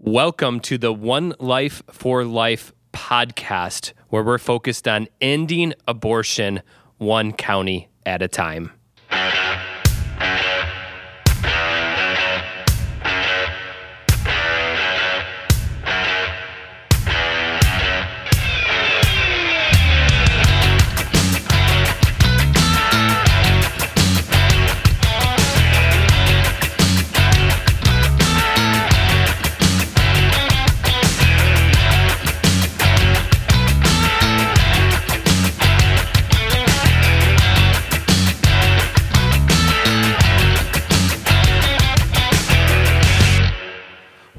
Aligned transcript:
Welcome 0.00 0.60
to 0.60 0.78
the 0.78 0.92
One 0.92 1.34
Life 1.40 1.82
for 1.90 2.24
Life 2.24 2.72
podcast, 2.92 3.94
where 4.10 4.22
we're 4.22 4.38
focused 4.38 4.86
on 4.86 5.08
ending 5.20 5.74
abortion 5.88 6.62
one 6.98 7.32
county 7.32 7.88
at 8.06 8.22
a 8.22 8.28
time. 8.28 8.77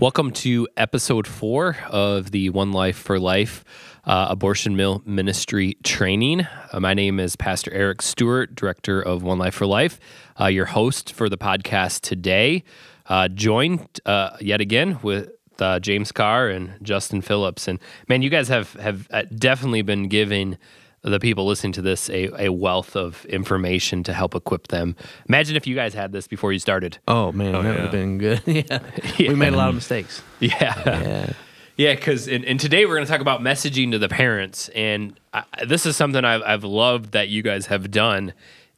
Welcome 0.10 0.32
to 0.32 0.68
episode 0.76 1.28
four 1.28 1.78
of 1.88 2.32
the 2.32 2.50
One 2.50 2.72
Life 2.72 2.98
for 2.98 3.20
Life 3.20 3.64
uh, 4.06 4.26
Abortion 4.32 4.76
Mill 4.76 5.04
Ministry 5.06 5.78
Training. 5.84 6.48
Uh, 6.74 6.80
my 6.80 6.96
name 6.96 7.20
is 7.20 7.36
Pastor 7.36 7.72
Eric 7.72 8.02
Stewart, 8.02 8.56
Director 8.56 9.00
of 9.00 9.22
One 9.22 9.38
Life 9.38 9.54
for 9.54 9.68
Life, 9.68 10.00
uh, 10.40 10.48
your 10.48 10.66
host 10.66 11.14
for 11.14 11.30
the 11.30 11.38
podcast 11.38 12.02
today. 12.02 12.64
Uh, 13.06 13.28
joined 13.28 14.02
uh, 14.08 14.36
yet 14.42 14.62
again 14.62 14.98
with 15.04 15.30
uh, 15.60 15.80
James 15.80 16.12
Carr 16.12 16.50
and 16.50 16.74
Justin 16.82 17.22
Phillips. 17.22 17.68
And 17.68 17.78
man, 18.08 18.24
you 18.24 18.32
guys 18.32 18.48
have, 18.48 18.74
have 18.74 19.08
definitely 19.38 19.84
been 19.84 20.08
giving 20.08 20.58
the 21.02 21.20
people 21.20 21.46
listening 21.46 21.74
to 21.74 21.82
this 21.82 22.10
a, 22.10 22.46
a 22.48 22.52
wealth 22.52 22.96
of 22.96 23.26
information 23.26 24.04
to 24.04 24.14
help 24.14 24.36
equip 24.36 24.68
them. 24.68 24.96
Imagine 25.28 25.56
if 25.56 25.66
you 25.66 25.76
guys 25.76 25.94
had 25.94 26.12
this 26.12 26.28
before 26.28 26.52
you 26.52 26.60
started. 26.60 26.98
Oh 27.08 27.32
man, 27.32 27.56
oh, 27.56 27.64
that 27.64 27.70
yeah. 27.70 27.76
would 27.76 27.82
have 27.82 27.92
been 27.92 28.18
good. 28.18 28.42
yeah. 28.46 28.80
yeah. 29.18 29.30
we 29.30 29.36
made 29.36 29.54
a 29.54 29.58
lot 29.58 29.70
of 29.70 29.76
mistakes. 29.76 30.22
Yeah, 30.40 30.74
yeah, 30.86 31.34
yeah. 31.78 31.96
Because 31.96 32.28
and, 32.28 32.44
and, 32.46 32.60
today 32.60 32.86
we're 32.86 32.96
going 32.96 33.06
to 33.06 33.12
talk 33.12 33.22
about 33.22 33.42
messaging 33.42 33.92
to 33.92 34.00
the 34.00 34.10
parents, 34.10 34.70
and 34.70 35.20
I, 35.34 35.44
this 35.68 35.86
is 35.86 35.96
something 35.96 36.24
I've, 36.24 36.42
I've 36.44 36.64
loved 36.64 37.12
that 37.12 37.30
you 37.30 37.42
guys 37.42 37.68
have 37.68 37.92
done. 37.92 38.34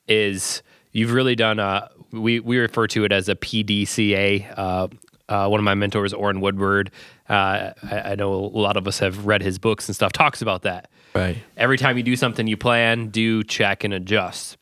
Is 0.08 0.62
you've 0.92 1.14
really 1.14 1.36
done 1.36 1.60
a 1.60 1.90
we 2.12 2.40
we 2.40 2.58
refer 2.58 2.88
to 2.88 3.04
it 3.06 3.12
as 3.12 3.30
a 3.30 3.36
PDCA. 3.36 4.54
Uh, 4.58 4.88
uh, 5.32 5.48
one 5.48 5.60
of 5.60 5.64
my 5.64 5.76
mentors, 5.76 6.14
Orrin 6.14 6.42
Woodward, 6.42 6.92
uh, 7.30 7.72
I, 7.84 8.02
I 8.12 8.16
know 8.16 8.34
a 8.34 8.60
lot 8.68 8.78
of 8.78 8.88
us 8.88 9.00
have 9.00 9.26
read 9.26 9.42
his 9.42 9.58
books 9.60 9.88
and 9.88 9.96
stuff. 9.96 10.12
Talks 10.12 10.42
about 10.42 10.64
that 10.64 10.90
Right. 11.14 11.38
Every 11.58 11.78
time 11.78 11.98
you 11.98 12.04
do 12.04 12.16
something, 12.16 12.48
you 12.48 12.58
plan, 12.58 13.10
do, 13.10 13.44
check, 13.44 13.84
and 13.84 13.94
adjust. 13.94 14.58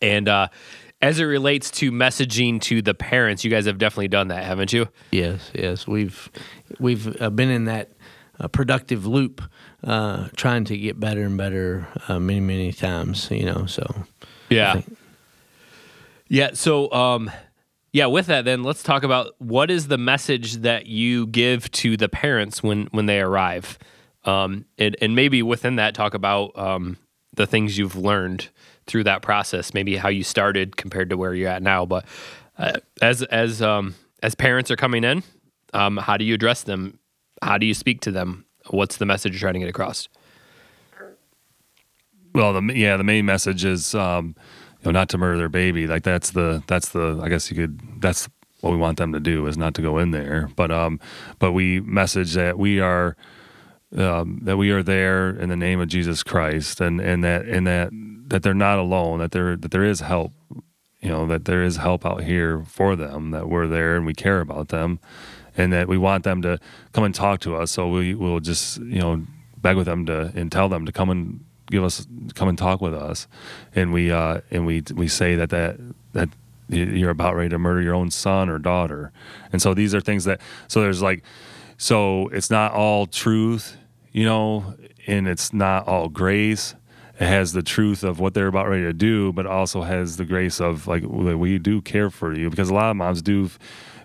And 0.00 0.28
uh, 0.28 0.48
as 1.02 1.18
it 1.18 1.24
relates 1.24 1.70
to 1.72 1.90
messaging 1.90 2.60
to 2.62 2.82
the 2.82 2.94
parents, 2.94 3.44
you 3.44 3.50
guys 3.50 3.66
have 3.66 3.78
definitely 3.78 4.08
done 4.08 4.28
that, 4.28 4.44
haven't 4.44 4.72
you? 4.72 4.88
Yes, 5.10 5.50
yes. 5.54 5.86
We've 5.86 6.30
we've 6.78 7.20
uh, 7.20 7.30
been 7.30 7.50
in 7.50 7.64
that 7.64 7.92
uh, 8.38 8.48
productive 8.48 9.06
loop, 9.06 9.42
uh, 9.82 10.28
trying 10.36 10.64
to 10.66 10.76
get 10.76 11.00
better 11.00 11.22
and 11.22 11.36
better 11.36 11.88
uh, 12.06 12.20
many 12.20 12.40
many 12.40 12.72
times. 12.72 13.28
You 13.30 13.46
know, 13.46 13.66
so 13.66 14.04
yeah, 14.48 14.82
yeah. 16.28 16.50
So 16.52 16.92
um, 16.92 17.30
yeah, 17.98 18.06
with 18.06 18.26
that, 18.26 18.44
then 18.44 18.62
let's 18.62 18.84
talk 18.84 19.02
about 19.02 19.34
what 19.38 19.72
is 19.72 19.88
the 19.88 19.98
message 19.98 20.58
that 20.58 20.86
you 20.86 21.26
give 21.26 21.68
to 21.72 21.96
the 21.96 22.08
parents 22.08 22.62
when 22.62 22.86
when 22.92 23.06
they 23.06 23.20
arrive. 23.20 23.76
Um, 24.24 24.66
and, 24.78 24.96
and 25.02 25.16
maybe 25.16 25.42
within 25.42 25.76
that, 25.76 25.96
talk 25.96 26.14
about 26.14 26.56
um, 26.56 26.96
the 27.34 27.44
things 27.44 27.76
you've 27.76 27.96
learned 27.96 28.50
through 28.86 29.02
that 29.04 29.22
process, 29.22 29.74
maybe 29.74 29.96
how 29.96 30.08
you 30.08 30.22
started 30.22 30.76
compared 30.76 31.10
to 31.10 31.16
where 31.16 31.34
you're 31.34 31.48
at 31.48 31.60
now. 31.60 31.86
But 31.86 32.04
uh, 32.56 32.78
as 33.02 33.22
as 33.24 33.62
um, 33.62 33.96
as 34.22 34.36
parents 34.36 34.70
are 34.70 34.76
coming 34.76 35.02
in, 35.02 35.24
um, 35.74 35.96
how 35.96 36.16
do 36.16 36.24
you 36.24 36.34
address 36.34 36.62
them? 36.62 37.00
How 37.42 37.58
do 37.58 37.66
you 37.66 37.74
speak 37.74 38.00
to 38.02 38.12
them? 38.12 38.44
What's 38.70 38.98
the 38.98 39.06
message 39.06 39.32
you're 39.32 39.40
trying 39.40 39.54
to 39.54 39.60
get 39.60 39.68
across? 39.68 40.08
Well, 42.32 42.52
the, 42.52 42.74
yeah, 42.74 42.96
the 42.96 43.02
main 43.02 43.26
message 43.26 43.64
is 43.64 43.92
um, 43.96 44.36
know 44.84 44.90
not 44.90 45.08
to 45.10 45.18
murder 45.18 45.38
their 45.38 45.48
baby. 45.48 45.86
Like 45.86 46.02
that's 46.02 46.30
the 46.30 46.62
that's 46.66 46.90
the 46.90 47.20
I 47.22 47.28
guess 47.28 47.50
you 47.50 47.56
could 47.56 48.00
that's 48.00 48.28
what 48.60 48.70
we 48.70 48.76
want 48.76 48.98
them 48.98 49.12
to 49.12 49.20
do 49.20 49.46
is 49.46 49.56
not 49.56 49.74
to 49.74 49.82
go 49.82 49.98
in 49.98 50.10
there. 50.10 50.50
But 50.56 50.70
um, 50.70 51.00
but 51.38 51.52
we 51.52 51.80
message 51.80 52.34
that 52.34 52.58
we 52.58 52.80
are 52.80 53.16
um, 53.96 54.40
that 54.42 54.56
we 54.56 54.70
are 54.70 54.82
there 54.82 55.30
in 55.30 55.48
the 55.48 55.56
name 55.56 55.80
of 55.80 55.88
Jesus 55.88 56.22
Christ, 56.22 56.80
and 56.80 57.00
and 57.00 57.22
that 57.24 57.46
and 57.46 57.66
that 57.66 57.90
that 58.28 58.42
they're 58.42 58.54
not 58.54 58.78
alone. 58.78 59.18
That 59.20 59.32
there 59.32 59.56
that 59.56 59.70
there 59.70 59.84
is 59.84 60.00
help. 60.00 60.32
You 61.00 61.10
know 61.10 61.26
that 61.28 61.44
there 61.44 61.62
is 61.62 61.76
help 61.76 62.04
out 62.04 62.24
here 62.24 62.64
for 62.64 62.96
them. 62.96 63.30
That 63.30 63.48
we're 63.48 63.68
there 63.68 63.96
and 63.96 64.04
we 64.04 64.14
care 64.14 64.40
about 64.40 64.68
them, 64.68 64.98
and 65.56 65.72
that 65.72 65.88
we 65.88 65.96
want 65.96 66.24
them 66.24 66.42
to 66.42 66.58
come 66.92 67.04
and 67.04 67.14
talk 67.14 67.40
to 67.40 67.54
us. 67.54 67.70
So 67.70 67.88
we 67.88 68.14
will 68.14 68.40
just 68.40 68.78
you 68.78 68.98
know 68.98 69.24
beg 69.56 69.76
with 69.76 69.86
them 69.86 70.06
to 70.06 70.32
and 70.34 70.50
tell 70.50 70.68
them 70.68 70.86
to 70.86 70.92
come 70.92 71.10
and 71.10 71.44
give 71.70 71.84
us 71.84 72.06
come 72.34 72.48
and 72.48 72.58
talk 72.58 72.80
with 72.80 72.94
us, 72.94 73.26
and 73.74 73.92
we 73.92 74.10
uh, 74.10 74.40
and 74.50 74.66
we 74.66 74.82
we 74.94 75.08
say 75.08 75.34
that 75.36 75.50
that 75.50 75.78
that 76.12 76.28
you're 76.68 77.10
about 77.10 77.34
ready 77.34 77.48
to 77.48 77.58
murder 77.58 77.80
your 77.80 77.94
own 77.94 78.10
son 78.10 78.48
or 78.48 78.58
daughter, 78.58 79.12
and 79.52 79.62
so 79.62 79.74
these 79.74 79.94
are 79.94 80.00
things 80.00 80.24
that 80.24 80.40
so 80.66 80.80
there's 80.80 81.02
like 81.02 81.22
so 81.76 82.28
it's 82.28 82.50
not 82.50 82.72
all 82.72 83.06
truth, 83.06 83.76
you 84.12 84.24
know, 84.24 84.74
and 85.06 85.28
it's 85.28 85.52
not 85.52 85.86
all 85.86 86.08
grace. 86.08 86.74
It 87.20 87.26
has 87.26 87.52
the 87.52 87.62
truth 87.62 88.04
of 88.04 88.20
what 88.20 88.34
they're 88.34 88.46
about 88.46 88.68
ready 88.68 88.82
to 88.82 88.92
do, 88.92 89.32
but 89.32 89.46
also 89.46 89.82
has 89.82 90.16
the 90.16 90.24
grace 90.24 90.60
of 90.60 90.86
like 90.86 91.02
we 91.04 91.58
do 91.58 91.80
care 91.80 92.10
for 92.10 92.34
you 92.34 92.50
because 92.50 92.68
a 92.68 92.74
lot 92.74 92.90
of 92.90 92.96
moms 92.96 93.22
do 93.22 93.50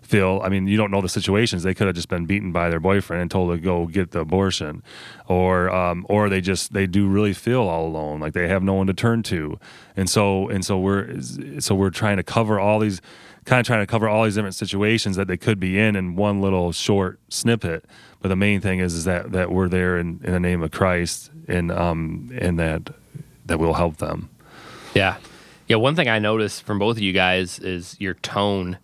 feel. 0.03 0.41
I 0.43 0.49
mean, 0.49 0.67
you 0.67 0.77
don't 0.77 0.91
know 0.91 1.01
the 1.01 1.09
situations. 1.09 1.63
They 1.63 1.73
could 1.73 1.87
have 1.87 1.95
just 1.95 2.09
been 2.09 2.25
beaten 2.25 2.51
by 2.51 2.69
their 2.69 2.79
boyfriend 2.79 3.21
and 3.21 3.31
told 3.31 3.51
to 3.51 3.57
go 3.57 3.87
get 3.87 4.11
the 4.11 4.19
abortion, 4.19 4.83
or 5.27 5.69
um, 5.69 6.05
or 6.09 6.29
they 6.29 6.41
just 6.41 6.73
they 6.73 6.85
do 6.87 7.07
really 7.07 7.33
feel 7.33 7.61
all 7.61 7.87
alone, 7.87 8.19
like 8.19 8.33
they 8.33 8.47
have 8.47 8.63
no 8.63 8.73
one 8.73 8.87
to 8.87 8.93
turn 8.93 9.23
to, 9.23 9.59
and 9.95 10.09
so 10.09 10.49
and 10.49 10.63
so 10.65 10.77
we're 10.77 11.19
so 11.59 11.75
we're 11.75 11.89
trying 11.89 12.17
to 12.17 12.23
cover 12.23 12.59
all 12.59 12.79
these 12.79 13.01
kind 13.45 13.59
of 13.59 13.65
trying 13.65 13.81
to 13.81 13.87
cover 13.87 14.07
all 14.07 14.23
these 14.23 14.35
different 14.35 14.55
situations 14.55 15.15
that 15.15 15.27
they 15.27 15.37
could 15.37 15.59
be 15.59 15.79
in 15.79 15.95
in 15.95 16.15
one 16.15 16.41
little 16.41 16.71
short 16.71 17.19
snippet. 17.29 17.85
But 18.21 18.29
the 18.29 18.35
main 18.35 18.61
thing 18.61 18.79
is 18.79 18.93
is 18.93 19.03
that 19.05 19.31
that 19.31 19.51
we're 19.51 19.69
there 19.69 19.97
in, 19.97 20.21
in 20.23 20.31
the 20.31 20.39
name 20.39 20.61
of 20.61 20.71
Christ 20.71 21.31
and 21.47 21.71
um 21.71 22.31
and 22.39 22.59
that 22.59 22.89
that 23.45 23.59
will 23.59 23.73
help 23.73 23.97
them. 23.97 24.29
Yeah. 24.93 25.17
Yeah, 25.67 25.77
one 25.77 25.95
thing 25.95 26.09
I 26.09 26.19
noticed 26.19 26.63
from 26.63 26.77
both 26.77 26.97
of 26.97 27.01
you 27.03 27.13
guys 27.13 27.57
is 27.59 27.95
your 27.99 28.15
tone 28.15 28.77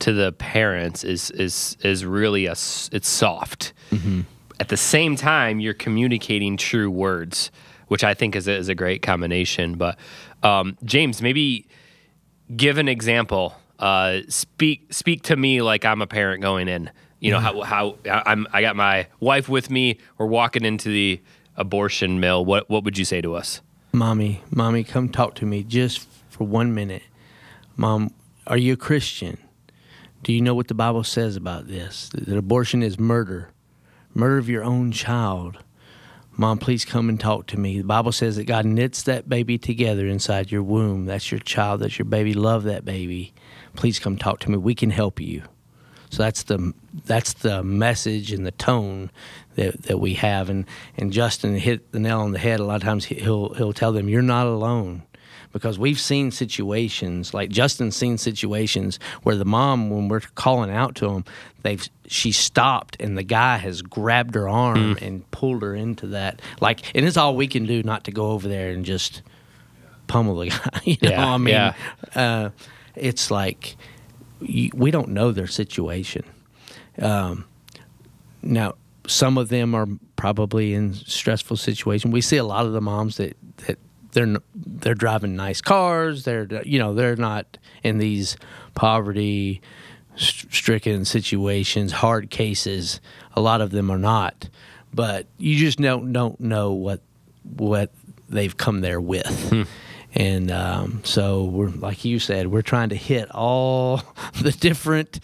to 0.00 0.12
the 0.12 0.32
parents 0.32 1.04
is 1.04 1.30
is 1.30 1.76
is 1.82 2.04
really 2.04 2.46
a 2.46 2.52
it's 2.52 3.08
soft. 3.08 3.72
Mm-hmm. 3.90 4.22
At 4.60 4.68
the 4.68 4.76
same 4.76 5.16
time, 5.16 5.60
you're 5.60 5.74
communicating 5.74 6.56
true 6.56 6.90
words, 6.90 7.50
which 7.86 8.02
I 8.02 8.14
think 8.14 8.34
is 8.34 8.48
a, 8.48 8.56
is 8.56 8.68
a 8.68 8.74
great 8.74 9.02
combination. 9.02 9.76
But 9.76 9.98
um, 10.42 10.76
James, 10.84 11.22
maybe 11.22 11.68
give 12.56 12.78
an 12.78 12.88
example 12.88 13.54
uh, 13.78 14.20
speak 14.28 14.92
speak 14.92 15.22
to 15.24 15.36
me 15.36 15.62
like 15.62 15.84
I'm 15.84 16.02
a 16.02 16.06
parent 16.06 16.42
going 16.42 16.68
in. 16.68 16.90
You 17.20 17.32
know 17.32 17.40
how 17.40 17.62
how 17.62 17.96
I'm 18.06 18.46
I 18.52 18.60
got 18.60 18.76
my 18.76 19.06
wife 19.20 19.48
with 19.48 19.70
me. 19.70 19.98
We're 20.18 20.26
walking 20.26 20.64
into 20.64 20.88
the 20.88 21.20
abortion 21.56 22.20
mill. 22.20 22.44
What 22.44 22.68
what 22.68 22.84
would 22.84 22.98
you 22.98 23.04
say 23.04 23.20
to 23.20 23.34
us? 23.34 23.60
Mommy, 23.92 24.42
mommy, 24.50 24.84
come 24.84 25.08
talk 25.08 25.34
to 25.36 25.46
me 25.46 25.62
just 25.62 26.06
for 26.28 26.44
one 26.44 26.74
minute. 26.74 27.02
Mom, 27.76 28.12
are 28.46 28.56
you 28.56 28.74
a 28.74 28.76
Christian? 28.76 29.38
Do 30.22 30.32
you 30.32 30.40
know 30.40 30.54
what 30.54 30.68
the 30.68 30.74
Bible 30.74 31.04
says 31.04 31.36
about 31.36 31.68
this? 31.68 32.10
That 32.12 32.36
abortion 32.36 32.82
is 32.82 32.98
murder, 32.98 33.50
murder 34.14 34.38
of 34.38 34.48
your 34.48 34.64
own 34.64 34.92
child. 34.92 35.58
Mom, 36.36 36.58
please 36.58 36.84
come 36.84 37.08
and 37.08 37.18
talk 37.18 37.46
to 37.48 37.58
me. 37.58 37.78
The 37.78 37.84
Bible 37.84 38.12
says 38.12 38.36
that 38.36 38.44
God 38.44 38.64
knits 38.64 39.02
that 39.02 39.28
baby 39.28 39.58
together 39.58 40.06
inside 40.06 40.52
your 40.52 40.62
womb. 40.62 41.06
That's 41.06 41.32
your 41.32 41.40
child. 41.40 41.80
That's 41.80 41.98
your 41.98 42.06
baby. 42.06 42.34
Love 42.34 42.64
that 42.64 42.84
baby 42.84 43.32
please 43.78 44.00
come 44.00 44.18
talk 44.18 44.40
to 44.40 44.50
me. 44.50 44.56
We 44.56 44.74
can 44.74 44.90
help 44.90 45.20
you. 45.20 45.42
So 46.10 46.22
that's 46.22 46.42
the 46.42 46.72
that's 47.04 47.34
the 47.34 47.62
message 47.62 48.32
and 48.32 48.44
the 48.44 48.50
tone 48.50 49.10
that, 49.54 49.82
that 49.84 49.98
we 49.98 50.14
have. 50.14 50.50
And 50.50 50.64
and 50.96 51.12
Justin 51.12 51.56
hit 51.56 51.92
the 51.92 52.00
nail 52.00 52.20
on 52.20 52.32
the 52.32 52.38
head. 52.38 52.60
A 52.60 52.64
lot 52.64 52.76
of 52.76 52.82
times 52.82 53.04
he'll 53.04 53.54
he'll 53.54 53.72
tell 53.72 53.92
them 53.92 54.08
you're 54.08 54.22
not 54.22 54.46
alone 54.46 55.02
because 55.58 55.78
we've 55.78 55.98
seen 55.98 56.30
situations 56.30 57.34
like 57.34 57.50
Justin's 57.50 57.96
seen 57.96 58.16
situations 58.18 58.98
where 59.22 59.36
the 59.36 59.44
mom, 59.44 59.90
when 59.90 60.08
we're 60.08 60.20
calling 60.20 60.70
out 60.70 60.94
to 60.96 61.10
him, 61.10 61.24
they've 61.62 61.88
she 62.06 62.32
stopped 62.32 62.96
and 63.00 63.18
the 63.18 63.22
guy 63.22 63.56
has 63.56 63.82
grabbed 63.82 64.34
her 64.34 64.48
arm 64.48 64.94
mm. 64.94 65.02
and 65.02 65.28
pulled 65.30 65.62
her 65.62 65.74
into 65.74 66.06
that. 66.08 66.40
Like, 66.60 66.80
and 66.94 67.04
it's 67.04 67.16
all 67.16 67.36
we 67.36 67.46
can 67.46 67.66
do 67.66 67.82
not 67.82 68.04
to 68.04 68.12
go 68.12 68.30
over 68.30 68.48
there 68.48 68.70
and 68.70 68.84
just 68.84 69.22
pummel 70.06 70.36
the 70.36 70.48
guy. 70.50 70.80
You 70.84 70.96
know, 71.02 71.10
yeah, 71.10 71.26
I 71.26 71.36
mean. 71.36 71.54
Yeah. 71.54 71.74
Uh, 72.14 72.50
it's 72.94 73.30
like 73.30 73.76
we 74.40 74.90
don't 74.90 75.10
know 75.10 75.32
their 75.32 75.46
situation. 75.46 76.24
Um, 77.00 77.44
now 78.42 78.74
some 79.06 79.38
of 79.38 79.48
them 79.48 79.74
are 79.74 79.86
probably 80.16 80.74
in 80.74 80.94
stressful 80.94 81.56
situation. 81.56 82.10
We 82.10 82.20
see 82.20 82.36
a 82.36 82.44
lot 82.44 82.66
of 82.66 82.72
the 82.72 82.80
moms 82.80 83.16
that 83.16 83.36
that 83.66 83.78
they're 84.18 84.40
they're 84.54 84.94
driving 84.94 85.36
nice 85.36 85.60
cars. 85.60 86.24
They're 86.24 86.48
you 86.64 86.78
know 86.78 86.94
they're 86.94 87.16
not 87.16 87.58
in 87.82 87.98
these 87.98 88.36
poverty 88.74 89.60
stricken 90.16 91.04
situations, 91.04 91.92
hard 91.92 92.28
cases. 92.30 93.00
A 93.34 93.40
lot 93.40 93.60
of 93.60 93.70
them 93.70 93.90
are 93.90 93.98
not, 93.98 94.48
but 94.92 95.26
you 95.38 95.56
just 95.56 95.78
don't 95.78 96.12
don't 96.12 96.40
know 96.40 96.72
what 96.72 97.00
what 97.44 97.92
they've 98.28 98.56
come 98.56 98.80
there 98.80 99.00
with. 99.00 99.66
And 100.14 100.50
um, 100.50 101.02
so 101.04 101.44
we're 101.44 101.68
like 101.68 102.04
you 102.04 102.18
said, 102.18 102.48
we're 102.48 102.62
trying 102.62 102.88
to 102.88 102.96
hit 102.96 103.30
all 103.30 104.02
the 104.40 104.52
different 104.52 105.20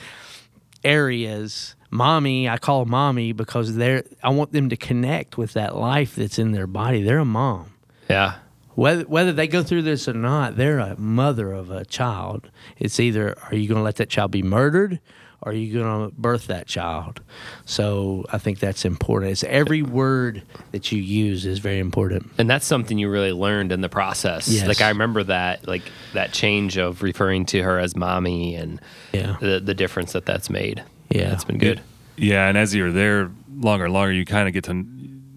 areas. 0.84 1.74
Mommy, 1.90 2.48
I 2.48 2.58
call 2.58 2.84
mommy 2.84 3.32
because 3.32 3.74
they're. 3.74 4.04
I 4.22 4.30
want 4.30 4.52
them 4.52 4.68
to 4.68 4.76
connect 4.76 5.38
with 5.38 5.54
that 5.54 5.74
life 5.74 6.14
that's 6.16 6.38
in 6.38 6.52
their 6.52 6.66
body. 6.66 7.02
They're 7.02 7.18
a 7.18 7.24
mom 7.24 7.72
Yeah. 8.10 8.34
Whether 8.74 9.04
whether 9.04 9.32
they 9.32 9.46
go 9.46 9.62
through 9.62 9.82
this 9.82 10.08
or 10.08 10.14
not, 10.14 10.56
they're 10.56 10.78
a 10.78 10.98
mother 10.98 11.52
of 11.52 11.70
a 11.70 11.84
child. 11.84 12.50
It's 12.78 12.98
either 13.00 13.36
are 13.50 13.54
you 13.56 13.68
going 13.68 13.78
to 13.78 13.84
let 13.84 13.96
that 13.96 14.08
child 14.08 14.30
be 14.30 14.42
murdered, 14.42 15.00
or 15.42 15.52
are 15.52 15.54
you 15.54 15.78
going 15.78 16.10
to 16.10 16.14
birth 16.16 16.46
that 16.48 16.66
child? 16.66 17.20
So 17.66 18.24
I 18.32 18.38
think 18.38 18.58
that's 18.58 18.84
important. 18.84 19.32
It's 19.32 19.44
every 19.44 19.82
word 19.82 20.42
that 20.72 20.90
you 20.92 21.00
use 21.00 21.46
is 21.46 21.58
very 21.58 21.78
important. 21.78 22.30
And 22.38 22.48
that's 22.50 22.66
something 22.66 22.98
you 22.98 23.08
really 23.10 23.32
learned 23.32 23.72
in 23.72 23.80
the 23.80 23.88
process. 23.88 24.48
Yes. 24.48 24.66
Like 24.66 24.80
I 24.80 24.88
remember 24.88 25.22
that, 25.24 25.66
like 25.68 25.82
that 26.14 26.32
change 26.32 26.76
of 26.76 27.02
referring 27.02 27.46
to 27.46 27.62
her 27.62 27.78
as 27.78 27.94
mommy 27.96 28.54
and 28.56 28.80
Yeah. 29.12 29.36
the 29.40 29.60
the 29.60 29.74
difference 29.74 30.12
that 30.12 30.26
that's 30.26 30.50
made. 30.50 30.82
Yeah. 31.10 31.30
that's 31.30 31.44
been 31.44 31.58
good. 31.58 31.80
Yeah, 32.16 32.48
and 32.48 32.56
as 32.56 32.74
you're 32.74 32.92
there 32.92 33.30
longer 33.56 33.84
and 33.86 33.92
longer, 33.94 34.12
you 34.12 34.24
kind 34.24 34.46
of 34.48 34.54
get 34.54 34.64
to 34.64 34.86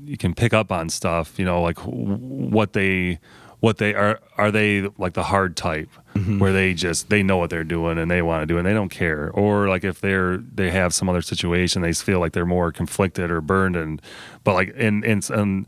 you 0.08 0.18
can 0.18 0.34
pick 0.34 0.54
up 0.54 0.72
on 0.72 0.90
stuff. 0.90 1.38
You 1.38 1.46
know, 1.46 1.62
like 1.62 1.78
what 1.80 2.74
they 2.74 3.20
what 3.60 3.78
they 3.78 3.94
are 3.94 4.20
are 4.38 4.52
they 4.52 4.88
like 4.98 5.14
the 5.14 5.24
hard 5.24 5.58
type 5.58 5.90
mm-hmm. 6.16 6.40
where 6.40 6.54
they 6.54 6.74
just 6.74 7.10
they 7.10 7.24
know 7.24 7.38
what 7.38 7.50
they're 7.50 7.64
doing 7.64 7.98
and 7.98 8.10
they 8.10 8.22
want 8.22 8.42
to 8.42 8.46
do 8.46 8.56
it 8.56 8.60
and 8.60 8.68
they 8.68 8.74
don't 8.74 8.90
care 8.90 9.32
or 9.32 9.68
like 9.68 9.84
if 9.84 10.00
they're 10.00 10.38
they 10.38 10.70
have 10.70 10.94
some 10.94 11.10
other 11.10 11.24
situation 11.24 11.82
they 11.82 11.92
feel 11.94 12.20
like 12.20 12.34
they're 12.34 12.46
more 12.46 12.72
conflicted 12.72 13.32
or 13.32 13.42
burned 13.42 13.76
and 13.76 14.02
but 14.44 14.54
like 14.54 14.74
and 14.78 15.04
and, 15.04 15.28
and 15.32 15.66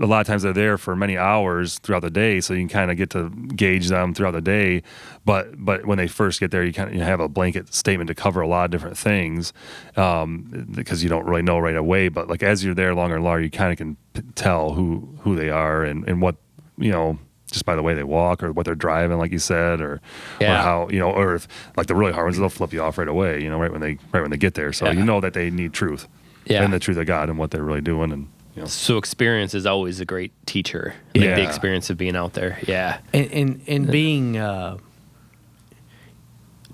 a 0.00 0.06
lot 0.06 0.20
of 0.20 0.26
times 0.26 0.42
they're 0.42 0.52
there 0.54 0.78
for 0.78 0.96
many 0.96 1.18
hours 1.18 1.78
throughout 1.80 2.00
the 2.02 2.10
day 2.10 2.40
so 2.40 2.54
you 2.54 2.60
can 2.60 2.68
kind 2.68 2.90
of 2.90 2.96
get 2.96 3.10
to 3.10 3.28
gauge 3.54 3.88
them 3.88 4.14
throughout 4.14 4.30
the 4.30 4.40
day 4.40 4.82
but 5.26 5.48
but 5.62 5.84
when 5.84 5.98
they 5.98 6.06
first 6.08 6.40
get 6.40 6.50
there 6.50 6.64
you 6.64 6.72
kind 6.72 6.88
of 6.88 6.94
you 6.94 7.02
have 7.02 7.20
a 7.20 7.28
blanket 7.28 7.72
statement 7.74 8.08
to 8.08 8.14
cover 8.14 8.40
a 8.40 8.48
lot 8.48 8.64
of 8.64 8.70
different 8.70 8.96
things 8.96 9.52
um, 9.96 10.66
because 10.74 11.02
you 11.02 11.08
don't 11.08 11.26
really 11.26 11.42
know 11.42 11.58
right 11.58 11.76
away 11.76 12.08
but 12.08 12.28
like 12.28 12.42
as 12.42 12.64
you're 12.64 12.74
there 12.74 12.94
longer 12.94 13.16
and 13.16 13.24
longer 13.24 13.42
you 13.42 13.50
kind 13.50 13.70
of 13.70 13.76
can 13.78 13.96
p- 14.14 14.22
tell 14.34 14.72
who 14.72 15.08
who 15.20 15.36
they 15.36 15.50
are 15.50 15.84
and 15.84 16.08
and 16.08 16.22
what 16.22 16.36
you 16.78 16.90
know 16.90 17.18
just 17.50 17.66
by 17.66 17.76
the 17.76 17.82
way 17.82 17.92
they 17.92 18.02
walk 18.04 18.42
or 18.42 18.50
what 18.50 18.64
they're 18.64 18.74
driving 18.74 19.18
like 19.18 19.30
you 19.30 19.38
said 19.38 19.82
or, 19.82 20.00
or 20.40 20.46
how 20.46 20.88
you 20.88 20.98
know 20.98 21.10
or 21.10 21.34
if 21.34 21.46
like 21.76 21.86
the 21.86 21.94
really 21.94 22.12
hard 22.12 22.24
ones 22.26 22.38
they'll 22.38 22.48
flip 22.48 22.72
you 22.72 22.80
off 22.82 22.96
right 22.96 23.08
away 23.08 23.42
you 23.42 23.50
know 23.50 23.58
right 23.58 23.70
when 23.72 23.82
they 23.82 23.98
right 24.12 24.22
when 24.22 24.30
they 24.30 24.38
get 24.38 24.54
there 24.54 24.72
so 24.72 24.86
Yeah. 24.86 24.92
you 24.92 25.04
know 25.04 25.20
that 25.20 25.34
they 25.34 25.50
need 25.50 25.74
truth 25.74 26.08
Yeah. 26.46 26.62
and 26.64 26.72
the 26.72 26.78
truth 26.80 26.96
of 26.96 27.06
God 27.06 27.28
and 27.28 27.36
what 27.38 27.50
they're 27.50 27.62
really 27.62 27.82
doing 27.82 28.10
and 28.10 28.28
you 28.54 28.62
know 28.62 28.66
So 28.68 28.98
experience 28.98 29.54
is 29.54 29.64
always 29.66 30.00
a 30.00 30.04
great 30.04 30.32
teacher. 30.46 30.94
Like 31.14 31.24
Yeah. 31.24 31.36
the 31.36 31.42
experience 31.42 31.90
of 31.90 31.96
being 31.96 32.16
out 32.16 32.34
there. 32.34 32.58
Yeah. 32.66 32.98
and 33.12 33.30
and, 33.32 33.62
and 33.66 33.86
being 33.90 34.36
uh, 34.36 34.78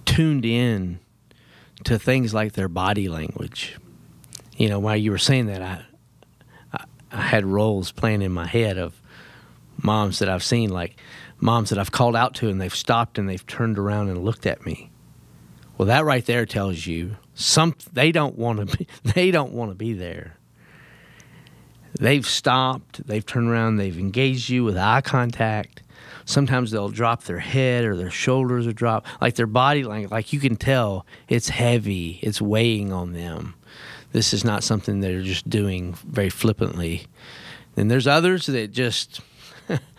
tuned 0.04 0.44
in 0.44 0.98
to 1.84 1.98
things 1.98 2.34
like 2.34 2.52
their 2.52 2.68
body 2.68 3.08
language. 3.08 3.76
You 4.56 4.68
know, 4.68 4.78
while 4.80 4.96
you 4.96 5.10
were 5.10 5.18
saying 5.18 5.46
that, 5.46 5.62
I, 5.62 5.84
I 6.72 6.84
I 7.12 7.22
had 7.22 7.44
roles 7.46 7.92
playing 7.92 8.22
in 8.22 8.32
my 8.32 8.46
head 8.46 8.76
of 8.78 9.00
moms 9.80 10.18
that 10.18 10.28
I've 10.28 10.42
seen, 10.42 10.70
like 10.70 10.96
moms 11.38 11.70
that 11.70 11.78
I've 11.78 11.92
called 11.92 12.16
out 12.16 12.34
to, 12.36 12.48
and 12.48 12.60
they've 12.60 12.74
stopped 12.74 13.18
and 13.18 13.28
they've 13.28 13.46
turned 13.46 13.78
around 13.78 14.08
and 14.08 14.24
looked 14.24 14.46
at 14.46 14.66
me. 14.66 14.90
Well, 15.76 15.86
that 15.86 16.04
right 16.04 16.26
there 16.26 16.44
tells 16.44 16.86
you 16.86 17.16
some 17.34 17.76
they 17.92 18.10
don't 18.10 18.36
want 18.36 18.68
to 18.68 18.76
be 18.78 18.88
they 19.04 19.30
don't 19.30 19.52
want 19.52 19.70
to 19.70 19.76
be 19.76 19.92
there. 19.92 20.34
They've 21.98 22.26
stopped, 22.26 23.06
they've 23.06 23.24
turned 23.24 23.48
around, 23.48 23.76
they've 23.76 23.98
engaged 23.98 24.48
you 24.48 24.64
with 24.64 24.76
eye 24.76 25.00
contact. 25.00 25.82
Sometimes 26.24 26.70
they'll 26.70 26.90
drop 26.90 27.24
their 27.24 27.38
head 27.38 27.84
or 27.84 27.96
their 27.96 28.10
shoulders 28.10 28.66
will 28.66 28.72
drop, 28.72 29.06
like 29.20 29.34
their 29.34 29.46
body 29.46 29.82
language. 29.82 30.10
Like 30.10 30.32
you 30.32 30.40
can 30.40 30.56
tell 30.56 31.06
it's 31.28 31.48
heavy, 31.48 32.20
it's 32.22 32.40
weighing 32.40 32.92
on 32.92 33.14
them. 33.14 33.54
This 34.12 34.32
is 34.32 34.44
not 34.44 34.62
something 34.62 35.00
they're 35.00 35.22
just 35.22 35.48
doing 35.48 35.94
very 36.06 36.30
flippantly. 36.30 37.06
And 37.76 37.90
there's 37.90 38.06
others 38.06 38.46
that 38.46 38.72
just 38.72 39.20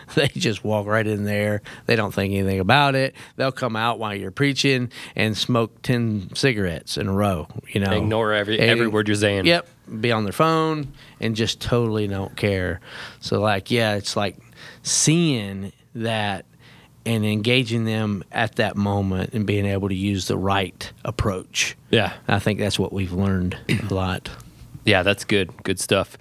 they 0.15 0.27
just 0.29 0.63
walk 0.63 0.85
right 0.87 1.05
in 1.05 1.23
there. 1.25 1.61
They 1.85 1.95
don't 1.95 2.13
think 2.13 2.33
anything 2.33 2.59
about 2.59 2.95
it. 2.95 3.15
They'll 3.35 3.51
come 3.51 3.75
out 3.75 3.99
while 3.99 4.13
you're 4.15 4.31
preaching 4.31 4.91
and 5.15 5.37
smoke 5.37 5.81
ten 5.81 6.29
cigarettes 6.35 6.97
in 6.97 7.07
a 7.07 7.13
row. 7.13 7.47
You 7.67 7.81
know, 7.81 7.91
Ignore 7.91 8.33
every 8.33 8.59
And- 8.59 8.69
every 8.69 8.87
word 8.87 9.07
you're 9.07 9.15
saying. 9.15 9.45
Yep, 9.45 9.67
be 10.01 10.11
on 10.11 10.23
their 10.23 10.33
phone 10.33 10.93
and 11.19 11.35
just 11.35 11.59
totally 11.61 12.07
don't 12.07 12.35
care. 12.35 12.79
So 13.19 13.39
like, 13.39 13.71
yeah, 13.71 13.95
it's 13.95 14.15
like 14.15 14.37
seeing 14.83 15.71
that 15.95 16.45
and 17.05 17.25
engaging 17.25 17.85
them 17.85 18.23
at 18.31 18.55
that 18.57 18.75
moment 18.75 19.33
and 19.33 19.45
being 19.45 19.65
able 19.65 19.89
to 19.89 19.95
use 19.95 20.27
the 20.27 20.37
right 20.37 20.91
approach. 21.05 21.75
Yeah. 21.89 22.13
I 22.27 22.39
think 22.39 22.59
that's 22.59 22.77
what 22.77 22.93
we've 22.93 23.13
learned 23.13 23.57
a 23.89 23.93
lot. 23.93 24.29
Yeah, 24.85 25.03
that's 25.03 25.23
good. 25.23 25.51
Good 25.63 25.79
stuff. 25.79 26.17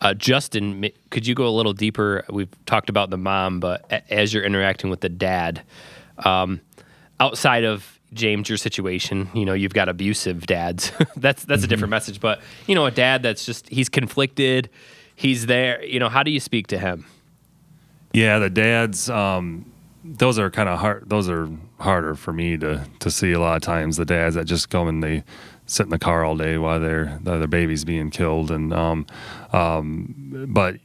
Uh, 0.00 0.14
Justin, 0.14 0.90
could 1.10 1.26
you 1.26 1.34
go 1.34 1.46
a 1.46 1.50
little 1.50 1.72
deeper? 1.72 2.24
We've 2.30 2.50
talked 2.66 2.90
about 2.90 3.10
the 3.10 3.16
mom, 3.16 3.60
but 3.60 3.90
as 4.10 4.32
you're 4.32 4.44
interacting 4.44 4.90
with 4.90 5.00
the 5.00 5.08
dad, 5.08 5.62
um, 6.18 6.60
outside 7.18 7.64
of 7.64 7.98
James, 8.12 8.48
your 8.48 8.58
situation, 8.58 9.28
you 9.34 9.44
know, 9.44 9.54
you've 9.54 9.74
got 9.74 9.88
abusive 9.88 10.46
dads. 10.46 10.92
that's 11.16 11.44
that's 11.44 11.64
a 11.64 11.66
different 11.66 11.90
message. 11.90 12.20
But 12.20 12.40
you 12.66 12.74
know, 12.74 12.86
a 12.86 12.90
dad 12.90 13.22
that's 13.22 13.44
just 13.44 13.68
he's 13.68 13.88
conflicted. 13.88 14.68
He's 15.14 15.46
there. 15.46 15.82
You 15.84 15.98
know, 15.98 16.08
how 16.08 16.22
do 16.22 16.30
you 16.30 16.40
speak 16.40 16.66
to 16.68 16.78
him? 16.78 17.06
Yeah, 18.12 18.38
the 18.38 18.50
dads, 18.50 19.10
um, 19.10 19.70
those 20.04 20.38
are 20.38 20.50
kind 20.50 20.68
of 20.68 20.78
hard. 20.78 21.08
Those 21.08 21.28
are 21.28 21.48
harder 21.80 22.14
for 22.14 22.32
me 22.32 22.56
to 22.58 22.86
to 23.00 23.10
see 23.10 23.32
a 23.32 23.40
lot 23.40 23.56
of 23.56 23.62
times. 23.62 23.96
The 23.96 24.04
dads 24.04 24.34
that 24.34 24.44
just 24.44 24.70
go 24.70 24.86
and 24.86 25.02
they 25.02 25.24
sit 25.66 25.84
in 25.84 25.90
the 25.90 25.98
car 25.98 26.24
all 26.24 26.36
day 26.36 26.58
while 26.58 26.80
their 26.80 27.18
their 27.22 27.46
baby's 27.46 27.84
being 27.84 28.10
killed, 28.10 28.50
and 28.50 28.72
um, 28.72 29.06
um, 29.52 30.46
but 30.48 30.76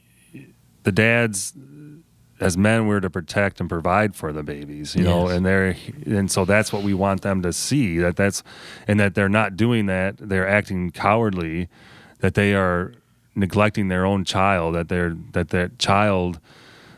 the 0.82 0.92
dads. 0.92 1.54
As 2.40 2.58
men, 2.58 2.88
we're 2.88 2.98
to 2.98 3.08
protect 3.08 3.60
and 3.60 3.68
provide 3.68 4.16
for 4.16 4.32
the 4.32 4.42
babies, 4.42 4.96
you 4.96 5.04
know, 5.04 5.28
and 5.28 5.46
they're 5.46 5.76
and 6.04 6.28
so 6.28 6.44
that's 6.44 6.72
what 6.72 6.82
we 6.82 6.92
want 6.92 7.22
them 7.22 7.40
to 7.42 7.52
see 7.52 7.98
that 7.98 8.16
that's 8.16 8.42
and 8.88 8.98
that 8.98 9.14
they're 9.14 9.28
not 9.28 9.56
doing 9.56 9.86
that. 9.86 10.16
They're 10.18 10.48
acting 10.48 10.90
cowardly, 10.90 11.68
that 12.18 12.34
they 12.34 12.52
are 12.52 12.94
neglecting 13.36 13.86
their 13.86 14.04
own 14.04 14.24
child. 14.24 14.74
That 14.74 14.88
they're 14.88 15.16
that 15.34 15.50
that 15.50 15.78
child 15.78 16.40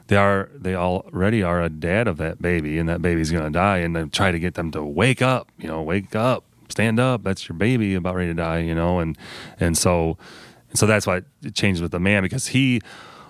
they 0.07 0.17
are 0.17 0.51
they 0.55 0.75
already 0.75 1.43
are 1.43 1.63
a 1.63 1.69
dad 1.69 2.09
of 2.09 2.17
that 2.19 2.41
baby 2.41 2.79
and 2.79 2.89
that 2.89 3.03
baby's 3.03 3.31
going 3.31 3.45
to 3.45 3.51
die 3.51 3.79
and 3.79 3.95
then 3.97 4.11
try 4.11 4.31
to 4.31 4.39
get 4.39 4.55
them 4.55 4.71
to 4.71 4.83
wake 4.83 5.23
up 5.23 5.51
you 5.59 5.67
know 5.67 5.83
wake 5.83 6.15
up 6.15 6.45
stand 6.75 6.99
up 6.99 7.23
that's 7.23 7.49
your 7.49 7.57
baby 7.57 7.95
about 7.95 8.15
ready 8.17 8.31
to 8.31 8.35
die 8.35 8.59
you 8.59 8.75
know? 8.75 8.99
And 8.99 9.17
and 9.61 9.79
so 9.79 10.19
and 10.71 10.79
so 10.79 10.87
that's 10.87 11.07
why 11.07 11.23
it 11.43 11.55
changed 11.55 11.81
with 11.81 11.93
the 11.93 12.01
man 12.01 12.23
because 12.23 12.49
he 12.49 12.81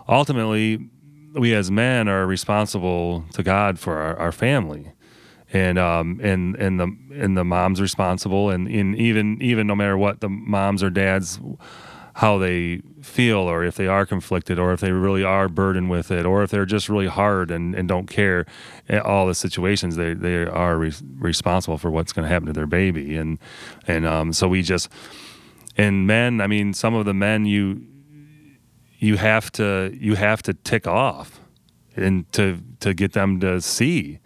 ultimately 0.08 0.88
we 1.34 1.54
as 1.54 1.70
men 1.70 2.08
are 2.08 2.26
responsible 2.26 3.24
to 3.32 3.42
god 3.42 3.78
for 3.78 3.98
our, 3.98 4.16
our 4.16 4.32
family. 4.32 4.92
And 5.52 5.78
um 5.78 6.20
and 6.22 6.56
and 6.56 6.80
the 6.80 6.88
and 7.12 7.36
the 7.36 7.44
mom's 7.44 7.80
responsible. 7.80 8.50
And 8.50 8.66
in 8.66 8.94
even 8.96 9.40
even 9.42 9.66
no 9.66 9.74
matter 9.76 9.96
what 9.96 10.20
the 10.20 10.28
moms 10.28 10.82
or 10.82 10.90
dads 10.90 11.38
how 12.14 12.38
they 12.38 12.80
feel 13.02 13.38
or 13.38 13.64
if 13.64 13.74
they 13.74 13.88
are 13.88 14.06
conflicted 14.06 14.58
or 14.58 14.72
if 14.72 14.80
they 14.80 14.92
really 14.92 15.24
are 15.24 15.48
burdened 15.48 15.90
with 15.90 16.10
it 16.10 16.24
or 16.24 16.42
if 16.42 16.50
they're 16.50 16.64
just 16.64 16.88
really 16.88 17.08
hard 17.08 17.50
and, 17.50 17.74
and 17.74 17.88
don't 17.88 18.06
care 18.06 18.46
at 18.88 19.02
all 19.02 19.26
the 19.26 19.34
situations 19.34 19.96
they, 19.96 20.14
they 20.14 20.44
are 20.44 20.78
re- 20.78 20.92
responsible 21.18 21.76
for 21.76 21.90
what's 21.90 22.12
going 22.12 22.24
to 22.24 22.28
happen 22.28 22.46
to 22.46 22.52
their 22.52 22.66
baby 22.66 23.16
and 23.16 23.38
and 23.88 24.06
um, 24.06 24.32
so 24.32 24.46
we 24.48 24.62
just 24.62 24.88
and 25.76 26.06
men 26.06 26.40
i 26.40 26.46
mean 26.46 26.72
some 26.72 26.94
of 26.94 27.04
the 27.04 27.14
men 27.14 27.44
you 27.44 27.84
you 28.98 29.16
have 29.16 29.50
to 29.50 29.96
you 30.00 30.14
have 30.14 30.40
to 30.40 30.54
tick 30.54 30.86
off 30.86 31.40
and 31.96 32.30
to 32.32 32.60
to 32.78 32.94
get 32.94 33.12
them 33.12 33.40
to 33.40 33.60
see 33.60 34.20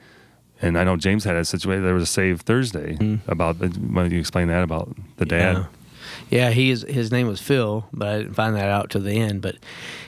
and 0.61 0.77
I 0.77 0.85
know 0.85 0.97
James 0.97 1.23
had 1.23 1.37
a 1.37 1.45
situation. 1.45 1.85
There 1.85 1.95
was 1.95 2.03
a 2.03 2.07
Save 2.07 2.41
Thursday 2.41 2.97
about. 3.29 3.61
The, 3.61 3.69
why 3.69 4.03
don't 4.03 4.11
you 4.11 4.19
explain 4.19 4.49
that 4.49 4.65
about 4.65 4.93
the 5.17 5.25
dad? 5.25 5.57
Yeah. 5.57 5.67
Yeah, 6.31 6.51
he 6.51 6.71
is. 6.71 6.83
His 6.83 7.11
name 7.11 7.27
was 7.27 7.41
Phil, 7.41 7.87
but 7.93 8.09
I 8.09 8.19
didn't 8.19 8.35
find 8.35 8.55
that 8.57 8.69
out 8.69 8.91
till 8.91 9.01
the 9.01 9.19
end. 9.19 9.41
But 9.41 9.57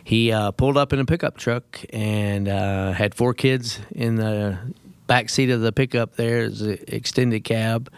he 0.04 0.32
uh, 0.32 0.50
pulled 0.50 0.76
up 0.76 0.92
in 0.92 0.98
a 0.98 1.06
pickup 1.06 1.38
truck 1.38 1.80
and 1.90 2.48
uh, 2.48 2.92
had 2.92 3.14
four 3.14 3.32
kids 3.32 3.80
in 3.92 4.16
the 4.16 4.58
back 5.06 5.30
seat 5.30 5.50
of 5.50 5.60
the 5.60 5.72
pickup. 5.72 6.16
There 6.16 6.40
is 6.40 6.60
an 6.60 6.78
extended 6.88 7.44
cab, 7.44 7.90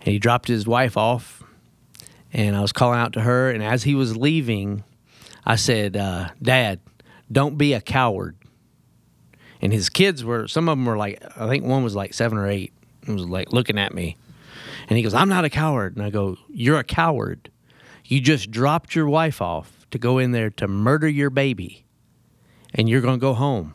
and 0.00 0.08
he 0.08 0.18
dropped 0.18 0.48
his 0.48 0.66
wife 0.66 0.96
off 0.96 1.40
and 2.32 2.56
I 2.56 2.60
was 2.60 2.72
calling 2.72 2.98
out 2.98 3.12
to 3.14 3.20
her. 3.20 3.50
And 3.50 3.62
as 3.62 3.82
he 3.82 3.94
was 3.94 4.16
leaving, 4.16 4.84
I 5.44 5.56
said, 5.56 5.96
uh, 5.96 6.28
"Dad, 6.40 6.80
don't 7.30 7.58
be 7.58 7.72
a 7.72 7.80
coward." 7.80 8.36
And 9.62 9.72
his 9.72 9.88
kids 9.88 10.24
were 10.24 10.48
some 10.48 10.68
of 10.68 10.78
them 10.78 10.86
were 10.86 10.96
like 10.96 11.22
I 11.36 11.48
think 11.48 11.64
one 11.64 11.84
was 11.84 11.94
like 11.94 12.14
seven 12.14 12.38
or 12.38 12.48
eight. 12.48 12.72
and 13.06 13.16
was 13.16 13.26
like 13.26 13.52
looking 13.52 13.78
at 13.78 13.94
me, 13.94 14.16
and 14.90 14.98
he 14.98 15.02
goes, 15.02 15.14
"I'm 15.14 15.30
not 15.30 15.46
a 15.46 15.50
coward." 15.50 15.96
And 15.96 16.04
I 16.04 16.10
go, 16.10 16.36
"You're 16.50 16.78
a 16.78 16.84
coward. 16.84 17.50
You 18.04 18.20
just 18.20 18.50
dropped 18.50 18.94
your 18.94 19.08
wife 19.08 19.40
off 19.40 19.86
to 19.92 19.98
go 19.98 20.18
in 20.18 20.32
there 20.32 20.50
to 20.50 20.68
murder 20.68 21.08
your 21.08 21.30
baby, 21.30 21.86
and 22.74 22.90
you're 22.90 23.00
going 23.00 23.18
to 23.18 23.20
go 23.20 23.32
home." 23.32 23.74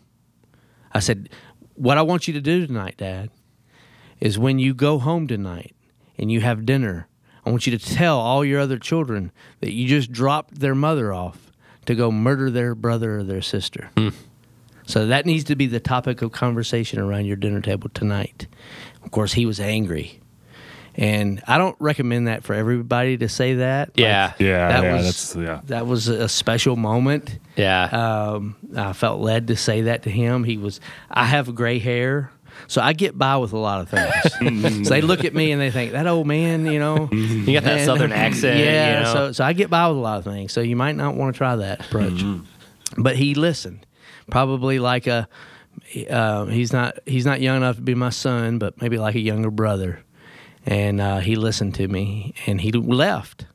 I 0.94 1.00
said, 1.00 1.30
"What 1.74 1.98
I 1.98 2.04
want 2.04 2.28
you 2.28 2.34
to 2.36 2.42
do 2.42 2.68
tonight, 2.68 2.98
Dad, 2.98 3.32
is 4.20 4.38
when 4.38 4.60
you 4.60 4.76
go 4.76 5.00
home 5.00 5.28
tonight 5.28 5.76
and 6.20 6.32
you 6.32 6.42
have 6.42 6.68
dinner." 6.68 7.08
I 7.46 7.52
want 7.52 7.68
you 7.68 7.78
to 7.78 7.94
tell 7.94 8.20
all 8.20 8.44
your 8.44 8.60
other 8.60 8.80
children 8.80 9.32
that 9.60 9.72
you 9.72 9.88
just 9.88 10.12
dropped 10.12 10.60
their 10.60 10.74
mother 10.74 11.14
off 11.14 11.52
to 11.86 11.94
go 11.94 12.12
murder 12.12 12.50
their 12.50 12.74
brother 12.74 13.20
or 13.20 13.24
their 13.24 13.44
sister. 13.44 13.92
Hmm. 13.96 14.10
So 14.88 15.06
that 15.08 15.26
needs 15.26 15.44
to 15.46 15.56
be 15.56 15.68
the 15.68 15.80
topic 15.80 16.22
of 16.22 16.32
conversation 16.32 17.00
around 17.00 17.26
your 17.26 17.36
dinner 17.36 17.62
table 17.62 17.90
tonight. 17.90 18.48
Of 19.04 19.12
course, 19.12 19.34
he 19.34 19.46
was 19.46 19.60
angry. 19.60 20.20
And 20.98 21.42
I 21.46 21.58
don't 21.58 21.75
recommend 21.80 22.28
that 22.28 22.44
for 22.44 22.54
everybody 22.54 23.18
to 23.18 23.28
say 23.28 23.56
that. 23.56 23.90
Like, 23.90 23.98
Yeah. 23.98 24.34
Yeah, 24.40 24.68
that 24.70 24.84
yeah, 24.84 24.94
was 24.96 25.04
that's 25.06 25.36
yeah. 25.36 25.62
that 25.66 25.88
was 25.88 26.08
a 26.08 26.30
special 26.30 26.75
moment. 26.78 27.38
Yeah. 27.58 27.84
Um, 27.86 28.56
I 28.75 28.94
felt 28.94 29.20
led 29.20 29.48
to 29.48 29.58
say 29.58 29.82
that 29.84 30.04
to 30.04 30.10
him. 30.10 30.44
He 30.46 30.58
was. 30.58 30.80
I 31.12 31.25
have 31.25 31.54
gray 31.54 31.80
hair, 31.80 32.32
so 32.68 32.82
I 32.82 32.94
get 32.94 33.18
by 33.18 33.36
with 33.38 33.52
a 33.54 33.58
lot 33.58 33.82
of 33.82 33.90
things. 33.90 34.84
so 34.88 34.94
they 34.94 35.02
look 35.02 35.25
at 35.25 35.34
me 35.34 35.52
and 35.52 35.62
they 35.62 35.70
think 35.72 35.92
that 35.92 36.08
old 36.08 36.28
man, 36.28 36.66
you 36.66 36.80
know, 36.80 37.10
you 37.12 37.54
got 37.54 37.64
that 37.64 37.78
and- 37.80 37.86
southern 37.86 38.12
accent. 38.25 38.60
Yeah, 38.60 39.00
You 39.00 39.04
know? 39.06 39.14
so 39.14 39.32
so 39.34 39.44
I 39.44 39.52
get 39.54 39.70
by 39.70 39.88
with 39.90 39.98
a 39.98 40.00
lot 40.00 40.20
of 40.20 40.24
things. 40.24 40.54
So 40.54 40.62
you 40.62 40.75
might 40.78 40.96
not 40.96 41.16
want 41.16 41.34
to 41.36 41.38
try 41.38 41.56
that 41.58 41.86
approach. 41.88 42.24
But 42.98 43.18
he 43.18 43.36
listened, 43.36 43.86
probably 44.30 44.80
like 44.80 45.08
a. 45.08 45.28
Uh, 46.10 46.46
he's 46.46 46.72
not 46.72 46.98
he's 47.06 47.25
not 47.25 47.42
young 47.42 47.58
enough 47.58 47.75
to 47.75 47.82
be 47.82 47.96
my 47.96 48.10
son, 48.10 48.60
but 48.60 48.82
maybe 48.82 48.98
like 48.98 49.16
a 49.16 49.20
younger 49.20 49.52
brother. 49.52 50.00
And 50.66 51.00
uh, 51.00 51.20
he 51.20 51.36
listened 51.36 51.76
to 51.76 51.88
me, 51.88 52.34
and 52.48 52.60
he 52.62 52.72
left, 52.72 53.46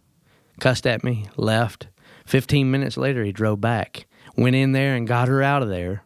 cussed 0.60 0.86
at 0.86 1.02
me, 1.02 1.26
left. 1.36 1.88
Fifteen 2.24 2.70
minutes 2.70 2.96
later, 2.96 3.24
he 3.24 3.32
drove 3.32 3.60
back, 3.60 4.06
went 4.36 4.54
in 4.54 4.72
there 4.72 4.94
and 4.94 5.08
got 5.08 5.26
her 5.26 5.42
out 5.42 5.62
of 5.62 5.68
there, 5.68 6.04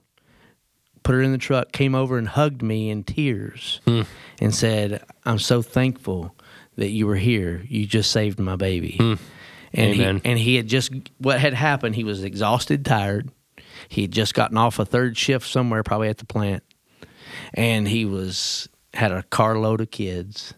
put 1.02 1.14
her 1.14 1.20
in 1.20 1.32
the 1.32 1.38
truck, 1.38 1.72
came 1.72 1.94
over 1.94 2.16
and 2.16 2.28
hugged 2.28 2.62
me 2.62 2.88
in 2.88 3.04
tears, 3.04 3.80
and 4.40 4.54
said, 4.54 5.04
"I'm 5.26 5.38
so 5.38 5.60
thankful 5.60 6.34
that 6.76 6.88
you 6.88 7.06
were 7.06 7.16
here. 7.16 7.62
You 7.68 7.84
just 7.86 8.10
saved 8.10 8.38
my 8.38 8.56
baby." 8.56 8.96
And 9.74 9.90
Amen. 9.94 10.16
he 10.16 10.30
and 10.30 10.38
he 10.38 10.54
had 10.56 10.68
just 10.68 10.90
what 11.18 11.38
had 11.38 11.52
happened. 11.52 11.96
He 11.96 12.04
was 12.04 12.24
exhausted, 12.24 12.84
tired. 12.84 13.30
He 13.88 14.02
had 14.02 14.12
just 14.12 14.32
gotten 14.32 14.56
off 14.56 14.78
a 14.78 14.86
third 14.86 15.18
shift 15.18 15.46
somewhere, 15.46 15.82
probably 15.82 16.08
at 16.08 16.18
the 16.18 16.24
plant, 16.24 16.62
and 17.52 17.86
he 17.86 18.06
was 18.06 18.68
had 18.94 19.12
a 19.12 19.24
carload 19.24 19.80
of 19.82 19.90
kids, 19.90 20.54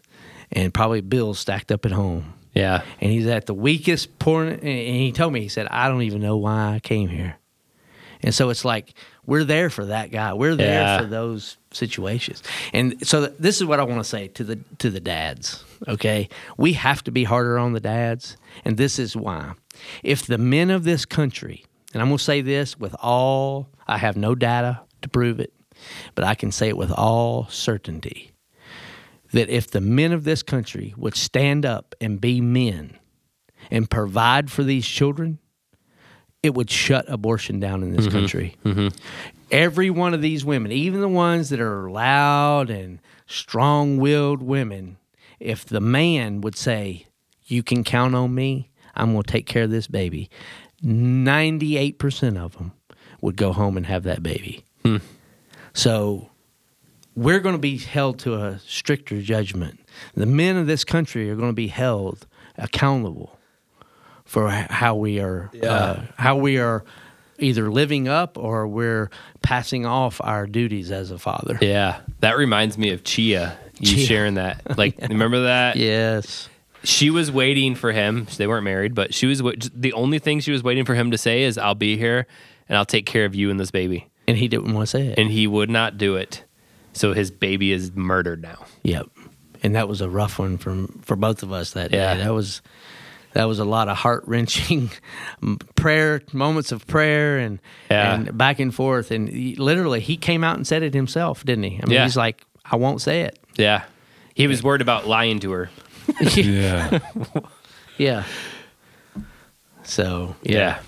and 0.51 0.73
probably 0.73 1.01
bills 1.01 1.39
stacked 1.39 1.71
up 1.71 1.85
at 1.85 1.91
home. 1.91 2.33
yeah. 2.53 2.81
And 3.01 3.11
he's 3.11 3.27
at 3.27 3.45
the 3.45 3.53
weakest 3.53 4.17
point. 4.19 4.61
And 4.61 4.67
he 4.97 5.11
told 5.11 5.33
me, 5.33 5.41
he 5.41 5.49
said, 5.49 5.67
"I 5.69 5.87
don't 5.89 6.01
even 6.03 6.21
know 6.21 6.37
why 6.37 6.75
I 6.75 6.79
came 6.79 7.09
here." 7.09 7.35
And 8.23 8.33
so 8.33 8.49
it's 8.49 8.65
like 8.65 8.93
we're 9.27 9.43
there 9.43 9.69
for 9.69 9.85
that 9.85 10.09
guy. 10.11 10.33
We're 10.33 10.55
there 10.55 10.81
Yeah. 10.81 10.97
for 10.99 11.05
those 11.05 11.57
situations. 11.71 12.41
And 12.73 12.95
so 13.07 13.27
th- 13.27 13.37
this 13.39 13.57
is 13.57 13.65
what 13.65 13.79
I 13.79 13.83
want 13.83 13.99
to 13.99 14.09
say 14.09 14.27
to 14.29 14.43
the 14.43 14.55
to 14.79 14.89
the 14.89 14.99
dads. 14.99 15.63
Okay, 15.87 16.27
we 16.57 16.73
have 16.73 17.03
to 17.03 17.11
be 17.11 17.25
harder 17.25 17.59
on 17.59 17.73
the 17.73 17.79
dads, 17.79 18.37
and 18.65 18.77
this 18.77 18.97
is 18.97 19.15
why. 19.15 19.53
If 20.01 20.25
the 20.25 20.39
men 20.39 20.71
of 20.71 20.83
this 20.83 21.05
country, 21.05 21.63
and 21.93 22.01
I'm 22.01 22.07
going 22.07 22.17
to 22.17 22.23
say 22.23 22.41
this 22.41 22.79
with 22.79 22.95
all, 22.99 23.69
I 23.87 23.99
have 23.99 24.17
no 24.17 24.33
data 24.33 24.79
to 25.03 25.09
prove 25.09 25.39
it, 25.39 25.53
but 26.15 26.23
I 26.25 26.33
can 26.33 26.51
say 26.51 26.69
it 26.69 26.77
with 26.77 26.91
all 26.91 27.47
certainty 27.51 28.31
that 29.31 29.49
if 29.49 29.71
the 29.71 29.81
men 29.81 30.11
of 30.11 30.23
this 30.23 30.43
country 30.43 30.93
would 30.97 31.15
stand 31.15 31.65
up 31.65 31.95
and 31.99 32.21
be 32.21 32.41
men 32.41 32.97
and 33.69 33.89
provide 33.89 34.51
for 34.51 34.63
these 34.63 34.87
children, 34.87 35.39
it 36.43 36.53
would 36.53 36.69
shut 36.69 37.05
abortion 37.07 37.59
down 37.59 37.83
in 37.83 37.91
this 37.91 38.07
mm-hmm. 38.07 38.17
country. 38.17 38.55
Mm-hmm. 38.63 38.87
Every 39.51 39.89
one 39.89 40.13
of 40.13 40.21
these 40.21 40.45
women, 40.45 40.71
even 40.71 41.01
the 41.01 41.07
ones 41.07 41.49
that 41.49 41.59
are 41.59 41.89
loud 41.89 42.69
and 42.69 42.99
strong 43.25 43.97
willed 43.97 44.41
women, 44.41 44.97
if 45.39 45.65
the 45.65 45.81
man 45.81 46.41
would 46.41 46.55
say, 46.55 47.07
You 47.45 47.63
can 47.63 47.83
count 47.83 48.15
on 48.15 48.33
me, 48.35 48.69
I'm 48.95 49.13
going 49.13 49.23
to 49.23 49.31
take 49.31 49.45
care 49.45 49.63
of 49.63 49.71
this 49.71 49.87
baby, 49.87 50.29
98% 50.83 52.37
of 52.37 52.57
them 52.57 52.73
would 53.21 53.35
go 53.35 53.51
home 53.51 53.77
and 53.77 53.85
have 53.85 54.03
that 54.03 54.21
baby. 54.21 54.63
Hmm. 54.83 54.97
So 55.73 56.29
we're 57.17 57.39
going 57.39 57.55
to 57.55 57.59
be 57.59 57.77
held 57.79 58.19
to 58.19 58.35
a 58.35 58.59
stricter 58.59 59.21
judgment. 59.21 59.79
The 60.13 60.27
men 60.27 60.55
of 60.55 60.67
this 60.67 60.85
country 60.85 61.29
are 61.31 61.35
going 61.35 61.49
to 61.49 61.53
be 61.53 61.67
held 61.67 62.27
accountable 62.57 63.37
for 64.23 64.49
how 64.49 64.95
we 64.95 65.19
are 65.19 65.49
uh, 65.63 66.01
how 66.17 66.35
we 66.35 66.59
are 66.59 66.85
either 67.39 67.71
living 67.71 68.07
up 68.07 68.37
or 68.37 68.67
we're 68.67 69.09
passing 69.41 69.85
off 69.85 70.21
our 70.23 70.45
duties 70.45 70.91
as 70.91 71.11
a 71.11 71.17
father. 71.17 71.57
Yeah. 71.61 72.01
That 72.19 72.37
reminds 72.37 72.77
me 72.77 72.91
of 72.91 73.03
Chia. 73.03 73.57
You 73.79 73.95
Chia. 73.95 74.05
sharing 74.05 74.33
that. 74.35 74.77
Like, 74.77 74.97
remember 75.09 75.43
that? 75.43 75.75
Yes. 75.75 76.49
She 76.83 77.09
was 77.09 77.31
waiting 77.31 77.75
for 77.75 77.91
him. 77.91 78.27
They 78.37 78.47
weren't 78.47 78.63
married, 78.63 78.93
but 78.95 79.13
she 79.13 79.25
was 79.25 79.39
the 79.39 79.93
only 79.93 80.19
thing 80.19 80.39
she 80.39 80.51
was 80.51 80.63
waiting 80.63 80.85
for 80.85 80.95
him 80.95 81.11
to 81.11 81.17
say 81.17 81.43
is, 81.43 81.57
I'll 81.57 81.75
be 81.75 81.97
here 81.97 82.27
and 82.69 82.77
I'll 82.77 82.85
take 82.85 83.05
care 83.05 83.25
of 83.25 83.35
you 83.35 83.49
and 83.49 83.59
this 83.59 83.71
baby. 83.71 84.09
And 84.27 84.37
he 84.37 84.47
didn't 84.47 84.73
want 84.73 84.87
to 84.87 84.91
say 84.91 85.07
it. 85.07 85.19
And 85.19 85.31
he 85.31 85.47
would 85.47 85.69
not 85.69 85.97
do 85.97 86.15
it. 86.15 86.43
So 86.97 87.13
his 87.13 87.31
baby 87.31 87.71
is 87.71 87.91
murdered 87.95 88.41
now. 88.41 88.65
Yep. 88.83 89.07
And 89.63 89.75
that 89.75 89.87
was 89.87 90.01
a 90.01 90.09
rough 90.09 90.39
one 90.39 90.57
from 90.57 90.87
for 91.03 91.15
both 91.15 91.43
of 91.43 91.51
us 91.51 91.71
that 91.71 91.91
Yeah. 91.91 92.15
day. 92.15 92.23
That 92.23 92.33
was 92.33 92.61
that 93.33 93.45
was 93.45 93.59
a 93.59 93.65
lot 93.65 93.87
of 93.87 93.97
heart 93.97 94.23
wrenching 94.25 94.89
prayer 95.75 96.21
moments 96.33 96.71
of 96.71 96.87
prayer 96.87 97.37
and 97.37 97.59
Yeah. 97.91 98.13
and 98.15 98.37
back 98.37 98.59
and 98.59 98.73
forth. 98.73 99.11
And 99.11 99.29
he, 99.29 99.55
literally, 99.55 99.99
he 99.99 100.17
came 100.17 100.43
out 100.43 100.55
and 100.57 100.65
said 100.65 100.81
it 100.83 100.93
himself, 100.93 101.43
didn't 101.45 101.65
he? 101.65 101.79
I 101.81 101.85
mean, 101.85 101.95
Yeah. 101.95 102.03
he's 102.03 102.17
like, 102.17 102.43
I 102.65 102.75
won't 102.77 103.01
say 103.01 103.21
it. 103.21 103.37
Yeah. 103.55 103.83
He 104.33 104.47
was 104.47 104.61
worried 104.63 104.81
about 104.81 105.07
lying 105.07 105.39
to 105.41 105.51
her. 105.51 105.69
Yeah. 106.35 106.99
yeah. 107.97 108.23
So 109.83 110.35
Yeah. 110.43 110.53
Yeah, 110.53 110.79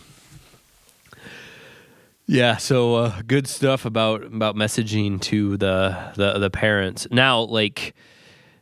so 2.57 2.93
uh, 2.93 3.21
good 3.25 3.47
stuff 3.47 3.85
about 3.85 4.23
about 4.23 4.55
messaging 4.55 5.19
to 5.21 5.57
the, 5.57 6.13
the 6.15 6.37
the 6.37 6.51
parents. 6.51 7.07
Now, 7.09 7.39
like 7.39 7.95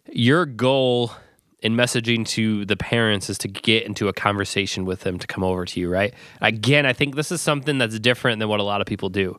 your 0.10 0.46
goal 0.46 1.12
in 1.60 1.76
messaging 1.76 2.26
to 2.28 2.64
the 2.64 2.78
parents 2.78 3.30
is 3.30 3.38
to 3.40 3.50
get 3.50 3.84
into 3.84 4.08
a 4.08 4.14
conversation 4.14 4.86
with 4.86 5.02
them 5.02 5.20
to 5.20 5.28
come 5.28 5.44
over 5.44 5.66
to 5.66 5.82
you, 5.82 5.90
right? 5.90 6.14
Again, 6.40 6.86
I 6.86 6.94
think 6.94 7.16
this 7.18 7.30
is 7.30 7.42
something 7.42 7.78
that's 7.78 8.00
different 8.00 8.40
than 8.40 8.48
what 8.48 8.62
a 8.62 8.64
lot 8.64 8.80
of 8.80 8.88
people 8.88 9.10
do. 9.10 9.38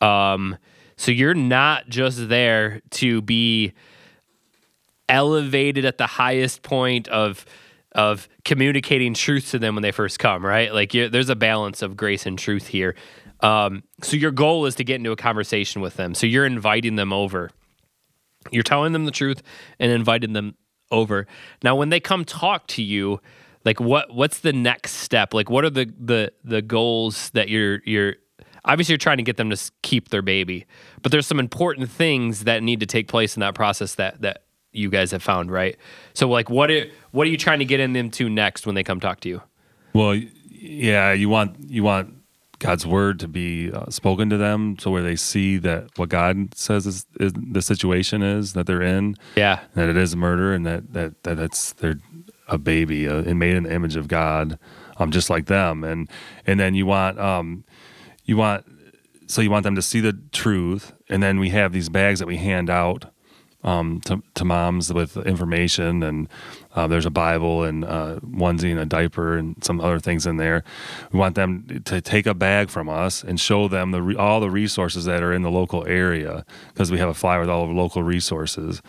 Um, 0.00 0.58
so 0.96 1.10
you're 1.10 1.34
not 1.34 1.88
just 1.88 2.28
there 2.28 2.82
to 2.90 3.20
be 3.20 3.72
elevated 5.08 5.84
at 5.84 5.98
the 5.98 6.06
highest 6.06 6.62
point 6.62 7.08
of 7.08 7.44
of 7.96 8.28
communicating 8.44 9.14
truth 9.14 9.50
to 9.50 9.58
them 9.58 9.74
when 9.74 9.82
they 9.82 9.90
first 9.90 10.18
come, 10.18 10.44
right? 10.44 10.72
Like 10.72 10.92
there's 10.92 11.30
a 11.30 11.34
balance 11.34 11.80
of 11.82 11.96
grace 11.96 12.26
and 12.26 12.38
truth 12.38 12.68
here. 12.68 12.94
Um, 13.40 13.82
so 14.02 14.16
your 14.16 14.30
goal 14.30 14.66
is 14.66 14.74
to 14.76 14.84
get 14.84 14.96
into 14.96 15.12
a 15.12 15.16
conversation 15.16 15.80
with 15.80 15.94
them. 15.96 16.14
So 16.14 16.26
you're 16.26 16.46
inviting 16.46 16.96
them 16.96 17.12
over. 17.12 17.50
You're 18.50 18.62
telling 18.62 18.92
them 18.92 19.06
the 19.06 19.10
truth 19.10 19.42
and 19.80 19.90
inviting 19.90 20.34
them 20.34 20.56
over. 20.90 21.26
Now, 21.64 21.74
when 21.74 21.88
they 21.88 21.98
come 21.98 22.24
talk 22.24 22.66
to 22.68 22.82
you, 22.82 23.20
like 23.64 23.80
what 23.80 24.14
what's 24.14 24.40
the 24.40 24.52
next 24.52 24.92
step? 24.92 25.34
Like 25.34 25.50
what 25.50 25.64
are 25.64 25.70
the 25.70 25.92
the 25.98 26.32
the 26.44 26.62
goals 26.62 27.30
that 27.30 27.48
you're 27.48 27.80
you're 27.84 28.14
obviously 28.64 28.92
you're 28.92 28.98
trying 28.98 29.16
to 29.16 29.22
get 29.22 29.38
them 29.38 29.50
to 29.50 29.70
keep 29.82 30.10
their 30.10 30.22
baby, 30.22 30.66
but 31.02 31.10
there's 31.10 31.26
some 31.26 31.40
important 31.40 31.90
things 31.90 32.44
that 32.44 32.62
need 32.62 32.80
to 32.80 32.86
take 32.86 33.08
place 33.08 33.36
in 33.36 33.40
that 33.40 33.54
process 33.54 33.96
that 33.96 34.20
that 34.20 34.44
you 34.76 34.90
guys 34.90 35.10
have 35.10 35.22
found, 35.22 35.50
right? 35.50 35.76
So 36.14 36.28
like 36.28 36.50
what 36.50 36.70
are 36.70 36.86
what 37.12 37.26
are 37.26 37.30
you 37.30 37.36
trying 37.36 37.58
to 37.60 37.64
get 37.64 37.80
in 37.80 37.92
them 37.92 38.10
to 38.12 38.28
next 38.28 38.66
when 38.66 38.74
they 38.74 38.82
come 38.84 39.00
talk 39.00 39.20
to 39.20 39.28
you? 39.28 39.42
Well, 39.94 40.20
yeah, 40.50 41.12
you 41.12 41.28
want 41.28 41.56
you 41.60 41.82
want 41.82 42.12
God's 42.58 42.86
word 42.86 43.20
to 43.20 43.28
be 43.28 43.70
uh, 43.70 43.90
spoken 43.90 44.30
to 44.30 44.36
them, 44.36 44.76
so 44.78 44.90
where 44.90 45.02
they 45.02 45.16
see 45.16 45.58
that 45.58 45.98
what 45.98 46.08
God 46.08 46.54
says 46.54 46.86
is, 46.86 47.06
is 47.20 47.32
the 47.34 47.60
situation 47.60 48.22
is 48.22 48.54
that 48.54 48.66
they're 48.66 48.80
in, 48.82 49.16
Yeah. 49.36 49.60
that 49.74 49.88
it 49.90 49.96
is 49.96 50.16
murder, 50.16 50.54
and 50.54 50.64
that 50.66 50.92
that 50.94 51.22
that 51.24 51.38
it's 51.38 51.72
they're 51.74 51.98
a 52.48 52.56
baby 52.58 53.08
uh, 53.08 53.22
and 53.22 53.38
made 53.38 53.56
in 53.56 53.64
the 53.64 53.72
image 53.74 53.96
of 53.96 54.08
God, 54.08 54.58
um, 54.98 55.10
just 55.10 55.28
like 55.28 55.46
them, 55.46 55.84
and 55.84 56.08
and 56.46 56.58
then 56.58 56.74
you 56.74 56.86
want 56.86 57.18
um, 57.18 57.64
you 58.24 58.36
want 58.36 58.64
so 59.26 59.40
you 59.42 59.50
want 59.50 59.64
them 59.64 59.74
to 59.74 59.82
see 59.82 60.00
the 60.00 60.18
truth, 60.32 60.92
and 61.10 61.22
then 61.22 61.38
we 61.40 61.50
have 61.50 61.72
these 61.72 61.88
bags 61.88 62.20
that 62.20 62.26
we 62.26 62.36
hand 62.36 62.70
out 62.70 63.06
um, 63.66 64.00
to, 64.02 64.22
to 64.34 64.44
moms 64.44 64.92
with 64.92 65.16
information 65.18 66.02
and 66.02 66.28
uh, 66.74 66.86
there's 66.86 67.04
a 67.04 67.10
Bible 67.10 67.64
and 67.64 67.84
uh, 67.84 68.20
onesie 68.22 68.70
and 68.70 68.78
a 68.78 68.86
diaper 68.86 69.36
and 69.36 69.62
some 69.64 69.80
other 69.80 69.98
things 69.98 70.24
in 70.24 70.36
there. 70.36 70.62
We 71.12 71.18
want 71.18 71.34
them 71.34 71.82
to 71.84 72.00
take 72.00 72.26
a 72.26 72.34
bag 72.34 72.70
from 72.70 72.88
us 72.88 73.24
and 73.24 73.40
show 73.40 73.66
them 73.66 73.90
the 73.90 74.00
re- 74.00 74.16
all 74.16 74.40
the 74.40 74.50
resources 74.50 75.04
that 75.06 75.22
are 75.22 75.32
in 75.32 75.42
the 75.42 75.50
local 75.50 75.84
area 75.86 76.46
because 76.68 76.92
we 76.92 76.98
have 76.98 77.08
a 77.08 77.14
flyer 77.14 77.40
with 77.40 77.50
all 77.50 77.64
of 77.64 77.70
local 77.70 78.02
resources. 78.02 78.80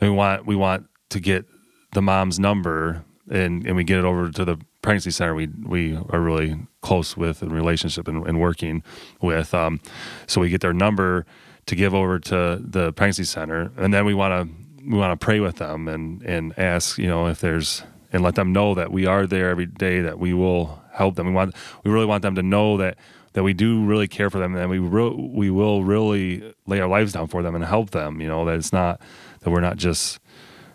And 0.00 0.10
we 0.10 0.16
want 0.16 0.46
we 0.46 0.54
want 0.54 0.86
to 1.10 1.20
get 1.20 1.46
the 1.92 2.02
mom's 2.02 2.38
number 2.38 3.04
and, 3.30 3.66
and 3.66 3.76
we 3.76 3.84
get 3.84 3.98
it 3.98 4.04
over 4.04 4.30
to 4.30 4.44
the 4.44 4.58
pregnancy 4.82 5.10
center 5.10 5.34
we 5.34 5.48
we 5.64 5.96
are 6.10 6.20
really 6.20 6.58
close 6.80 7.16
with 7.16 7.42
in 7.42 7.50
relationship 7.50 8.06
and, 8.06 8.26
and 8.26 8.40
working 8.40 8.82
with. 9.20 9.52
Um, 9.52 9.80
so 10.26 10.40
we 10.40 10.48
get 10.48 10.60
their 10.60 10.72
number 10.72 11.26
to 11.66 11.76
give 11.76 11.94
over 11.94 12.18
to 12.18 12.60
the 12.60 12.92
pregnancy 12.92 13.24
center, 13.24 13.70
and 13.76 13.92
then 13.92 14.04
we 14.04 14.14
want 14.14 14.48
to 14.48 14.54
we 14.84 14.98
want 14.98 15.18
to 15.18 15.24
pray 15.24 15.40
with 15.40 15.56
them 15.56 15.88
and 15.88 16.22
and 16.22 16.58
ask 16.58 16.98
you 16.98 17.06
know 17.06 17.26
if 17.28 17.40
there's 17.40 17.82
and 18.12 18.22
let 18.22 18.34
them 18.34 18.52
know 18.52 18.74
that 18.74 18.92
we 18.92 19.06
are 19.06 19.26
there 19.26 19.48
every 19.48 19.66
day 19.66 20.00
that 20.00 20.18
we 20.18 20.34
will 20.34 20.82
help 20.92 21.16
them. 21.16 21.26
We 21.26 21.32
want 21.32 21.54
we 21.84 21.90
really 21.90 22.06
want 22.06 22.22
them 22.22 22.34
to 22.34 22.42
know 22.42 22.76
that 22.76 22.98
that 23.32 23.42
we 23.42 23.54
do 23.54 23.84
really 23.84 24.08
care 24.08 24.28
for 24.28 24.38
them 24.38 24.54
and 24.54 24.68
we 24.68 24.78
re- 24.78 25.16
we 25.16 25.50
will 25.50 25.84
really 25.84 26.54
lay 26.66 26.80
our 26.80 26.88
lives 26.88 27.12
down 27.12 27.28
for 27.28 27.42
them 27.42 27.54
and 27.54 27.64
help 27.64 27.90
them. 27.90 28.20
You 28.20 28.28
know 28.28 28.44
that 28.44 28.56
it's 28.56 28.72
not 28.72 29.00
that 29.40 29.50
we're 29.50 29.60
not 29.60 29.76
just 29.76 30.20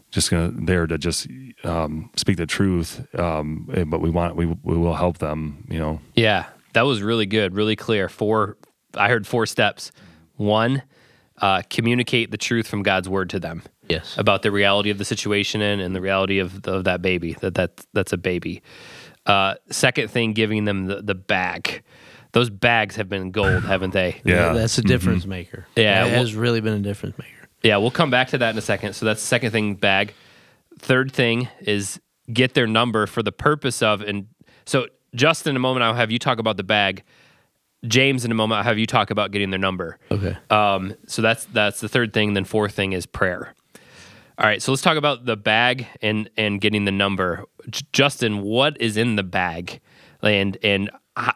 just 0.09 0.31
gonna 0.31 0.51
there 0.53 0.87
to 0.87 0.97
just 0.97 1.27
um, 1.63 2.09
speak 2.15 2.37
the 2.37 2.45
truth, 2.45 3.05
um, 3.19 3.69
eh, 3.73 3.83
but 3.83 4.01
we 4.01 4.09
want 4.09 4.35
we 4.35 4.45
we 4.45 4.77
will 4.77 4.95
help 4.95 5.17
them. 5.19 5.65
You 5.69 5.79
know. 5.79 6.01
Yeah, 6.15 6.45
that 6.73 6.83
was 6.83 7.01
really 7.01 7.25
good, 7.25 7.53
really 7.53 7.75
clear. 7.75 8.09
Four, 8.09 8.57
I 8.93 9.09
heard 9.09 9.27
four 9.27 9.45
steps. 9.45 9.91
One, 10.37 10.83
uh, 11.41 11.61
communicate 11.69 12.31
the 12.31 12.37
truth 12.37 12.67
from 12.67 12.81
God's 12.83 13.07
word 13.09 13.29
to 13.31 13.39
them 13.39 13.61
Yes. 13.89 14.15
about 14.17 14.41
the 14.41 14.51
reality 14.51 14.89
of 14.89 14.97
the 14.97 15.05
situation 15.05 15.61
and, 15.61 15.81
and 15.81 15.95
the 15.95 16.01
reality 16.01 16.39
of, 16.39 16.65
of 16.67 16.85
that 16.85 17.01
baby 17.01 17.33
that 17.41 17.53
that 17.55 17.85
that's 17.93 18.13
a 18.13 18.17
baby. 18.17 18.61
Uh, 19.25 19.55
second 19.69 20.09
thing, 20.09 20.33
giving 20.33 20.63
them 20.65 20.85
the, 20.85 21.01
the 21.01 21.13
bag. 21.15 21.83
Those 22.31 22.49
bags 22.49 22.95
have 22.95 23.09
been 23.09 23.31
gold, 23.31 23.63
haven't 23.65 23.91
they? 23.91 24.21
Yeah. 24.23 24.53
That's 24.53 24.77
a 24.77 24.81
difference 24.81 25.25
maker. 25.25 25.65
Yeah, 25.75 26.05
It 26.05 26.11
well- 26.11 26.19
has 26.19 26.33
really 26.35 26.61
been 26.61 26.73
a 26.73 26.79
difference 26.79 27.17
maker. 27.17 27.31
Yeah, 27.63 27.77
we'll 27.77 27.91
come 27.91 28.09
back 28.09 28.29
to 28.29 28.37
that 28.37 28.51
in 28.51 28.57
a 28.57 28.61
second. 28.61 28.93
So 28.93 29.05
that's 29.05 29.19
the 29.21 29.27
second 29.27 29.51
thing, 29.51 29.75
bag. 29.75 30.13
Third 30.79 31.11
thing 31.11 31.49
is 31.61 31.99
get 32.31 32.53
their 32.53 32.67
number 32.67 33.07
for 33.07 33.23
the 33.23 33.31
purpose 33.31 33.81
of, 33.81 34.01
and 34.01 34.27
so 34.65 34.87
Justin, 35.15 35.51
in 35.51 35.55
a 35.55 35.59
moment, 35.59 35.83
I'll 35.83 35.95
have 35.95 36.11
you 36.11 36.19
talk 36.19 36.37
about 36.39 36.57
the 36.57 36.63
bag. 36.63 37.03
James, 37.85 38.25
in 38.25 38.31
a 38.31 38.35
moment, 38.35 38.57
I'll 38.59 38.63
have 38.63 38.77
you 38.79 38.85
talk 38.87 39.11
about 39.11 39.31
getting 39.31 39.49
their 39.51 39.59
number. 39.59 39.99
Okay. 40.11 40.35
Um, 40.49 40.95
so 41.07 41.21
that's 41.21 41.45
that's 41.45 41.79
the 41.79 41.87
third 41.89 42.13
thing. 42.13 42.33
Then 42.33 42.43
fourth 42.45 42.73
thing 42.73 42.93
is 42.93 43.05
prayer. 43.05 43.53
All 44.39 44.45
right, 44.45 44.61
so 44.61 44.71
let's 44.71 44.83
talk 44.83 44.97
about 44.97 45.25
the 45.25 45.35
bag 45.35 45.87
and 46.01 46.29
and 46.37 46.61
getting 46.61 46.85
the 46.85 46.91
number. 46.91 47.45
J- 47.69 47.85
Justin, 47.93 48.41
what 48.41 48.79
is 48.79 48.95
in 48.97 49.15
the 49.15 49.23
bag, 49.23 49.79
and 50.21 50.57
and 50.63 50.91
how, 51.15 51.33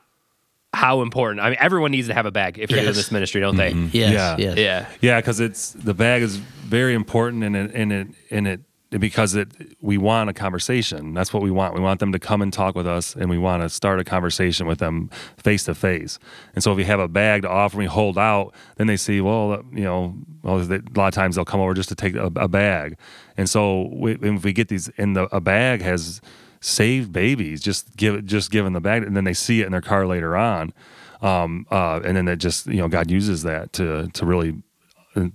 how 0.74 1.02
important? 1.02 1.42
I 1.42 1.50
mean, 1.50 1.58
everyone 1.60 1.92
needs 1.92 2.08
to 2.10 2.14
have 2.14 2.26
a 2.28 2.32
bag 2.32 2.60
if 2.60 2.70
you're 2.70 2.78
doing 2.78 2.88
Yes. 2.88 2.96
this 2.96 3.12
ministry, 3.12 3.42
don't 3.42 3.58
they? 3.58 3.72
Yes. 3.72 4.14
Yeah. 4.14 4.36
Yes. 4.38 4.58
Yeah. 4.58 4.86
Yeah, 5.02 5.20
because 5.20 5.40
it's 5.40 5.72
the 5.74 5.94
bag 5.96 6.22
is 6.22 6.38
very 6.38 6.94
important, 6.94 7.44
and 7.44 7.56
it 7.56 7.72
and 7.74 7.92
it 7.92 8.08
and 8.30 8.48
it 8.48 8.62
because 9.00 9.36
it 9.36 9.48
we 9.80 9.98
want 9.98 10.30
a 10.30 10.34
conversation. 10.34 11.14
That's 11.14 11.34
what 11.34 11.42
we 11.42 11.50
want. 11.50 11.74
We 11.74 11.80
want 11.80 12.00
them 12.00 12.12
to 12.12 12.20
come 12.20 12.42
and 12.42 12.52
talk 12.52 12.76
with 12.76 12.88
us, 12.88 13.16
and 13.16 13.30
we 13.30 13.38
want 13.38 13.64
to 13.64 13.70
start 13.70 14.00
a 14.00 14.04
conversation 14.04 14.68
with 14.68 14.80
them 14.80 15.10
face 15.38 15.64
to 15.66 15.76
face. 15.76 16.20
And 16.56 16.64
so 16.64 16.72
if 16.72 16.78
we 16.78 16.84
have 16.84 17.00
a 17.00 17.08
bag 17.08 17.44
to 17.44 17.50
offer, 17.50 17.78
we 17.78 17.86
hold 17.86 18.18
out, 18.18 18.54
then 18.76 18.88
they 18.88 18.98
see, 18.98 19.22
well, 19.22 19.64
you 19.72 19.84
know, 19.84 20.16
well, 20.44 20.60
they, 20.60 20.76
a 20.76 20.82
lot 20.96 21.08
of 21.08 21.14
times 21.14 21.36
they'll 21.36 21.46
come 21.46 21.62
over 21.62 21.74
just 21.74 21.90
to 21.90 21.96
take 21.96 22.16
a, 22.16 22.26
a 22.36 22.48
bag. 22.48 22.98
And 23.38 23.50
so 23.50 23.90
we, 23.94 24.14
if 24.16 24.44
we 24.44 24.52
get 24.52 24.68
these, 24.68 24.90
and 24.98 25.16
the 25.16 25.24
a 25.36 25.40
bag 25.40 25.82
has 25.82 26.20
saved 26.60 27.14
babies, 27.14 27.62
just 27.62 27.96
give 27.96 28.26
just 28.26 28.52
giving 28.52 28.74
the 28.74 28.82
bag, 28.82 29.04
and 29.04 29.16
then 29.16 29.24
they 29.24 29.34
see 29.34 29.62
it 29.62 29.66
in 29.66 29.72
their 29.72 29.82
car 29.82 30.06
later 30.06 30.36
on. 30.36 30.74
Um, 31.22 31.68
uh, 31.70 32.02
and 32.04 32.18
then 32.18 32.28
it 32.28 32.38
just, 32.38 32.66
you 32.66 32.78
know, 32.78 32.88
God 32.88 33.10
uses 33.10 33.44
that 33.44 33.72
to 33.74 34.10
to 34.10 34.26
really 34.26 34.62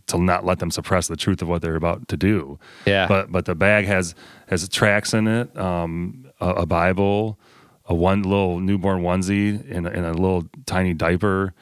to 0.06 0.18
not 0.18 0.44
let 0.44 0.58
them 0.58 0.70
suppress 0.70 1.06
the 1.08 1.16
truth 1.16 1.42
of 1.42 1.48
what 1.48 1.60
they're 1.62 1.76
about 1.76 2.08
to 2.08 2.16
do. 2.16 2.58
Yeah. 2.86 3.06
But 3.08 3.30
but 3.30 3.44
the 3.44 3.54
bag 3.54 3.84
has 3.86 4.14
has 4.48 4.68
tracks 4.68 5.12
in 5.14 5.26
it, 5.28 5.56
um, 5.58 6.26
a, 6.40 6.48
a 6.50 6.66
Bible, 6.66 7.38
a 7.86 7.94
one 7.94 8.22
little 8.22 8.58
newborn 8.60 9.02
onesie, 9.02 9.62
and, 9.70 9.86
a- 9.86 9.90
and 9.92 10.06
a 10.06 10.12
little 10.12 10.44
tiny 10.64 10.94
diaper, 10.94 11.52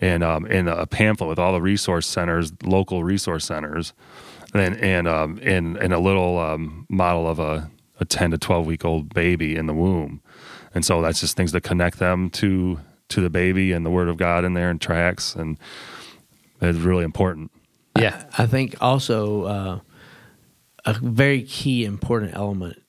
and 0.00 0.24
um, 0.24 0.44
and 0.46 0.68
a 0.68 0.86
pamphlet 0.86 1.28
with 1.28 1.38
all 1.38 1.52
the 1.52 1.60
resource 1.62 2.06
centers, 2.06 2.52
local 2.64 3.04
resource 3.04 3.44
centers, 3.44 3.92
and 4.52 4.76
and 4.78 5.06
um, 5.06 5.38
and 5.42 5.76
and 5.76 5.92
a 5.92 5.98
little 6.00 6.38
um, 6.38 6.86
model 6.88 7.28
of 7.28 7.38
a 7.38 7.70
a 8.00 8.04
ten 8.04 8.30
to 8.32 8.38
twelve 8.38 8.66
week 8.66 8.84
old 8.84 9.14
baby 9.14 9.54
in 9.54 9.66
the 9.66 9.74
womb, 9.74 10.20
and 10.74 10.84
so 10.84 11.00
that's 11.02 11.20
just 11.20 11.36
things 11.36 11.52
to 11.52 11.60
connect 11.60 11.98
them 12.00 12.30
to 12.30 12.80
to 13.10 13.20
the 13.20 13.30
baby 13.30 13.70
and 13.72 13.84
the 13.86 13.90
Word 13.90 14.08
of 14.08 14.16
God 14.16 14.44
in 14.44 14.54
there 14.54 14.70
and 14.70 14.80
tracks 14.80 15.36
and. 15.36 15.56
It's 16.62 16.78
really 16.78 17.04
important. 17.04 17.50
Yeah. 18.00 18.24
I 18.38 18.46
think 18.46 18.76
also 18.80 19.44
uh, 19.44 19.80
a 20.84 20.92
very 20.94 21.42
key 21.42 21.84
important 21.84 22.34
element 22.34 22.80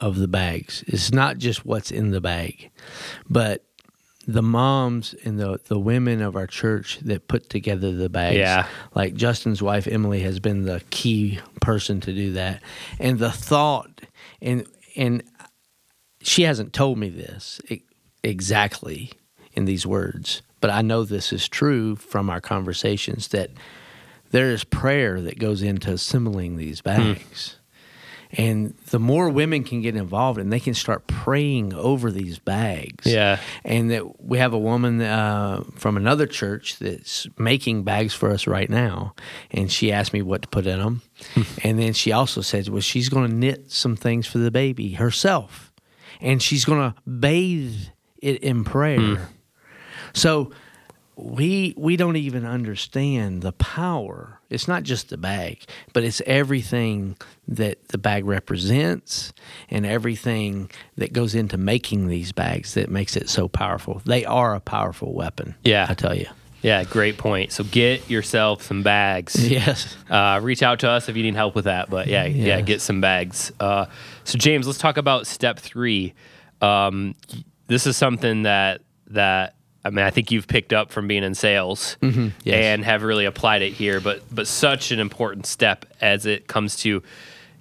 of 0.00 0.16
the 0.16 0.28
bags 0.28 0.84
is 0.86 1.12
not 1.12 1.38
just 1.38 1.66
what's 1.66 1.90
in 1.90 2.10
the 2.10 2.20
bag, 2.20 2.70
but 3.28 3.64
the 4.26 4.42
moms 4.42 5.14
and 5.24 5.38
the, 5.40 5.58
the 5.68 5.78
women 5.78 6.20
of 6.20 6.36
our 6.36 6.46
church 6.46 6.98
that 7.00 7.28
put 7.28 7.48
together 7.48 7.92
the 7.92 8.10
bags. 8.10 8.36
Yeah. 8.36 8.66
Like 8.94 9.14
Justin's 9.14 9.62
wife, 9.62 9.86
Emily, 9.86 10.20
has 10.20 10.38
been 10.38 10.64
the 10.64 10.82
key 10.90 11.40
person 11.62 12.00
to 12.00 12.12
do 12.12 12.32
that. 12.32 12.62
And 12.98 13.18
the 13.18 13.32
thought, 13.32 14.02
and, 14.42 14.66
and 14.96 15.22
she 16.20 16.42
hasn't 16.42 16.74
told 16.74 16.98
me 16.98 17.08
this 17.08 17.60
exactly 18.22 19.12
in 19.54 19.64
these 19.64 19.86
words, 19.86 20.42
but 20.60 20.70
I 20.70 20.82
know 20.82 21.04
this 21.04 21.32
is 21.32 21.48
true 21.48 21.96
from 21.96 22.28
our 22.28 22.40
conversations 22.40 23.28
that 23.28 23.50
there 24.30 24.50
is 24.50 24.64
prayer 24.64 25.20
that 25.20 25.38
goes 25.38 25.62
into 25.62 25.92
assembling 25.92 26.56
these 26.56 26.80
hmm. 26.80 26.88
bags. 26.88 27.56
And 28.30 28.74
the 28.90 28.98
more 28.98 29.30
women 29.30 29.64
can 29.64 29.80
get 29.80 29.96
involved 29.96 30.38
and 30.38 30.52
they 30.52 30.60
can 30.60 30.74
start 30.74 31.06
praying 31.06 31.72
over 31.72 32.10
these 32.10 32.38
bags. 32.38 33.06
Yeah. 33.06 33.40
And 33.64 33.90
that 33.90 34.22
we 34.22 34.36
have 34.38 34.52
a 34.52 34.58
woman 34.58 35.00
uh, 35.00 35.64
from 35.76 35.96
another 35.96 36.26
church 36.26 36.78
that's 36.78 37.26
making 37.38 37.84
bags 37.84 38.12
for 38.12 38.30
us 38.30 38.46
right 38.46 38.68
now. 38.68 39.14
And 39.50 39.72
she 39.72 39.90
asked 39.92 40.12
me 40.12 40.20
what 40.20 40.42
to 40.42 40.48
put 40.48 40.66
in 40.66 40.78
them. 40.78 41.02
Hmm. 41.34 41.42
and 41.64 41.78
then 41.78 41.94
she 41.94 42.12
also 42.12 42.42
said, 42.42 42.68
well, 42.68 42.82
she's 42.82 43.08
going 43.08 43.30
to 43.30 43.34
knit 43.34 43.72
some 43.72 43.96
things 43.96 44.26
for 44.26 44.38
the 44.38 44.50
baby 44.50 44.92
herself. 44.92 45.72
And 46.20 46.42
she's 46.42 46.64
going 46.64 46.92
to 46.92 47.10
bathe 47.10 47.76
it 48.18 48.42
in 48.42 48.64
prayer. 48.64 49.16
Hmm. 49.16 49.24
So 50.12 50.50
we 51.18 51.74
we 51.76 51.96
don't 51.96 52.16
even 52.16 52.46
understand 52.46 53.42
the 53.42 53.52
power. 53.52 54.40
It's 54.50 54.68
not 54.68 54.84
just 54.84 55.10
the 55.10 55.16
bag, 55.16 55.64
but 55.92 56.04
it's 56.04 56.22
everything 56.26 57.16
that 57.48 57.88
the 57.88 57.98
bag 57.98 58.24
represents 58.24 59.32
and 59.68 59.84
everything 59.84 60.70
that 60.96 61.12
goes 61.12 61.34
into 61.34 61.58
making 61.58 62.06
these 62.06 62.30
bags 62.30 62.74
that 62.74 62.88
makes 62.88 63.16
it 63.16 63.28
so 63.28 63.48
powerful. 63.48 64.00
They 64.04 64.24
are 64.24 64.54
a 64.54 64.60
powerful 64.60 65.12
weapon. 65.12 65.56
Yeah. 65.64 65.86
I 65.88 65.94
tell 65.94 66.14
you. 66.14 66.26
Yeah, 66.62 66.82
great 66.84 67.18
point. 67.18 67.52
So 67.52 67.64
get 67.64 68.08
yourself 68.08 68.62
some 68.62 68.82
bags. 68.82 69.36
Yes. 69.50 69.96
Uh, 70.08 70.40
reach 70.42 70.62
out 70.62 70.80
to 70.80 70.88
us 70.88 71.08
if 71.08 71.16
you 71.16 71.22
need 71.24 71.34
help 71.34 71.54
with 71.54 71.64
that. 71.64 71.90
But 71.90 72.06
yeah, 72.06 72.26
yeah, 72.26 72.60
get 72.60 72.80
some 72.80 73.00
bags. 73.00 73.50
Uh, 73.58 73.86
so 74.24 74.38
James, 74.38 74.66
let's 74.66 74.78
talk 74.78 74.96
about 74.96 75.26
step 75.26 75.58
three. 75.58 76.14
Um, 76.60 77.14
this 77.66 77.86
is 77.86 77.96
something 77.96 78.42
that 78.42 78.82
that 79.08 79.54
I 79.88 79.90
mean 79.90 80.04
I 80.04 80.10
think 80.10 80.30
you've 80.30 80.46
picked 80.46 80.72
up 80.72 80.90
from 80.92 81.08
being 81.08 81.24
in 81.24 81.34
sales 81.34 81.96
Mm-hmm. 82.02 82.28
Yes. 82.44 82.64
and 82.64 82.84
have 82.84 83.02
really 83.02 83.24
applied 83.24 83.62
it 83.62 83.72
here. 83.72 84.00
But 84.00 84.22
but 84.30 84.46
such 84.46 84.92
an 84.92 85.00
important 85.00 85.46
step 85.46 85.84
as 86.00 86.26
it 86.26 86.46
comes 86.46 86.76
to 86.76 87.02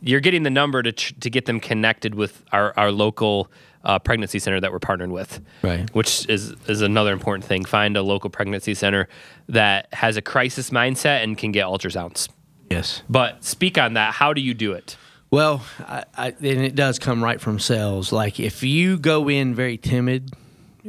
you're 0.02 0.20
getting 0.20 0.44
the 0.44 0.50
number 0.52 0.84
to 0.84 0.92
tr- 0.92 1.14
to 1.22 1.30
get 1.30 1.46
them 1.46 1.60
connected 1.60 2.14
with 2.16 2.44
our 2.52 2.74
our 2.78 2.92
local. 2.92 3.50
Uh, 3.84 3.98
pregnancy 3.98 4.38
center 4.38 4.60
that 4.60 4.70
we're 4.74 4.80
partnered 4.80 5.12
with, 5.12 5.40
Right. 5.62 5.90
Which 5.96 6.28
is 6.28 6.54
is 6.68 6.82
another 6.82 7.14
important 7.14 7.46
thing. 7.46 7.64
Find 7.64 7.96
a 7.96 8.02
local 8.02 8.30
pregnancy 8.30 8.74
center 8.74 9.08
that 9.48 9.88
has 9.94 10.18
a 10.18 10.22
crisis 10.22 10.72
mindset 10.72 11.24
and 11.24 11.38
can 11.38 11.54
get 11.54 11.64
ultrasounds. 11.66 12.28
Yes. 12.70 13.02
But 13.08 13.46
speak 13.46 13.78
on 13.78 13.94
that. 13.94 14.14
How 14.16 14.34
do 14.34 14.42
you 14.42 14.54
do 14.54 14.74
it? 14.74 14.98
Well, 15.32 15.64
I, 15.80 16.04
I, 16.18 16.28
and 16.30 16.44
it 16.66 16.76
does 16.76 17.00
come 17.00 17.24
right 17.24 17.40
from 17.40 17.60
sales. 17.60 18.12
Like 18.12 18.42
if 18.42 18.62
you 18.62 18.98
go 18.98 19.30
in 19.30 19.56
very 19.56 19.78
timid 19.78 20.34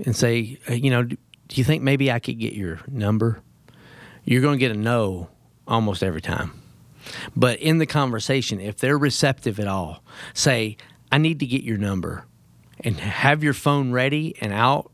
and 0.05 0.17
say, 0.17 0.59
you 0.69 0.91
know, 0.91 1.07
do 1.49 1.61
you 1.61 1.65
think 1.65 1.83
maybe 1.83 2.13
I 2.13 2.19
could 2.19 2.39
get 2.39 2.53
your 2.53 2.81
number? 2.87 3.41
You're 4.25 4.43
going 4.43 4.59
to 4.59 4.61
get 4.61 4.71
a 4.71 4.79
no 4.79 5.29
almost 5.67 6.03
every 6.03 6.21
time. 6.21 6.53
But 7.35 7.59
in 7.61 7.79
the 7.79 7.87
conversation, 7.87 8.61
if 8.61 8.79
they're 8.79 8.99
receptive 8.99 9.59
at 9.59 9.67
all, 9.67 10.03
say, 10.35 10.77
I 11.11 11.19
need 11.19 11.41
to 11.41 11.47
get 11.47 11.63
your 11.63 11.79
number 11.79 12.27
and 12.81 12.99
have 13.01 13.43
your 13.43 13.55
phone 13.55 13.93
ready 13.93 14.35
and 14.41 14.53
out 14.53 14.91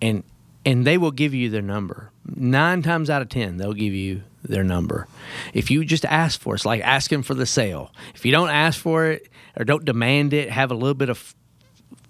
and 0.00 0.22
and 0.66 0.86
they 0.86 0.96
will 0.96 1.10
give 1.10 1.34
you 1.34 1.50
their 1.50 1.62
number. 1.62 2.10
Nine 2.24 2.80
times 2.80 3.10
out 3.10 3.20
of 3.20 3.28
ten, 3.28 3.58
they'll 3.58 3.74
give 3.74 3.92
you 3.92 4.22
their 4.42 4.64
number. 4.64 5.06
If 5.52 5.70
you 5.70 5.84
just 5.84 6.06
ask 6.06 6.40
for 6.40 6.54
it, 6.54 6.56
it's 6.56 6.64
like 6.64 6.80
asking 6.82 7.24
for 7.24 7.34
the 7.34 7.44
sale. 7.44 7.92
If 8.14 8.24
you 8.24 8.32
don't 8.32 8.48
ask 8.48 8.80
for 8.80 9.06
it 9.06 9.28
or 9.56 9.64
don't 9.64 9.84
demand 9.84 10.32
it, 10.32 10.48
have 10.50 10.70
a 10.70 10.74
little 10.74 10.94
bit 10.94 11.10
of 11.10 11.34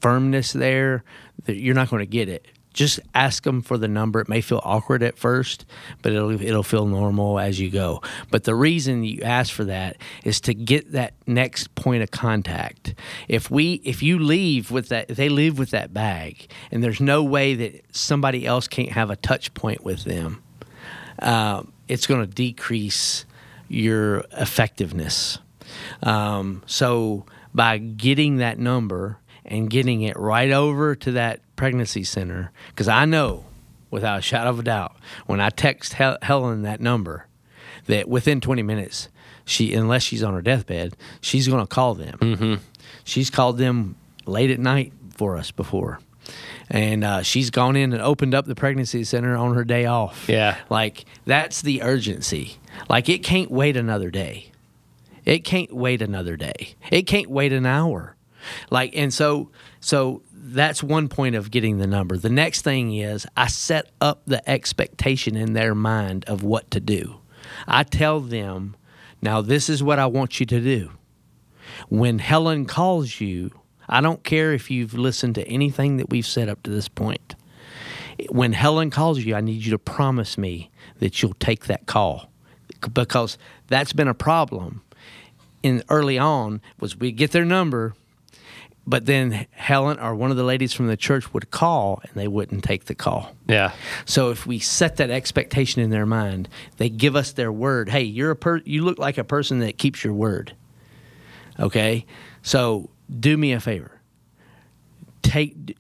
firmness 0.01 0.53
there, 0.53 1.03
you're 1.47 1.75
not 1.75 1.91
going 1.91 2.01
to 2.01 2.07
get 2.07 2.29
it. 2.29 2.47
Just 2.75 3.01
ask 3.15 3.45
them 3.45 3.63
for 3.63 3.79
the 3.79 3.89
number. 3.89 4.21
It 4.21 4.29
may 4.29 4.41
feel 4.41 4.61
awkward 4.65 5.03
at 5.03 5.17
first, 5.17 5.65
but 6.03 6.13
it'll 6.13 6.33
it'll 6.33 6.63
feel 6.63 6.87
normal 6.87 7.39
as 7.39 7.59
you 7.61 7.71
go. 7.71 8.03
But 8.31 8.45
the 8.45 8.55
reason 8.55 9.05
you 9.05 9.23
ask 9.23 9.53
for 9.53 9.65
that 9.65 9.97
is 10.25 10.41
to 10.43 10.55
get 10.55 10.93
that 10.93 11.15
next 11.27 11.75
point 11.77 12.03
of 12.03 12.11
contact. 12.11 12.95
If 13.29 13.51
we 13.51 13.81
if 13.85 14.03
you 14.03 14.19
leave 14.19 14.71
with 14.71 14.89
that, 14.89 15.09
if 15.09 15.17
they 15.17 15.29
leave 15.29 15.59
with 15.59 15.71
that 15.71 15.95
bag, 15.95 16.51
and 16.71 16.83
there's 16.83 17.01
no 17.01 17.23
way 17.23 17.55
that 17.55 17.85
somebody 17.93 18.45
else 18.45 18.69
can't 18.69 18.91
have 18.91 19.09
a 19.09 19.17
touch 19.17 19.55
point 19.55 19.85
with 19.85 20.05
them, 20.05 20.43
uh, 21.21 21.63
it's 21.89 22.07
going 22.07 22.21
to 22.21 22.27
decrease 22.27 23.25
your 23.69 24.25
effectiveness. 24.33 25.39
Um, 26.03 26.63
so 26.67 27.25
by 27.55 27.79
getting 27.79 28.39
that 28.39 28.59
number 28.59 29.19
and 29.45 29.69
getting 29.71 30.03
it 30.03 30.19
right 30.19 30.51
over 30.51 30.95
to 30.97 31.13
that 31.13 31.41
pregnancy 31.57 32.05
center, 32.05 32.51
because 32.69 32.89
I 32.89 33.05
know 33.05 33.45
without 33.91 34.19
a 34.19 34.23
shadow 34.23 34.51
of 34.51 34.59
a 34.59 34.63
doubt 34.63 34.97
when 35.27 35.41
I 35.41 35.51
text 35.51 35.95
Hel- 35.95 36.19
Helen 36.23 36.63
that 36.63 36.81
number, 36.81 37.27
that 37.87 38.09
within 38.09 38.41
20 38.41 38.63
minutes, 38.63 39.09
she 39.45 39.75
unless 39.75 40.03
she's 40.03 40.23
on 40.23 40.35
her 40.35 40.43
deathbed, 40.43 40.97
she's 41.21 41.49
going 41.49 41.61
to 41.61 41.67
call 41.67 41.95
them. 41.95 42.19
Mm-hmm. 42.19 42.55
She's 43.05 43.31
called 43.31 43.59
them 43.59 43.97
late 44.27 44.51
at 44.51 44.59
night 44.59 44.93
for 45.11 45.37
us 45.37 45.51
before. 45.51 46.01
And 46.71 47.05
uh, 47.05 47.23
she's 47.23 47.51
gone 47.51 47.77
in 47.77 47.93
and 47.93 48.01
opened 48.01 48.35
up 48.35 48.47
the 48.47 48.55
pregnancy 48.55 49.05
center 49.05 49.37
on 49.37 49.55
her 49.55 49.65
day 49.65 49.85
off. 49.85 50.29
Yeah. 50.29 50.57
Like, 50.71 51.05
that's 51.27 51.61
the 51.61 51.83
urgency. 51.83 52.57
Like, 52.89 53.11
it 53.11 53.19
can't 53.19 53.51
wait 53.51 53.77
another 53.77 54.11
day. 54.11 54.51
It 55.27 55.41
can't 55.41 55.73
wait 55.73 56.01
another 56.01 56.37
day. 56.37 56.75
It 56.91 57.03
can't 57.03 57.29
wait 57.29 57.53
an 57.53 57.67
hour. 57.67 58.14
Like, 58.71 58.97
and 58.97 59.13
so, 59.13 59.51
so 59.81 60.23
that's 60.33 60.83
one 60.83 61.09
point 61.09 61.35
of 61.35 61.51
getting 61.51 61.79
the 61.79 61.87
number. 61.87 62.17
The 62.17 62.31
next 62.31 62.63
thing 62.63 62.95
is 62.95 63.27
I 63.37 63.47
set 63.47 63.91
up 64.01 64.23
the 64.27 64.49
expectation 64.49 65.37
in 65.37 65.53
their 65.53 65.75
mind 65.75 66.25
of 66.27 66.43
what 66.43 66.71
to 66.73 66.81
do. 66.81 67.21
I 67.67 67.83
tell 67.83 68.21
them, 68.21 68.77
now 69.23 69.41
this 69.41 69.69
is 69.69 69.83
what 69.83 69.99
I 69.99 70.07
want 70.07 70.41
you 70.41 70.47
to 70.47 70.61
do. 70.61 70.91
When 71.89 72.19
Helen 72.19 72.67
calls 72.67 73.21
you, 73.21 73.51
I 73.89 74.01
don't 74.01 74.23
care 74.23 74.53
if 74.53 74.71
you've 74.71 74.95
listened 74.95 75.35
to 75.37 75.47
anything 75.49 75.97
that 75.97 76.11
we've 76.11 76.27
said 76.27 76.49
up 76.49 76.63
to 76.65 76.71
this 76.71 76.89
point. 76.89 77.35
When 78.29 78.53
Helen 78.53 78.91
calls 78.91 79.19
you, 79.19 79.35
I 79.35 79.41
need 79.41 79.65
you 79.65 79.73
to 79.73 79.79
promise 79.79 80.39
me 80.39 80.71
that 81.01 81.21
you'll 81.21 81.35
take 81.35 81.67
that 81.67 81.87
call 81.87 82.31
because 82.93 83.39
that's 83.69 83.93
been 83.93 84.09
a 84.09 84.15
problem 84.15 84.83
in 85.63 85.83
early 85.89 86.19
on 86.19 86.61
was 86.79 86.97
we 86.97 87.11
get 87.11 87.33
their 87.33 87.45
number 87.45 87.95
but 88.87 89.07
then 89.07 89.47
Helen 89.53 89.99
or 89.99 90.15
one 90.15 90.31
of 90.31 90.37
the 90.37 90.45
ladies 90.45 90.73
from 90.73 90.89
the 90.89 90.97
church 90.97 91.33
would 91.33 91.51
call 91.51 92.01
and 92.03 92.13
they 92.15 92.29
wouldn't 92.29 92.65
take 92.65 92.85
the 92.85 92.95
call. 92.95 93.35
Yeah. 93.49 93.73
So 94.05 94.31
if 94.31 94.47
we 94.47 94.59
set 94.59 94.97
that 94.97 95.11
expectation 95.11 95.81
in 95.83 95.91
their 95.91 96.07
mind, 96.07 96.49
they 96.77 96.91
give 96.91 97.17
us 97.17 97.33
their 97.33 97.51
word. 97.51 97.89
Hey, 97.89 98.03
you're 98.03 98.33
a 98.33 98.37
per- 98.37 98.63
you 98.65 98.85
look 98.85 98.99
like 98.99 99.17
a 99.17 99.25
person 99.25 99.61
that 99.61 99.79
keeps 99.79 100.05
your 100.05 100.13
word. 100.13 100.55
Okay? 101.59 102.05
So 102.43 102.91
do 103.21 103.37
me 103.37 103.53
a 103.53 103.61
favor. 103.61 104.01
Take 105.23 105.77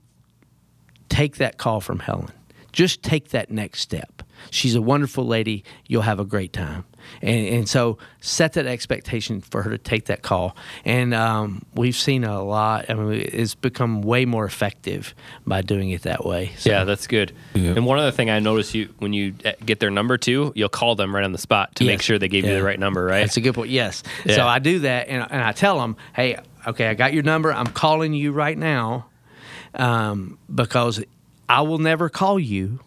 take 1.11 1.37
that 1.37 1.59
call 1.59 1.81
from 1.81 1.99
Helen. 1.99 2.31
Just 2.75 3.05
take 3.05 3.29
that 3.29 3.51
next 3.53 3.81
step. 3.81 4.23
She's 4.51 4.75
a 4.75 4.83
wonderful 4.83 5.25
lady. 5.25 5.63
You'll 5.87 6.03
have 6.03 6.19
a 6.19 6.25
great 6.25 6.53
time. 6.53 6.85
And, 7.23 7.47
and 7.47 7.69
so 7.69 7.99
set 8.21 8.55
that 8.55 8.67
expectation 8.67 9.41
for 9.41 9.63
her 9.63 9.71
to 9.71 9.79
take 9.79 10.07
that 10.07 10.23
call. 10.23 10.57
And 10.85 11.15
um, 11.15 11.65
we've 11.75 11.95
seen 11.95 12.25
a 12.25 12.43
lot. 12.43 12.91
I 12.91 12.95
mean, 12.95 13.13
it's 13.33 13.55
become 13.55 14.03
way 14.03 14.25
more 14.25 14.45
effective 14.45 15.15
by 15.47 15.63
doing 15.63 15.91
it 15.91 16.03
that 16.03 16.25
way. 16.27 16.51
So, 16.59 16.71
Yeah, 16.71 16.83
that's 16.85 17.07
good. 17.07 17.33
Yeah. 17.55 17.75
And 17.77 17.87
one 17.87 18.01
other 18.01 18.11
thing 18.11 18.29
I 18.29 18.41
noticed 18.41 18.75
you 18.75 18.89
when 18.99 19.13
you 19.13 19.35
uh, 19.45 19.53
get 19.65 19.79
their 19.79 19.91
number 19.91 20.19
too, 20.19 20.53
you'll 20.57 20.69
call 20.69 20.97
them 20.97 21.15
right 21.15 21.25
on 21.25 21.33
the 21.33 21.39
spot 21.39 21.77
to 21.77 21.85
make 21.85 22.03
sure 22.03 22.19
they 22.19 22.29
gave 22.29 22.45
you 22.45 22.55
the 22.55 22.63
right 22.63 22.79
number, 22.79 23.05
right? 23.05 23.21
That's 23.21 23.37
a 23.37 23.41
good 23.41 23.55
point. 23.55 23.71
Yes. 23.71 24.03
Yeah. 24.25 24.35
So 24.35 24.47
I 24.47 24.59
do 24.59 24.81
that, 24.81 25.09
and, 25.09 25.27
and 25.31 25.43
I 25.43 25.53
tell 25.53 25.79
them, 25.79 25.97
hey, 26.13 26.39
okay, 26.67 26.89
I 26.89 26.95
got 26.95 27.15
your 27.15 27.23
number. 27.23 27.53
I'm 27.53 27.69
calling 27.69 28.15
you 28.15 28.33
right 28.33 28.59
now 28.59 29.07
um, 29.75 30.39
because 30.53 31.03
I 31.49 31.63
will 31.63 31.79
never 31.79 32.09
call 32.09 32.39
you. 32.39 32.81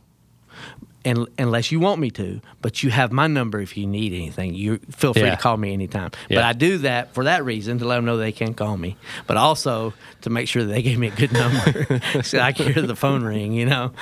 And, 1.06 1.26
unless 1.38 1.72
you 1.72 1.80
want 1.80 2.02
me 2.02 2.10
to, 2.12 2.42
but 2.62 2.84
you 2.84 2.90
have 2.90 3.14
my 3.14 3.28
number 3.28 3.62
if 3.62 3.78
you 3.78 3.88
need 3.88 4.12
anything. 4.12 4.56
You 4.56 4.80
feel 4.92 5.14
free 5.14 5.24
Yeah. 5.24 5.36
to 5.36 5.42
call 5.42 5.56
me 5.56 5.72
anytime. 5.72 6.12
But 6.28 6.40
I 6.40 6.52
do 6.52 6.80
that 6.80 7.14
for 7.14 7.24
that 7.24 7.46
reason 7.46 7.80
to 7.80 7.86
let 7.86 7.96
them 7.96 8.04
know 8.04 8.18
they 8.18 8.34
can't 8.34 8.58
call 8.58 8.76
me, 8.76 8.98
but 9.26 9.38
also 9.38 9.94
to 10.24 10.30
make 10.30 10.50
sure 10.50 10.66
that 10.66 10.74
they 10.74 10.82
gave 10.82 11.00
me 11.00 11.08
a 11.08 11.12
good 11.12 11.32
number 11.32 12.02
so 12.24 12.40
I 12.40 12.52
can 12.52 12.74
hear 12.74 12.82
the 12.86 12.96
phone 12.96 13.24
ring. 13.24 13.54
You 13.54 13.68
know, 13.68 13.94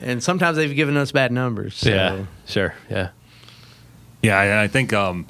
and 0.00 0.22
sometimes 0.22 0.56
they've 0.56 0.74
given 0.74 0.96
us 0.96 1.12
bad 1.12 1.30
numbers. 1.30 1.74
So. 1.76 1.90
yeah. 1.90 2.24
Sure. 2.46 2.74
Yeah. 2.88 3.10
Yeah, 4.22 4.40
and 4.40 4.54
I 4.58 4.66
think 4.66 4.94
um, 4.94 5.26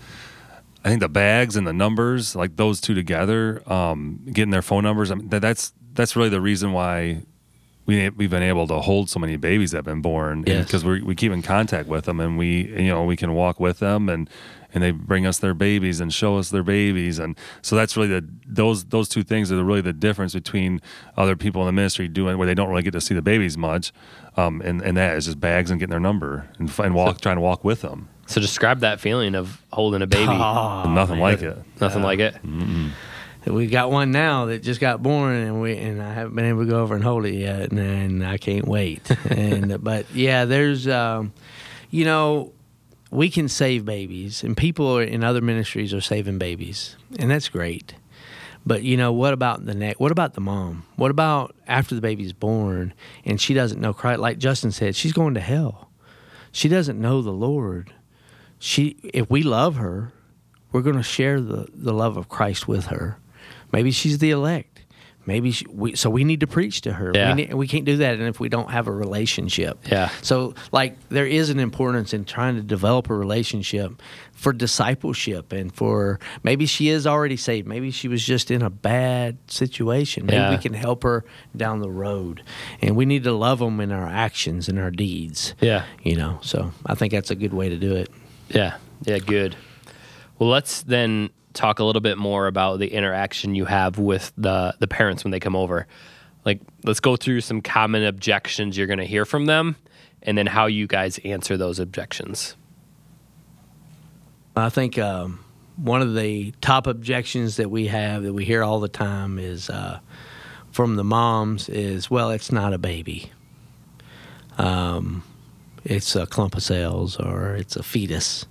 I 0.85 0.89
think 0.91 1.01
the 1.01 1.09
bags 1.09 1.57
and 1.57 1.67
the 1.67 1.73
numbers, 1.73 2.37
like 2.37 2.55
those 2.55 2.81
two 2.81 2.95
together, 2.95 3.63
um, 3.71 4.21
getting 4.27 4.51
their 4.51 4.63
phone 4.63 4.85
numbers, 4.85 5.11
I 5.11 5.17
mean, 5.17 5.29
that, 5.31 5.43
that's 5.43 5.73
that's 5.95 6.15
really 6.15 6.29
the 6.29 6.41
reason 6.41 6.71
why 6.73 7.23
we 7.87 8.09
we've 8.11 8.31
been 8.31 8.43
able 8.43 8.67
to 8.69 8.81
hold 8.81 9.09
so 9.09 9.19
many 9.19 9.37
babies 9.37 9.71
that 9.71 9.79
have 9.79 9.85
been 9.85 10.03
born 10.03 10.45
Yes. 10.47 10.67
because 10.67 10.85
we 10.85 11.03
we 11.03 11.15
keep 11.15 11.33
in 11.33 11.43
contact 11.43 11.89
with 11.89 12.05
them 12.05 12.21
and 12.21 12.37
we 12.37 12.67
you 12.77 12.89
know 12.89 13.05
we 13.05 13.17
can 13.17 13.33
walk 13.35 13.59
with 13.61 13.79
them 13.79 14.09
and 14.09 14.29
and 14.75 14.83
they 14.83 14.91
bring 14.91 15.25
us 15.27 15.39
their 15.39 15.55
babies 15.55 16.01
and 16.01 16.13
show 16.13 16.37
us 16.37 16.51
their 16.51 16.63
babies 16.65 17.19
and 17.19 17.37
so 17.63 17.77
that's 17.77 17.97
really 17.97 18.09
the 18.09 18.27
those 18.47 18.85
those 18.87 19.09
two 19.09 19.23
things 19.23 19.51
are 19.51 19.65
really 19.65 19.81
the 19.81 19.93
difference 19.93 20.35
between 20.35 20.81
other 21.17 21.37
people 21.37 21.63
in 21.63 21.67
the 21.67 21.73
ministry 21.73 22.09
doing 22.09 22.37
where 22.37 22.47
they 22.47 22.55
don't 22.55 22.69
really 22.69 22.83
get 22.83 22.91
to 22.93 23.01
see 23.01 23.15
the 23.15 23.23
babies 23.23 23.57
much 23.57 23.93
um, 24.37 24.61
and 24.63 24.83
and 24.83 24.97
that 24.97 25.17
is 25.17 25.25
just 25.27 25.41
bags 25.41 25.71
and 25.71 25.81
getting 25.81 25.91
their 25.93 26.01
number 26.01 26.49
and, 26.59 26.71
and 26.81 26.95
walk 26.95 27.21
trying 27.21 27.37
to 27.37 27.41
walk 27.41 27.65
with 27.65 27.81
them 27.83 28.09
So 28.27 28.41
describe 28.41 28.81
that 28.81 29.01
feeling 29.01 29.35
of 29.37 29.63
holding 29.73 30.03
a 30.03 30.07
baby. 30.07 30.27
Oh, 30.33 30.91
nothing 30.93 31.17
man. 31.17 31.21
like 31.23 31.43
it 31.43 31.57
Nothing 31.81 32.03
like 32.03 32.19
it. 32.19 32.35
We 33.47 33.69
got 33.69 33.91
one 33.91 34.11
now 34.11 34.47
that 34.47 34.63
just 34.63 34.81
got 34.81 35.03
born, 35.03 35.35
and 35.37 35.61
we 35.61 35.77
and 35.77 36.03
I 36.03 36.13
haven't 36.13 36.35
been 36.35 36.47
able 36.47 36.65
to 36.65 36.71
go 36.71 36.81
over 36.81 36.95
and 36.95 37.05
hold 37.05 37.27
it 37.27 37.35
yet, 37.35 37.71
and, 37.71 37.79
and 37.79 38.27
I 38.27 38.39
can't 38.39 38.67
wait. 38.67 39.09
and 39.31 39.83
but 39.83 40.07
yeah, 40.13 40.45
there's, 40.45 40.89
um, 40.89 41.33
you 41.91 42.05
know, 42.05 42.53
we 43.11 43.31
can 43.31 43.49
save 43.49 43.85
babies, 43.85 44.43
and 44.43 44.57
people 44.57 44.99
in 44.99 45.23
other 45.23 45.41
ministries 45.41 45.95
are 45.95 46.01
saving 46.01 46.39
babies, 46.39 46.97
and 47.19 47.31
that's 47.31 47.49
great. 47.49 47.95
But 48.67 48.83
you 48.83 48.97
know, 48.97 49.13
what 49.13 49.33
about 49.33 49.65
the 49.65 49.75
neck? 49.75 50.01
What 50.01 50.11
about 50.11 50.35
the 50.35 50.41
mom? 50.41 50.85
What 50.97 51.13
about 51.13 51.55
after 51.69 51.95
the 51.95 52.01
baby's 52.01 52.33
born 52.33 52.93
and 53.25 53.41
she 53.41 53.55
doesn't 53.55 53.81
know 53.81 53.95
Christ? 53.95 54.19
Like 54.19 54.39
Justin 54.39 54.73
said, 54.73 54.97
she's 54.97 55.13
going 55.13 55.35
to 55.35 55.41
hell. 55.41 55.89
She 56.51 56.69
doesn't 56.69 57.01
know 57.01 57.23
the 57.23 57.31
Lord. 57.31 57.93
She, 58.59 58.97
if 59.05 59.31
we 59.31 59.43
love 59.45 59.77
her, 59.77 60.13
we're 60.73 60.83
going 60.83 60.97
to 60.97 61.03
share 61.03 61.41
the, 61.41 61.69
the 61.73 61.93
love 61.93 62.17
of 62.17 62.29
Christ 62.29 62.67
with 62.67 62.87
her. 62.87 63.19
Maybe 63.73 63.91
she's 63.91 64.19
the 64.19 64.31
elect. 64.31 64.73
Maybe 65.29 65.51
she, 65.51 65.67
we, 65.67 65.97
so 65.97 66.09
we 66.09 66.23
need 66.23 66.39
to 66.41 66.47
preach 66.47 66.83
to 66.83 66.93
her. 66.93 67.11
Yeah. 67.13 67.31
We, 67.31 67.35
need, 67.35 67.55
we 67.55 67.67
can't 67.67 67.85
do 67.85 67.97
that 67.97 68.15
and 68.15 68.29
if 68.29 68.39
we 68.39 68.49
don't 68.49 68.71
have 68.71 68.87
a 68.87 68.93
relationship. 68.93 69.77
Yeah. 69.91 70.09
So 70.23 70.55
like 70.71 70.97
there 71.09 71.27
is 71.27 71.51
an 71.51 71.59
importance 71.59 72.15
in 72.15 72.25
trying 72.25 72.55
to 72.55 72.63
develop 72.63 73.11
a 73.11 73.15
relationship 73.15 74.01
for 74.31 74.53
discipleship 74.53 75.53
and 75.53 75.75
for 75.75 76.21
maybe 76.45 76.65
she 76.67 76.91
is 76.91 77.09
already 77.09 77.37
saved. 77.37 77.67
Maybe 77.67 77.91
she 77.91 78.07
was 78.07 78.25
just 78.25 78.53
in 78.53 78.63
a 78.63 78.71
bad 78.71 79.37
situation. 79.51 80.27
Maybe 80.27 80.37
Yeah. 80.37 80.51
we 80.53 80.59
can 80.59 80.75
help 80.75 81.03
her 81.03 81.25
down 81.57 81.81
the 81.81 81.91
road. 81.91 82.45
And 82.81 82.95
we 82.95 83.05
need 83.05 83.25
to 83.25 83.33
love 83.33 83.59
them 83.59 83.81
in 83.81 83.91
our 83.91 84.07
actions 84.07 84.69
and 84.69 84.79
our 84.79 84.93
deeds. 84.93 85.55
Yeah. 85.61 85.87
You 86.05 86.15
know. 86.15 86.39
So 86.43 86.71
I 86.87 86.95
think 86.95 87.13
that's 87.13 87.33
a 87.33 87.37
good 87.37 87.53
way 87.53 87.69
to 87.69 87.77
do 87.77 87.97
it. 87.97 88.11
Yeah. 88.49 88.77
Yeah. 89.03 89.19
Good. 89.19 89.57
Well, 90.39 90.51
let's 90.51 90.83
then 90.83 91.31
talk 91.57 91.79
a 91.79 91.85
little 91.85 92.01
bit 92.01 92.19
more 92.19 92.47
about 92.47 92.79
the 92.79 92.89
interaction 92.89 93.55
you 93.55 93.65
have 93.65 93.99
with 93.99 94.33
the 94.37 94.75
the 94.79 94.87
parents 94.87 95.25
when 95.25 95.31
they 95.31 95.41
come 95.41 95.57
over. 95.57 95.87
Like, 96.45 96.61
let's 96.85 97.01
go 97.01 97.17
through 97.17 97.41
some 97.41 97.61
common 97.61 98.05
objections 98.05 98.79
you're 98.79 98.87
going 98.87 99.01
to 99.01 99.05
hear 99.05 99.25
from 99.25 99.47
them, 99.47 99.75
and 100.23 100.39
then 100.39 100.47
how 100.47 100.67
you 100.67 100.87
guys 100.87 101.19
answer 101.25 101.57
those 101.57 101.81
objections. 101.81 102.55
I 104.55 104.69
think 104.69 104.99
um, 104.99 105.41
one 105.77 106.01
of 106.01 106.15
the 106.15 106.53
top 106.61 106.87
objections 106.87 107.57
that 107.57 107.71
we 107.71 107.89
have 107.89 108.23
that 108.23 108.33
we 108.33 108.45
hear 108.45 108.63
all 108.63 108.81
the 108.81 108.89
time 108.89 109.39
is 109.39 109.69
uh, 109.69 110.01
from 110.73 110.97
the 110.97 111.05
moms 111.05 111.69
is, 111.69 112.11
well, 112.11 112.31
it's 112.31 112.51
not 112.51 112.73
a 112.73 112.79
baby. 112.79 113.31
Um, 114.57 115.23
it's 115.85 116.17
a 116.17 116.27
clump 116.27 116.57
of 116.57 116.63
cells 116.63 117.19
or 117.19 117.55
it's 117.55 117.77
a 117.77 117.83
fetus. 117.83 118.47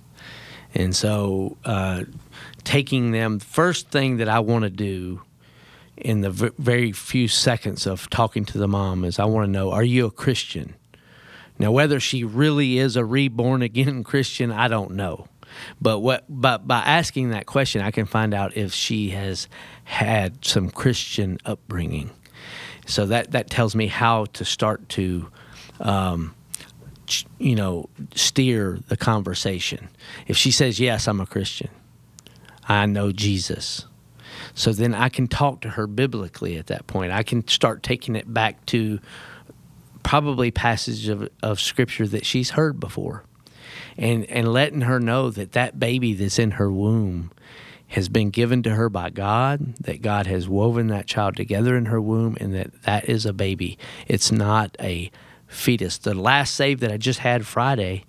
And 0.74 0.94
so 0.94 1.56
uh, 1.64 2.04
taking 2.64 3.12
them, 3.12 3.38
first 3.38 3.90
thing 3.90 4.18
that 4.18 4.28
I 4.28 4.40
want 4.40 4.64
to 4.64 4.70
do 4.70 5.22
in 5.96 6.20
the 6.20 6.30
v- 6.30 6.50
very 6.58 6.92
few 6.92 7.28
seconds 7.28 7.86
of 7.86 8.10
talking 8.10 8.44
to 8.46 8.58
the 8.58 8.68
mom 8.68 9.04
is 9.04 9.18
I 9.18 9.24
want 9.24 9.46
to 9.46 9.50
know, 9.50 9.70
are 9.72 9.84
you 9.84 10.06
a 10.06 10.10
Christian? 10.10 10.74
Now, 11.58 11.72
whether 11.72 12.00
she 12.00 12.22
really 12.24 12.78
is 12.78 12.96
a 12.96 13.04
reborn 13.04 13.62
again 13.62 14.04
Christian, 14.04 14.52
I 14.52 14.68
don't 14.68 14.92
know. 14.92 15.28
But 15.80 16.00
what, 16.00 16.24
but 16.28 16.66
by 16.66 16.80
asking 16.80 17.30
that 17.30 17.46
question, 17.46 17.80
I 17.80 17.90
can 17.90 18.04
find 18.04 18.34
out 18.34 18.56
if 18.56 18.74
she 18.74 19.10
has 19.10 19.48
had 19.84 20.44
some 20.44 20.68
Christian 20.70 21.38
upbringing. 21.46 22.10
So 22.86 23.06
that 23.06 23.32
that 23.32 23.50
tells 23.50 23.74
me 23.74 23.86
how 23.86 24.26
to 24.26 24.44
start 24.44 24.88
to, 24.90 25.28
um, 25.80 26.34
you 27.38 27.56
know, 27.56 27.88
steer 28.14 28.78
the 28.88 28.96
conversation. 28.96 29.88
If 30.26 30.36
she 30.36 30.50
says 30.50 30.78
yes, 30.78 31.08
I'm 31.08 31.20
a 31.20 31.26
Christian. 31.26 31.70
I 32.68 32.86
know 32.86 33.12
Jesus. 33.12 33.86
So 34.54 34.72
then 34.72 34.94
I 34.94 35.08
can 35.08 35.28
talk 35.28 35.60
to 35.62 35.70
her 35.70 35.86
biblically 35.86 36.56
at 36.56 36.66
that 36.66 36.86
point. 36.86 37.12
I 37.12 37.22
can 37.22 37.46
start 37.46 37.82
taking 37.82 38.16
it 38.16 38.32
back 38.32 38.64
to 38.66 39.00
probably 40.02 40.50
passage 40.50 41.08
of, 41.08 41.28
of 41.42 41.60
scripture 41.60 42.06
that 42.06 42.24
she's 42.24 42.50
heard 42.50 42.78
before 42.78 43.24
and 43.98 44.24
and 44.26 44.52
letting 44.52 44.82
her 44.82 45.00
know 45.00 45.30
that 45.30 45.52
that 45.52 45.80
baby 45.80 46.14
that's 46.14 46.38
in 46.38 46.52
her 46.52 46.70
womb 46.70 47.30
has 47.88 48.08
been 48.08 48.30
given 48.30 48.62
to 48.62 48.70
her 48.70 48.88
by 48.88 49.10
God 49.10 49.74
that 49.80 50.02
God 50.02 50.28
has 50.28 50.48
woven 50.48 50.86
that 50.88 51.06
child 51.06 51.34
together 51.34 51.76
in 51.76 51.86
her 51.86 52.00
womb 52.00 52.36
and 52.40 52.54
that 52.54 52.82
that 52.82 53.08
is 53.08 53.26
a 53.26 53.32
baby 53.32 53.78
it's 54.06 54.30
not 54.30 54.76
a 54.80 55.10
fetus 55.48 55.98
the 55.98 56.14
last 56.14 56.54
save 56.54 56.78
that 56.80 56.92
I 56.92 56.98
just 56.98 57.18
had 57.18 57.44
Friday 57.44 58.04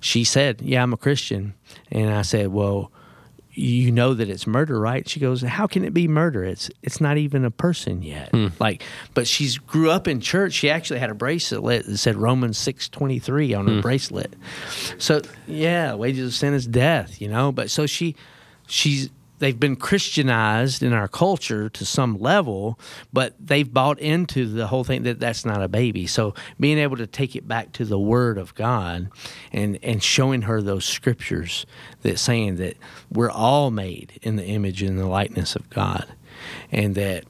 she 0.00 0.24
said 0.24 0.60
yeah 0.60 0.82
I'm 0.82 0.92
a 0.92 0.98
Christian 0.98 1.54
and 1.90 2.10
I 2.10 2.22
said 2.22 2.48
well 2.48 2.92
you 3.58 3.90
know 3.90 4.14
that 4.14 4.28
it's 4.30 4.46
murder, 4.46 4.78
right? 4.78 5.08
She 5.08 5.18
goes, 5.20 5.42
"How 5.42 5.66
can 5.66 5.84
it 5.84 5.92
be 5.92 6.06
murder? 6.08 6.44
It's 6.44 6.70
it's 6.82 7.00
not 7.00 7.16
even 7.18 7.44
a 7.44 7.50
person 7.50 8.02
yet." 8.02 8.30
Hmm. 8.30 8.48
Like, 8.60 8.82
but 9.14 9.26
she's 9.26 9.58
grew 9.58 9.90
up 9.90 10.06
in 10.06 10.20
church. 10.20 10.52
She 10.54 10.70
actually 10.70 11.00
had 11.00 11.10
a 11.10 11.14
bracelet 11.14 11.86
that 11.86 11.98
said 11.98 12.16
Romans 12.16 12.56
six 12.58 12.88
twenty 12.88 13.18
three 13.18 13.54
on 13.54 13.66
her 13.66 13.74
Hmm. 13.74 13.80
bracelet. 13.80 14.34
So 14.98 15.22
yeah, 15.46 15.94
wages 15.94 16.26
of 16.28 16.34
sin 16.34 16.54
is 16.54 16.66
death, 16.66 17.20
you 17.20 17.28
know. 17.28 17.52
But 17.52 17.70
so 17.70 17.86
she, 17.86 18.14
she's 18.66 19.10
they've 19.38 19.58
been 19.58 19.76
Christianized 19.76 20.82
in 20.82 20.92
our 20.92 21.08
culture 21.08 21.68
to 21.68 21.84
some 21.84 22.18
level, 22.18 22.78
but 23.12 23.34
they've 23.38 23.72
bought 23.72 23.98
into 23.98 24.46
the 24.46 24.66
whole 24.66 24.84
thing 24.84 25.02
that 25.04 25.20
that's 25.20 25.44
not 25.44 25.62
a 25.62 25.68
baby. 25.68 26.06
So 26.06 26.34
being 26.58 26.78
able 26.78 26.96
to 26.96 27.06
take 27.06 27.36
it 27.36 27.46
back 27.46 27.72
to 27.72 27.84
the 27.84 27.98
Word 27.98 28.38
of 28.38 28.54
God, 28.54 29.10
and 29.52 29.78
and 29.82 30.02
showing 30.02 30.42
her 30.42 30.60
those 30.62 30.84
scriptures 30.84 31.66
that 32.02 32.18
saying 32.18 32.56
that 32.56 32.76
we're 33.10 33.30
all 33.30 33.70
made 33.70 34.18
in 34.22 34.36
the 34.36 34.44
image 34.44 34.82
and 34.82 34.98
the 34.98 35.06
likeness 35.06 35.56
of 35.56 35.68
God, 35.70 36.06
and 36.70 36.94
that 36.94 37.24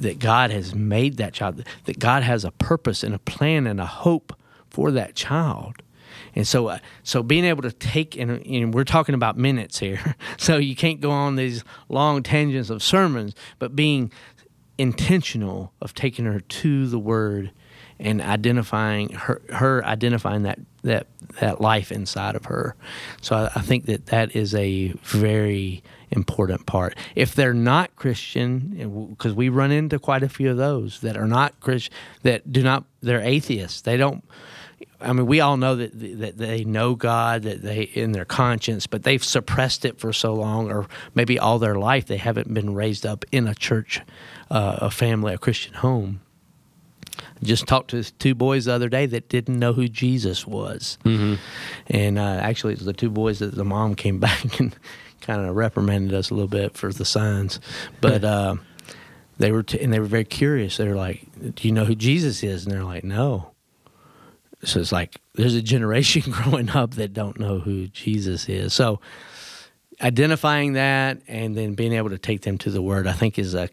that 0.00 0.18
God 0.18 0.50
has 0.50 0.74
made 0.74 1.16
that 1.16 1.32
child, 1.32 1.64
that 1.84 1.98
God 1.98 2.22
has 2.22 2.44
a 2.44 2.50
purpose 2.50 3.02
and 3.02 3.14
a 3.14 3.18
plan 3.18 3.66
and 3.66 3.80
a 3.80 3.86
hope 3.86 4.36
for 4.68 4.90
that 4.90 5.14
child. 5.14 5.82
And 6.34 6.46
so, 6.46 6.68
uh, 6.68 6.78
so 7.02 7.22
being 7.22 7.44
able 7.44 7.62
to 7.62 7.72
take 7.72 8.16
and, 8.16 8.44
and 8.46 8.74
we're 8.74 8.84
talking 8.84 9.14
about 9.14 9.36
minutes 9.36 9.78
here, 9.78 10.16
so 10.38 10.56
you 10.56 10.76
can't 10.76 11.00
go 11.00 11.10
on 11.10 11.36
these 11.36 11.64
long 11.88 12.22
tangents 12.22 12.70
of 12.70 12.82
sermons, 12.82 13.34
but 13.58 13.76
being 13.76 14.10
intentional 14.78 15.72
of 15.80 15.94
taking 15.94 16.24
her 16.24 16.40
to 16.40 16.86
the 16.86 16.98
Word 16.98 17.52
and 17.98 18.20
identifying 18.20 19.10
her, 19.10 19.40
her 19.50 19.84
identifying 19.84 20.42
that 20.42 20.58
that 20.82 21.06
that 21.40 21.60
life 21.60 21.92
inside 21.92 22.34
of 22.34 22.46
her. 22.46 22.74
So 23.20 23.36
I, 23.36 23.46
I 23.54 23.60
think 23.60 23.86
that 23.86 24.06
that 24.06 24.34
is 24.34 24.54
a 24.54 24.88
very 25.02 25.82
important 26.12 26.66
part. 26.66 26.96
If 27.14 27.34
they're 27.34 27.54
not 27.54 27.94
Christian, 27.96 29.08
because 29.10 29.34
we 29.34 29.48
run 29.48 29.70
into 29.70 29.98
quite 29.98 30.22
a 30.22 30.28
few 30.28 30.50
of 30.50 30.56
those 30.56 31.00
that 31.00 31.16
are 31.16 31.26
not 31.26 31.58
Christian, 31.60 31.94
that 32.22 32.52
do 32.52 32.62
not, 32.62 32.84
they're 33.00 33.22
atheists. 33.22 33.80
They 33.80 33.96
don't. 33.96 34.24
I 35.00 35.12
mean, 35.12 35.26
we 35.26 35.40
all 35.40 35.56
know 35.56 35.76
that 35.76 35.98
that 36.20 36.38
they 36.38 36.64
know 36.64 36.94
God, 36.94 37.42
that 37.42 37.62
they 37.62 37.82
in 37.82 38.12
their 38.12 38.24
conscience, 38.24 38.86
but 38.86 39.02
they've 39.02 39.22
suppressed 39.22 39.84
it 39.84 39.98
for 39.98 40.12
so 40.12 40.34
long, 40.34 40.70
or 40.70 40.86
maybe 41.14 41.38
all 41.38 41.58
their 41.58 41.74
life 41.74 42.06
they 42.06 42.16
haven't 42.16 42.52
been 42.52 42.74
raised 42.74 43.04
up 43.04 43.24
in 43.32 43.48
a 43.48 43.54
church, 43.54 44.00
uh, 44.50 44.78
a 44.80 44.90
family, 44.90 45.34
a 45.34 45.38
Christian 45.38 45.74
home. 45.74 46.20
Just 47.42 47.66
talked 47.66 47.90
to 47.90 48.04
two 48.04 48.34
boys 48.34 48.66
the 48.66 48.72
other 48.72 48.88
day 48.88 49.06
that 49.06 49.28
didn't 49.28 49.58
know 49.58 49.72
who 49.72 49.88
Jesus 49.88 50.46
was, 50.46 50.98
mm-hmm. 51.04 51.34
and 51.88 52.18
uh, 52.18 52.22
actually, 52.22 52.74
it 52.74 52.78
was 52.78 52.86
the 52.86 52.92
two 52.92 53.10
boys 53.10 53.40
that 53.40 53.54
the 53.54 53.64
mom 53.64 53.94
came 53.94 54.18
back 54.20 54.60
and 54.60 54.74
kind 55.20 55.46
of 55.46 55.54
reprimanded 55.54 56.14
us 56.14 56.30
a 56.30 56.34
little 56.34 56.48
bit 56.48 56.76
for 56.76 56.92
the 56.92 57.04
signs, 57.04 57.60
but. 58.00 58.24
Uh, 58.24 58.56
they 59.38 59.50
were 59.50 59.62
t- 59.62 59.80
and 59.80 59.92
they 59.92 59.98
were 59.98 60.06
very 60.06 60.26
curious. 60.26 60.76
They 60.76 60.86
were 60.86 60.94
like, 60.94 61.26
"Do 61.54 61.66
you 61.66 61.72
know 61.72 61.84
who 61.84 61.96
Jesus 61.96 62.44
is?" 62.44 62.64
And 62.64 62.72
they're 62.72 62.84
like, 62.84 63.02
"No." 63.02 63.51
So 64.64 64.80
it's 64.80 64.92
like 64.92 65.16
there's 65.34 65.54
a 65.54 65.62
generation 65.62 66.22
growing 66.30 66.70
up 66.70 66.94
that 66.94 67.12
don't 67.12 67.38
know 67.40 67.58
who 67.58 67.88
Jesus 67.88 68.48
is. 68.48 68.72
So 68.72 69.00
identifying 70.00 70.74
that 70.74 71.18
and 71.28 71.56
then 71.56 71.74
being 71.74 71.92
able 71.92 72.10
to 72.10 72.18
take 72.18 72.42
them 72.42 72.58
to 72.58 72.70
the 72.70 72.82
Word, 72.82 73.06
I 73.06 73.12
think, 73.12 73.38
is 73.38 73.54
a 73.54 73.68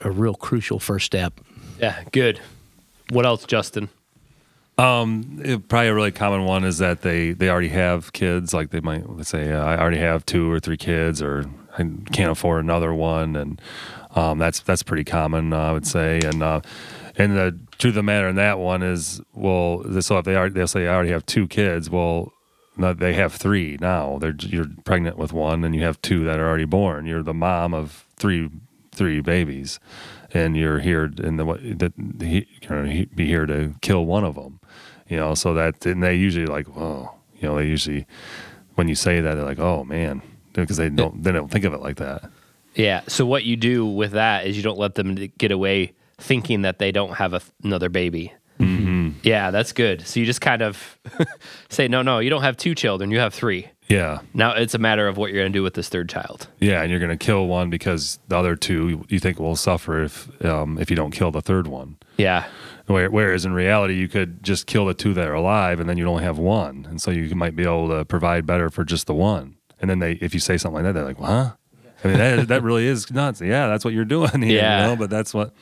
a 0.00 0.10
real 0.10 0.34
crucial 0.34 0.80
first 0.80 1.06
step. 1.06 1.40
Yeah, 1.78 2.02
good. 2.10 2.40
What 3.10 3.24
else, 3.24 3.44
Justin? 3.44 3.88
It- 4.78 5.68
probably 5.68 5.88
a 5.88 5.94
really 5.94 6.10
common 6.10 6.44
one 6.44 6.64
is 6.64 6.78
that 6.78 7.02
they 7.02 7.32
they 7.32 7.48
already 7.48 7.68
have 7.68 8.12
kids. 8.12 8.52
Like 8.52 8.70
they 8.70 8.80
might 8.80 9.08
let's 9.08 9.28
say, 9.28 9.52
uh, 9.52 9.64
I 9.64 9.78
already 9.78 9.98
have 9.98 10.26
two 10.26 10.50
or 10.50 10.58
three 10.58 10.76
kids, 10.76 11.22
or 11.22 11.44
I 11.78 11.86
can't 12.12 12.32
afford 12.32 12.64
another 12.64 12.92
one, 12.92 13.36
and 13.36 13.60
um, 14.16 14.38
that's 14.38 14.60
that's 14.60 14.82
pretty 14.82 15.04
common, 15.04 15.52
uh, 15.52 15.58
I 15.58 15.72
would 15.72 15.86
say. 15.86 16.20
And 16.24 16.42
uh, 16.42 16.60
and 17.16 17.36
the 17.36 17.58
truth 17.78 17.92
of 17.92 17.96
the 17.96 18.02
matter 18.02 18.28
in 18.28 18.36
that 18.36 18.58
one 18.58 18.82
is, 18.82 19.20
well, 19.34 19.84
so 20.00 20.18
if 20.18 20.24
they 20.24 20.36
are 20.36 20.48
they'll 20.50 20.66
say 20.66 20.86
I 20.86 20.94
already 20.94 21.10
have 21.10 21.26
two 21.26 21.46
kids, 21.48 21.90
well. 21.90 22.32
No, 22.74 22.94
they 22.94 23.12
have 23.12 23.34
three 23.34 23.76
now. 23.82 24.16
They're 24.18 24.34
you're 24.38 24.64
pregnant 24.84 25.18
with 25.18 25.30
one, 25.30 25.62
and 25.62 25.74
you 25.74 25.82
have 25.82 26.00
two 26.00 26.24
that 26.24 26.40
are 26.40 26.48
already 26.48 26.64
born. 26.64 27.04
You're 27.04 27.22
the 27.22 27.34
mom 27.34 27.74
of 27.74 28.06
three 28.16 28.48
three 28.92 29.20
babies, 29.20 29.78
and 30.32 30.56
you're 30.56 30.78
here 30.78 31.12
in 31.18 31.36
the 31.36 31.44
that 31.76 31.92
he, 32.18 32.46
you're 32.62 33.06
be 33.14 33.26
here 33.26 33.44
to 33.44 33.74
kill 33.82 34.06
one 34.06 34.24
of 34.24 34.36
them. 34.36 34.58
You 35.06 35.18
know, 35.18 35.34
so 35.34 35.52
that 35.52 35.84
and 35.84 36.02
they 36.02 36.14
usually 36.14 36.46
like, 36.46 36.66
oh, 36.74 37.14
you 37.36 37.48
know, 37.48 37.56
they 37.56 37.66
usually 37.66 38.06
when 38.76 38.88
you 38.88 38.94
say 38.94 39.20
that 39.20 39.34
they're 39.34 39.44
like, 39.44 39.58
oh 39.58 39.84
man, 39.84 40.22
because 40.54 40.78
they 40.78 40.88
don't 40.88 41.22
they 41.22 41.32
don't 41.32 41.50
think 41.50 41.66
of 41.66 41.74
it 41.74 41.80
like 41.80 41.96
that. 41.96 42.30
Yeah. 42.74 43.02
So 43.06 43.26
what 43.26 43.44
you 43.44 43.56
do 43.56 43.84
with 43.84 44.12
that 44.12 44.46
is 44.46 44.56
you 44.56 44.62
don't 44.62 44.78
let 44.78 44.94
them 44.94 45.14
get 45.36 45.50
away 45.50 45.92
thinking 46.22 46.62
that 46.62 46.78
they 46.78 46.92
don't 46.92 47.14
have 47.14 47.34
a, 47.34 47.40
another 47.62 47.88
baby. 47.88 48.32
Mm-hmm. 48.60 49.10
Yeah, 49.22 49.50
that's 49.50 49.72
good. 49.72 50.06
So 50.06 50.20
you 50.20 50.26
just 50.26 50.40
kind 50.40 50.62
of 50.62 50.98
say, 51.68 51.88
no, 51.88 52.02
no, 52.02 52.20
you 52.20 52.30
don't 52.30 52.42
have 52.42 52.56
two 52.56 52.74
children, 52.74 53.10
you 53.10 53.18
have 53.18 53.34
three. 53.34 53.68
Yeah, 53.88 54.20
Now 54.32 54.52
it's 54.54 54.72
a 54.74 54.78
matter 54.78 55.06
of 55.06 55.18
what 55.18 55.30
you're 55.32 55.42
going 55.42 55.52
to 55.52 55.58
do 55.58 55.62
with 55.62 55.74
this 55.74 55.88
third 55.90 56.08
child. 56.08 56.48
yeah, 56.60 56.80
and 56.80 56.90
you're 56.90 57.00
gonna 57.00 57.16
kill 57.18 57.46
one 57.46 57.68
because 57.68 58.18
the 58.28 58.36
other 58.38 58.56
two 58.56 59.04
you 59.08 59.18
think 59.18 59.38
will 59.38 59.56
suffer 59.56 60.02
if 60.04 60.44
um, 60.44 60.78
if 60.78 60.88
you 60.88 60.96
don't 60.96 61.10
kill 61.10 61.30
the 61.30 61.42
third 61.42 61.66
one. 61.66 61.98
Yeah. 62.16 62.46
Whereas 62.86 63.44
in 63.44 63.52
reality, 63.52 63.94
you 63.94 64.08
could 64.08 64.42
just 64.42 64.66
kill 64.66 64.86
the 64.86 64.94
two 64.94 65.12
that 65.14 65.28
are 65.28 65.34
alive, 65.34 65.78
and 65.78 65.88
then 65.88 65.98
you'd 65.98 66.08
only 66.08 66.24
have 66.24 66.38
one, 66.38 66.86
and 66.88 67.02
so 67.02 67.10
you 67.10 67.34
might 67.34 67.54
be 67.54 67.64
able 67.64 67.88
to 67.88 68.04
provide 68.06 68.46
better 68.46 68.70
for 68.70 68.84
just 68.84 69.06
the 69.06 69.14
one. 69.14 69.56
And 69.80 69.90
then 69.90 69.98
they, 69.98 70.12
if 70.14 70.32
you 70.32 70.40
say 70.40 70.56
something 70.56 70.82
like 70.82 70.84
that, 70.84 70.92
they're 70.94 71.04
like, 71.04 71.18
"Huh?" 71.18 71.52
I 72.02 72.08
mean, 72.08 72.18
that 72.18 72.48
that 72.48 72.62
really 72.62 72.86
is 72.86 73.10
nuts. 73.10 73.40
Yeah, 73.42 73.66
that's 73.68 73.84
what 73.84 73.92
you're 73.92 74.04
doing 74.06 74.40
here. 74.42 74.56
Yeah. 74.58 74.82
You 74.82 74.86
know? 74.90 74.96
But 74.96 75.10
that's 75.10 75.34
what 75.34 75.52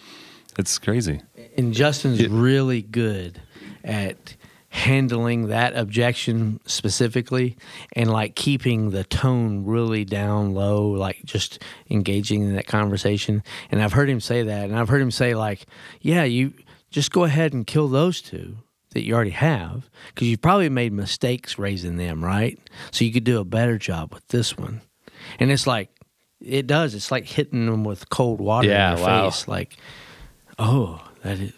it's 0.61 0.79
crazy. 0.79 1.21
And 1.57 1.75
Justin's 1.75 2.27
really 2.29 2.83
good 2.83 3.41
at 3.83 4.37
handling 4.73 5.49
that 5.49 5.75
objection 5.77 6.61
specifically 6.65 7.57
and 7.95 8.09
like 8.09 8.37
keeping 8.37 8.91
the 8.91 9.03
tone 9.03 9.65
really 9.65 10.05
down 10.05 10.55
low, 10.55 10.91
like 10.91 11.21
just 11.25 11.61
engaging 11.91 12.43
in 12.43 12.55
that 12.55 12.69
conversation. 12.69 13.43
And 13.71 13.83
I've 13.83 13.93
heard 13.93 14.09
him 14.09 14.21
say 14.21 14.45
that. 14.45 14.65
And 14.67 14.79
I've 14.79 14.89
heard 14.89 15.03
him 15.03 15.11
say, 15.11 15.35
like, 15.35 15.67
yeah, 16.01 16.23
you 16.23 16.53
just 16.91 17.11
go 17.11 17.25
ahead 17.25 17.53
and 17.53 17.67
kill 17.67 17.89
those 17.89 18.21
two 18.23 18.59
that 18.91 19.05
you 19.05 19.15
already 19.15 19.31
have 19.31 19.91
because 20.15 20.29
you've 20.29 20.43
probably 20.43 20.69
made 20.69 20.93
mistakes 20.93 21.59
raising 21.59 21.97
them, 21.97 22.25
right? 22.25 22.59
So 22.93 23.05
you 23.05 23.13
could 23.13 23.25
do 23.25 23.41
a 23.41 23.45
better 23.45 23.77
job 23.77 24.15
with 24.15 24.27
this 24.29 24.57
one. 24.57 24.83
And 25.41 25.51
it's 25.51 25.67
like, 25.67 25.89
it 26.41 26.67
does. 26.69 26.95
It's 26.95 27.11
like 27.11 27.27
hitting 27.27 27.67
them 27.67 27.85
with 27.85 28.09
cold 28.09 28.41
water 28.41 28.69
Yeah, 28.69 28.91
in 28.93 28.97
their 28.97 29.05
wow. 29.05 29.31
face. 29.31 29.49
Like, 29.49 29.77
oh, 30.61 31.01
that 31.25 31.41
is, 31.41 31.53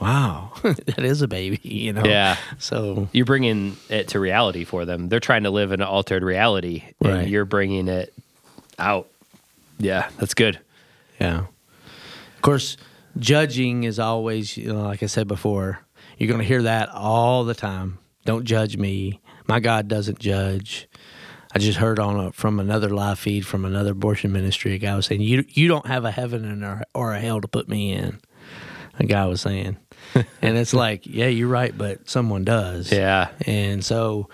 wow, 0.00 0.52
that 0.62 1.00
is 1.00 1.20
a 1.22 1.28
baby, 1.28 1.60
you 1.62 1.92
know? 1.92 2.04
Yeah. 2.04 2.36
So, 2.58 3.08
You're 3.12 3.26
bringing 3.26 3.76
it 3.90 4.08
to 4.08 4.20
reality 4.20 4.64
for 4.64 4.84
them. 4.86 5.08
They're 5.10 5.20
trying 5.20 5.42
to 5.42 5.50
live 5.50 5.72
in 5.72 5.80
an 5.82 5.86
altered 5.86 6.22
reality, 6.22 6.84
and 7.02 7.12
Right. 7.12 7.28
you're 7.28 7.44
bringing 7.44 7.88
it 7.88 8.14
out. 8.78 9.08
Yeah, 9.78 10.08
that's 10.18 10.34
good. 10.34 10.58
yeah. 11.20 11.40
Of 12.36 12.42
course, 12.42 12.76
judging 13.18 13.84
is 13.84 13.98
always, 13.98 14.56
you 14.56 14.72
know, 14.72 14.82
like 14.82 15.02
I 15.02 15.06
said 15.06 15.26
before, 15.28 15.80
you're 16.18 16.28
going 16.28 16.40
to 16.40 16.46
hear 16.46 16.62
that 16.62 16.88
all 16.90 17.44
the 17.44 17.54
time. 17.54 17.98
Don't 18.24 18.44
judge 18.44 18.76
me. 18.76 19.20
My 19.46 19.60
God 19.60 19.88
doesn't 19.88 20.18
judge. 20.18 20.88
I 21.54 21.58
just 21.58 21.78
heard 21.78 21.98
on 21.98 22.18
a, 22.18 22.32
from 22.32 22.58
another 22.58 22.88
live 22.90 23.18
feed 23.18 23.46
from 23.46 23.64
another 23.64 23.92
abortion 23.92 24.32
ministry, 24.32 24.74
a 24.74 24.78
guy 24.78 24.96
was 24.96 25.06
saying, 25.06 25.20
"You 25.20 25.44
you 25.48 25.68
don't 25.68 25.86
have 25.86 26.04
a 26.04 26.10
heaven 26.10 26.64
or, 26.64 26.82
or 26.94 27.12
a 27.14 27.20
hell 27.20 27.40
to 27.40 27.46
put 27.46 27.68
me 27.68 27.92
in." 27.92 28.18
A 28.98 29.04
guy 29.04 29.26
was 29.26 29.40
saying, 29.40 29.76
and 30.14 30.56
it's 30.56 30.74
like, 30.74 31.06
yeah, 31.06 31.26
you're 31.26 31.48
right, 31.48 31.76
but 31.76 32.08
someone 32.08 32.44
does. 32.44 32.92
Yeah. 32.92 33.30
And 33.46 33.84
so 33.84 34.28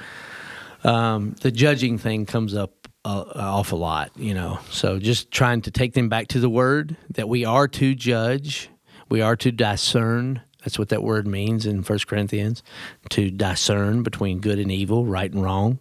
um, 0.84 1.34
the 1.40 1.50
judging 1.50 1.98
thing 1.98 2.26
comes 2.26 2.54
up 2.54 2.72
an 3.04 3.40
awful 3.40 3.78
lot, 3.78 4.10
you 4.16 4.34
know. 4.34 4.58
So 4.70 4.98
just 4.98 5.30
trying 5.30 5.62
to 5.62 5.70
take 5.70 5.94
them 5.94 6.08
back 6.08 6.28
to 6.28 6.40
the 6.40 6.50
word 6.50 6.96
that 7.10 7.28
we 7.28 7.44
are 7.44 7.68
to 7.68 7.94
judge, 7.94 8.68
we 9.08 9.20
are 9.20 9.36
to 9.36 9.50
discern. 9.50 10.42
That's 10.60 10.78
what 10.78 10.90
that 10.90 11.02
word 11.02 11.26
means 11.26 11.64
in 11.64 11.82
First 11.82 12.06
Corinthians 12.06 12.62
to 13.10 13.30
discern 13.30 14.02
between 14.02 14.40
good 14.40 14.58
and 14.58 14.70
evil, 14.70 15.06
right 15.06 15.32
and 15.32 15.42
wrong. 15.42 15.78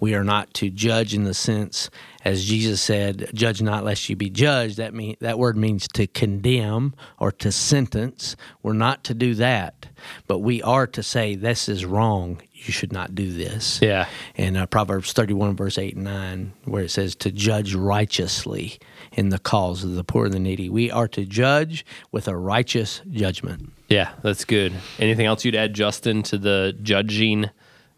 We 0.00 0.14
are 0.14 0.24
not 0.24 0.54
to 0.54 0.70
judge 0.70 1.14
in 1.14 1.24
the 1.24 1.34
sense, 1.34 1.90
as 2.24 2.44
Jesus 2.44 2.80
said, 2.80 3.30
"Judge 3.34 3.60
not, 3.62 3.84
lest 3.84 4.08
you 4.08 4.16
be 4.16 4.30
judged." 4.30 4.76
That 4.76 4.94
mean 4.94 5.16
that 5.20 5.38
word 5.38 5.56
means 5.56 5.88
to 5.94 6.06
condemn 6.06 6.94
or 7.18 7.32
to 7.32 7.50
sentence. 7.52 8.36
We're 8.62 8.72
not 8.72 9.04
to 9.04 9.14
do 9.14 9.34
that, 9.34 9.88
but 10.26 10.38
we 10.38 10.62
are 10.62 10.86
to 10.86 11.02
say, 11.02 11.34
"This 11.34 11.68
is 11.68 11.84
wrong. 11.84 12.40
You 12.52 12.72
should 12.72 12.92
not 12.92 13.14
do 13.14 13.32
this." 13.32 13.80
Yeah. 13.80 14.06
In 14.34 14.56
uh, 14.56 14.66
Proverbs 14.66 15.12
thirty-one, 15.12 15.56
verse 15.56 15.78
eight 15.78 15.94
and 15.94 16.04
nine, 16.04 16.52
where 16.64 16.84
it 16.84 16.90
says 16.90 17.14
to 17.16 17.30
judge 17.30 17.74
righteously 17.74 18.78
in 19.12 19.30
the 19.30 19.38
cause 19.38 19.84
of 19.84 19.94
the 19.94 20.04
poor 20.04 20.26
and 20.26 20.34
the 20.34 20.38
needy, 20.38 20.68
we 20.68 20.90
are 20.90 21.08
to 21.08 21.24
judge 21.24 21.84
with 22.12 22.28
a 22.28 22.36
righteous 22.36 23.00
judgment. 23.10 23.72
Yeah, 23.88 24.10
that's 24.22 24.44
good. 24.44 24.74
Anything 24.98 25.26
else 25.26 25.44
you'd 25.44 25.54
add, 25.54 25.74
Justin, 25.74 26.22
to 26.24 26.38
the 26.38 26.76
judging 26.82 27.50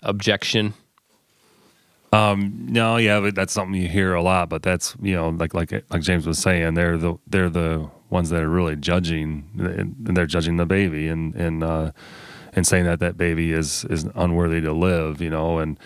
objection? 0.03 0.75
No, 2.13 2.97
yeah, 2.97 3.21
but 3.21 3.35
that's 3.35 3.53
something 3.53 3.81
you 3.81 3.89
hear 3.89 4.15
a 4.15 4.23
lot. 4.23 4.49
But 4.49 4.63
that's 4.63 4.97
you 5.01 5.15
know, 5.15 5.29
like 5.31 5.55
like 5.55 5.73
like 5.91 6.03
James 6.03 6.27
was 6.27 6.39
saying, 6.39 6.75
they're 6.75 6.97
the 6.97 7.17
they're 7.27 7.51
the 7.51 7.91
ones 8.11 8.31
that 8.31 8.43
are 8.43 8.49
really 8.49 8.77
judging, 8.77 9.49
and 9.59 9.97
they're 10.17 10.27
judging 10.27 10.57
the 10.57 10.67
baby 10.67 11.09
and 11.09 11.35
and 11.35 11.63
uh, 11.63 11.93
and 12.53 12.67
saying 12.67 12.85
that 12.85 13.01
that 13.01 13.17
baby 13.17 13.53
is 13.53 13.85
is 13.87 14.07
unworthy 14.15 14.61
to 14.61 14.73
live. 14.73 15.21
You 15.21 15.31
know, 15.31 15.59
and 15.59 15.79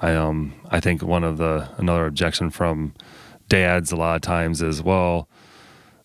I 0.00 0.14
um 0.14 0.54
I 0.70 0.80
think 0.80 1.02
one 1.02 1.24
of 1.24 1.38
the 1.38 1.68
another 1.78 2.06
objection 2.06 2.50
from 2.50 2.94
dads 3.48 3.92
a 3.92 3.96
lot 3.96 4.16
of 4.16 4.22
times 4.22 4.62
is 4.62 4.82
well, 4.82 5.28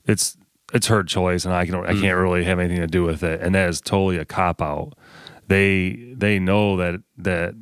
it's 0.06 0.38
it's 0.74 0.88
her 0.88 1.04
choice, 1.04 1.46
and 1.46 1.54
I 1.54 1.66
can 1.66 1.76
I 1.76 1.94
can't 1.94 2.18
really 2.18 2.44
have 2.44 2.60
anything 2.60 2.82
to 2.82 2.88
do 2.88 3.04
with 3.04 3.24
it, 3.24 3.42
and 3.42 3.56
that 3.56 3.70
is 3.70 3.82
totally 3.82 4.18
a 4.18 4.26
cop 4.26 4.62
out. 4.62 4.94
They 5.48 6.14
they 6.16 6.40
know 6.40 6.78
that 6.78 7.02
that 7.18 7.54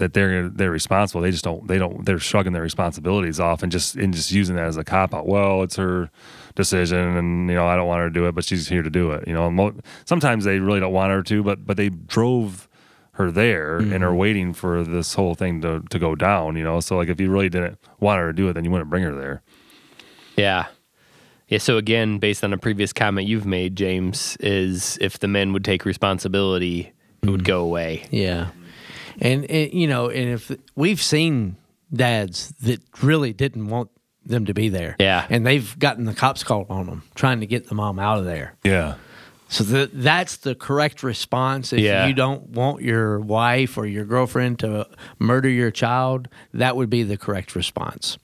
that 0.00 0.14
they're 0.14 0.48
they're 0.48 0.70
responsible. 0.70 1.20
They 1.20 1.30
just 1.30 1.44
don't 1.44 1.68
they 1.68 1.78
don't 1.78 2.04
they're 2.04 2.18
shrugging 2.18 2.52
their 2.52 2.62
responsibilities 2.62 3.38
off 3.38 3.62
and 3.62 3.70
just 3.70 3.94
and 3.94 4.12
just 4.12 4.32
using 4.32 4.56
that 4.56 4.66
as 4.66 4.76
a 4.76 4.84
cop 4.84 5.14
out. 5.14 5.26
Well, 5.26 5.62
it's 5.62 5.76
her 5.76 6.10
decision, 6.56 7.16
and 7.16 7.48
you 7.48 7.54
know 7.54 7.66
I 7.66 7.76
don't 7.76 7.86
want 7.86 8.00
her 8.00 8.08
to 8.08 8.12
do 8.12 8.26
it, 8.26 8.34
but 8.34 8.44
she's 8.44 8.68
here 8.68 8.82
to 8.82 8.90
do 8.90 9.12
it. 9.12 9.28
You 9.28 9.34
know, 9.34 9.50
mo- 9.50 9.76
sometimes 10.04 10.44
they 10.44 10.58
really 10.58 10.80
don't 10.80 10.92
want 10.92 11.12
her 11.12 11.22
to, 11.22 11.42
but 11.42 11.64
but 11.64 11.76
they 11.76 11.90
drove 11.90 12.68
her 13.12 13.30
there 13.30 13.76
and 13.76 14.02
are 14.02 14.08
mm-hmm. 14.08 14.16
waiting 14.16 14.52
for 14.54 14.82
this 14.82 15.14
whole 15.14 15.34
thing 15.34 15.60
to 15.60 15.82
to 15.90 15.98
go 15.98 16.14
down. 16.14 16.56
You 16.56 16.64
know, 16.64 16.80
so 16.80 16.96
like 16.96 17.08
if 17.08 17.20
you 17.20 17.30
really 17.30 17.48
didn't 17.48 17.78
want 18.00 18.18
her 18.18 18.28
to 18.28 18.32
do 18.32 18.48
it, 18.48 18.54
then 18.54 18.64
you 18.64 18.70
wouldn't 18.70 18.90
bring 18.90 19.04
her 19.04 19.14
there. 19.14 19.42
Yeah. 20.36 20.66
Yeah. 21.48 21.58
So 21.58 21.76
again, 21.76 22.18
based 22.18 22.42
on 22.42 22.52
a 22.52 22.58
previous 22.58 22.92
comment 22.92 23.28
you've 23.28 23.46
made, 23.46 23.76
James, 23.76 24.36
is 24.40 24.96
if 25.00 25.18
the 25.18 25.28
men 25.28 25.52
would 25.52 25.64
take 25.64 25.84
responsibility, 25.84 26.92
it 27.22 27.28
would 27.28 27.40
mm-hmm. 27.40 27.46
go 27.46 27.62
away. 27.62 28.04
Yeah, 28.10 28.50
and, 29.20 29.44
and 29.50 29.72
you 29.72 29.86
know, 29.86 30.08
and 30.08 30.30
if 30.30 30.50
we've 30.74 31.00
seen 31.02 31.56
dads 31.92 32.48
that 32.62 32.80
really 33.02 33.32
didn't 33.32 33.68
want 33.68 33.90
them 34.24 34.46
to 34.46 34.54
be 34.54 34.68
there, 34.68 34.96
Yeah. 34.98 35.26
and 35.30 35.46
they've 35.46 35.78
gotten 35.78 36.04
the 36.04 36.14
cops 36.14 36.44
called 36.44 36.66
on 36.70 36.86
them 36.86 37.02
trying 37.14 37.40
to 37.40 37.46
get 37.46 37.68
the 37.68 37.74
mom 37.74 37.98
out 37.98 38.18
of 38.18 38.24
there. 38.24 38.54
Yeah. 38.64 38.94
So 39.48 39.64
the, 39.64 39.90
that's 39.92 40.36
the 40.36 40.54
correct 40.54 41.02
response. 41.02 41.72
If 41.72 41.80
Yeah. 41.80 42.06
you 42.06 42.14
don't 42.14 42.50
want 42.50 42.82
your 42.82 43.18
wife 43.18 43.76
or 43.76 43.86
your 43.86 44.04
girlfriend 44.04 44.60
to 44.60 44.86
murder 45.18 45.48
your 45.48 45.72
child, 45.72 46.28
that 46.54 46.76
would 46.76 46.88
be 46.90 47.02
the 47.02 47.16
correct 47.16 47.56
response. 47.56 48.16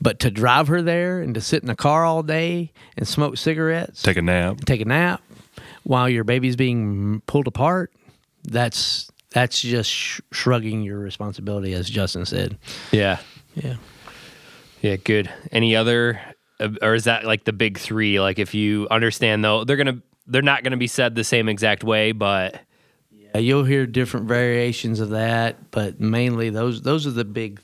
But 0.00 0.18
to 0.20 0.30
drive 0.30 0.68
her 0.68 0.82
there 0.82 1.20
and 1.20 1.34
to 1.34 1.40
sit 1.40 1.62
in 1.62 1.70
a 1.70 1.76
car 1.76 2.04
all 2.04 2.22
day 2.22 2.70
and 2.98 3.08
smoke 3.08 3.38
cigarettes, 3.38 4.02
Take 4.02 4.18
a 4.18 4.22
nap. 4.22 4.64
take 4.66 4.80
a 4.82 4.84
nap 4.84 5.22
while 5.84 6.08
your 6.08 6.24
baby's 6.24 6.56
being 6.56 7.22
pulled 7.26 7.46
apart, 7.46 7.90
that's 8.44 9.10
that's 9.32 9.60
just 9.60 9.90
sh- 9.90 10.20
shrugging 10.30 10.82
your 10.82 10.98
responsibility, 10.98 11.72
as 11.74 11.88
Justin 11.90 12.24
said. 12.26 12.58
Yeah. 12.92 13.18
Yeah. 13.54 13.76
Yeah. 14.80 14.96
Good. 14.96 15.30
Any 15.50 15.74
other, 15.76 16.20
uh, 16.60 16.68
or 16.80 16.94
is 16.94 17.04
that 17.04 17.24
like 17.24 17.44
the 17.44 17.52
big 17.52 17.78
three? 17.78 18.20
Like 18.20 18.38
if 18.38 18.54
you 18.54 18.86
understand 18.90 19.44
though, 19.44 19.64
they're 19.64 19.76
going 19.76 19.86
to, 19.96 20.02
they're 20.26 20.42
not 20.42 20.62
going 20.62 20.70
to 20.72 20.76
be 20.76 20.86
said 20.86 21.14
the 21.14 21.24
same 21.24 21.48
exact 21.48 21.82
way, 21.84 22.12
but 22.12 22.60
Uh, 23.34 23.38
You'll 23.38 23.64
hear 23.64 23.86
different 23.86 24.26
variations 24.28 25.00
of 25.00 25.10
that, 25.10 25.70
but 25.70 25.98
mainly 26.00 26.50
those 26.50 26.82
those 26.82 27.06
are 27.06 27.10
the 27.12 27.24
big 27.24 27.60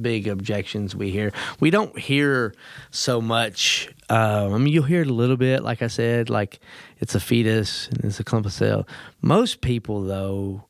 big 0.00 0.26
objections 0.28 0.94
we 0.96 1.10
hear. 1.10 1.32
We 1.60 1.70
don't 1.70 1.96
hear 1.98 2.54
so 2.90 3.20
much. 3.20 3.88
Uh, 4.10 4.48
I 4.52 4.58
mean, 4.58 4.72
you'll 4.72 4.84
hear 4.84 5.02
it 5.02 5.08
a 5.08 5.12
little 5.12 5.36
bit, 5.36 5.62
like 5.62 5.82
I 5.82 5.86
said, 5.88 6.28
like 6.30 6.60
it's 6.98 7.14
a 7.14 7.20
fetus 7.20 7.88
and 7.88 8.04
it's 8.04 8.20
a 8.20 8.24
clump 8.24 8.46
of 8.46 8.52
cell. 8.52 8.86
Most 9.22 9.60
people, 9.60 10.02
though, 10.02 10.65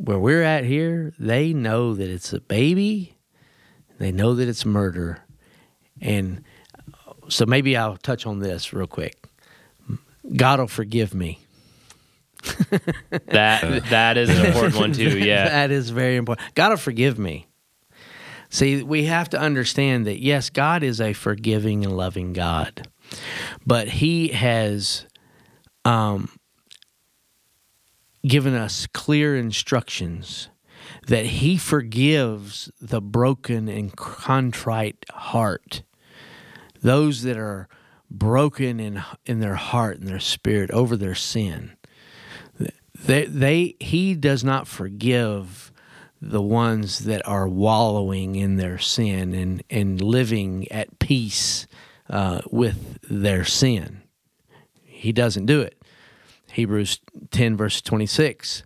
where 0.00 0.18
we're 0.18 0.42
at 0.42 0.64
here, 0.64 1.12
they 1.18 1.52
know 1.52 1.94
that 1.94 2.08
it's 2.08 2.32
a 2.32 2.40
baby. 2.40 3.16
They 3.98 4.12
know 4.12 4.34
that 4.34 4.48
it's 4.48 4.64
murder, 4.64 5.18
and 6.00 6.42
so 7.28 7.44
maybe 7.44 7.76
I'll 7.76 7.98
touch 7.98 8.24
on 8.26 8.38
this 8.38 8.72
real 8.72 8.86
quick. 8.86 9.14
God 10.34 10.58
will 10.58 10.68
forgive 10.68 11.12
me. 11.14 11.38
that, 13.26 13.82
that 13.90 14.16
is 14.16 14.30
an 14.30 14.46
important 14.46 14.76
one 14.76 14.92
too. 14.92 15.18
Yeah. 15.18 15.48
that 15.48 15.70
is 15.70 15.90
very 15.90 16.16
important. 16.16 16.54
God 16.54 16.70
will 16.70 16.76
forgive 16.78 17.18
me. 17.18 17.46
See, 18.48 18.82
we 18.82 19.04
have 19.04 19.28
to 19.30 19.38
understand 19.38 20.06
that 20.06 20.18
yes, 20.18 20.48
God 20.48 20.82
is 20.82 21.00
a 21.00 21.12
forgiving 21.12 21.84
and 21.84 21.94
loving 21.94 22.32
God, 22.32 22.88
but 23.66 23.86
He 23.86 24.28
has 24.28 25.06
um, 25.84 26.30
given 28.26 28.54
us 28.54 28.86
clear 28.86 29.36
instructions 29.36 30.48
that 31.06 31.26
He 31.26 31.56
forgives 31.56 32.70
the 32.80 33.00
broken 33.00 33.68
and 33.68 33.94
contrite 33.96 35.04
heart, 35.10 35.82
those 36.82 37.22
that 37.22 37.36
are 37.36 37.68
broken 38.10 38.80
in 38.80 39.02
in 39.24 39.38
their 39.40 39.54
heart 39.54 39.98
and 39.98 40.08
their 40.08 40.18
spirit 40.18 40.70
over 40.72 40.96
their 40.96 41.14
sin 41.14 41.76
they, 43.04 43.24
they 43.26 43.76
he 43.80 44.14
does 44.14 44.44
not 44.44 44.66
forgive 44.66 45.72
the 46.20 46.42
ones 46.42 47.00
that 47.00 47.26
are 47.26 47.48
wallowing 47.48 48.34
in 48.34 48.56
their 48.56 48.78
sin 48.78 49.32
and, 49.32 49.62
and 49.70 50.00
living 50.00 50.70
at 50.70 50.98
peace 50.98 51.66
uh, 52.10 52.42
with 52.50 52.98
their 53.02 53.44
sin. 53.44 54.02
He 54.84 55.12
doesn't 55.12 55.46
do 55.46 55.62
it. 55.62 55.79
Hebrews 56.52 57.00
10, 57.30 57.56
verse 57.56 57.80
26, 57.80 58.64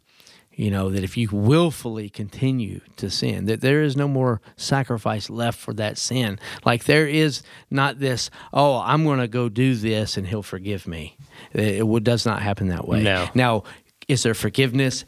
you 0.52 0.70
know, 0.70 0.88
that 0.90 1.02
if 1.02 1.16
you 1.16 1.28
willfully 1.32 2.08
continue 2.08 2.80
to 2.96 3.10
sin, 3.10 3.46
that 3.46 3.60
there 3.60 3.82
is 3.82 3.96
no 3.96 4.06
more 4.08 4.40
sacrifice 4.56 5.28
left 5.28 5.58
for 5.58 5.74
that 5.74 5.98
sin. 5.98 6.38
Like 6.64 6.84
there 6.84 7.08
is 7.08 7.42
not 7.70 7.98
this, 7.98 8.30
oh, 8.52 8.78
I'm 8.78 9.04
going 9.04 9.18
to 9.18 9.28
go 9.28 9.48
do 9.48 9.74
this 9.74 10.16
and 10.16 10.26
he'll 10.26 10.42
forgive 10.42 10.86
me. 10.86 11.16
It, 11.52 12.04
does 12.04 12.24
not 12.24 12.40
happen 12.42 12.68
that 12.68 12.86
way. 12.86 13.02
No. 13.02 13.28
Now, 13.34 13.64
is 14.06 14.22
there 14.22 14.34
forgiveness 14.34 15.04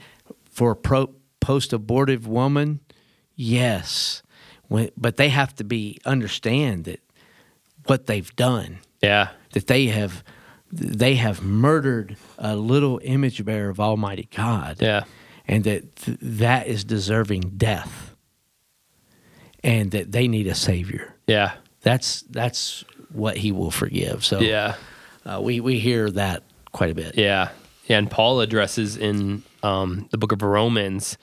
for 0.51 0.73
a 0.73 0.77
pro, 0.77 1.11
post-abortive 1.41 2.27
woman? 2.27 2.81
Yes, 3.37 4.23
when, 4.69 4.91
but 4.97 5.17
they 5.17 5.29
have 5.29 5.55
to 5.57 5.65
be 5.65 5.99
understand 6.05 6.85
that 6.87 7.01
what 7.87 8.07
they've 8.07 8.35
done, 8.35 8.79
Yeah. 9.03 9.29
that 9.53 9.67
they 9.69 9.87
have 9.87 10.25
they 10.73 11.15
have 11.15 11.43
murdered 11.43 12.17
a 12.39 12.57
little 12.57 13.01
image 13.05 13.45
bearer 13.45 13.71
of 13.71 13.79
Almighty 13.81 14.29
God, 14.35 14.79
Yeah. 14.81 15.05
and 15.47 15.65
that 15.65 15.97
th- 15.97 16.19
that 16.21 16.67
is 16.67 16.85
deserving 16.85 17.55
death, 17.57 18.15
and 19.63 19.91
that 19.93 20.13
they 20.13 20.29
need 20.29 20.47
a 20.47 20.55
savior. 20.55 21.15
Yeah. 21.27 21.53
That's 21.83 22.23
that's 22.23 22.85
what 23.13 23.37
He 23.37 23.53
will 23.53 23.71
forgive. 23.71 24.25
So 24.25 24.41
Yeah. 24.41 24.75
uh, 25.25 25.41
we 25.43 25.61
we 25.61 25.79
hear 25.79 26.11
that 26.11 26.43
quite 26.73 26.91
a 26.91 26.95
bit. 26.95 27.17
Yeah. 27.17 27.51
Yeah. 27.87 27.99
And 27.99 28.11
Paul 28.11 28.41
addresses 28.41 28.97
in 28.97 29.45
um, 29.63 30.09
the 30.11 30.19
book 30.19 30.33
of 30.33 30.43
Romans 30.43 31.17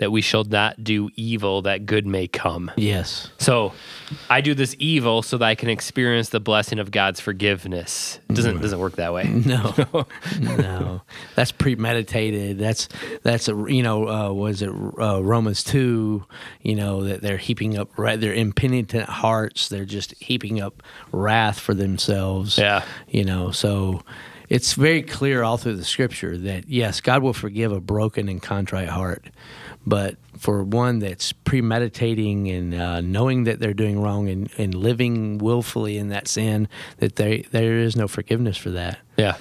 that 0.00 0.10
we 0.10 0.22
shall 0.22 0.44
not 0.44 0.82
do 0.82 1.10
evil 1.14 1.60
that 1.62 1.84
good 1.84 2.06
may 2.06 2.26
come. 2.26 2.70
Yes. 2.76 3.30
So 3.38 3.74
I 4.30 4.40
do 4.40 4.54
this 4.54 4.74
evil 4.78 5.20
so 5.20 5.36
that 5.36 5.44
I 5.44 5.54
can 5.54 5.68
experience 5.68 6.30
the 6.30 6.40
blessing 6.40 6.78
of 6.78 6.90
God's 6.90 7.20
forgiveness. 7.20 8.18
It 8.30 8.34
doesn't 8.34 8.60
doesn't 8.62 8.78
work 8.78 8.96
that 8.96 9.12
way. 9.12 9.24
No, 9.50 9.74
no, 10.40 11.02
that's 11.34 11.52
premeditated. 11.52 12.58
That's 12.58 12.88
that's 13.22 13.48
a 13.48 13.54
you 13.68 13.82
know 13.82 14.08
uh, 14.08 14.32
was 14.32 14.62
it 14.62 14.70
uh, 14.70 15.22
Romans 15.22 15.62
two? 15.62 16.24
You 16.62 16.76
know 16.76 17.04
that 17.04 17.20
they're 17.20 17.36
heaping 17.36 17.76
up 17.76 17.96
ra- 17.98 18.16
their 18.16 18.32
impenitent 18.34 19.08
hearts. 19.08 19.68
They're 19.68 19.84
just 19.84 20.14
heaping 20.22 20.60
up 20.60 20.82
wrath 21.12 21.58
for 21.60 21.74
themselves. 21.74 22.56
Yeah. 22.58 22.84
you 23.08 23.24
know. 23.24 23.50
So 23.50 24.02
it's 24.48 24.72
very 24.72 25.02
clear 25.02 25.42
all 25.42 25.56
through 25.56 25.76
the 25.76 25.84
scripture 25.84 26.36
that 26.36 26.68
yes, 26.68 27.00
God 27.00 27.22
will 27.22 27.32
forgive 27.32 27.70
a 27.72 27.80
broken 27.80 28.28
and 28.28 28.42
contrite 28.42 28.88
heart, 28.88 29.26
but 29.90 30.16
for 30.38 30.62
one 30.64 31.00
that's 31.00 31.32
premeditating 31.32 32.48
and 32.48 32.74
uh, 32.74 33.00
knowing 33.02 33.44
that 33.44 33.60
they're 33.60 33.74
doing 33.74 34.00
wrong 34.00 34.28
and, 34.28 34.48
and 34.56 34.74
living 34.74 35.36
willfully 35.38 35.98
in 35.98 36.08
that 36.08 36.26
sin, 36.28 36.68
that 36.98 37.16
they, 37.16 37.42
there 37.50 37.78
is 37.78 37.94
no 37.96 38.08
forgiveness 38.08 38.56
for 38.56 38.70
that. 38.70 38.98
Yeah. 39.18 39.36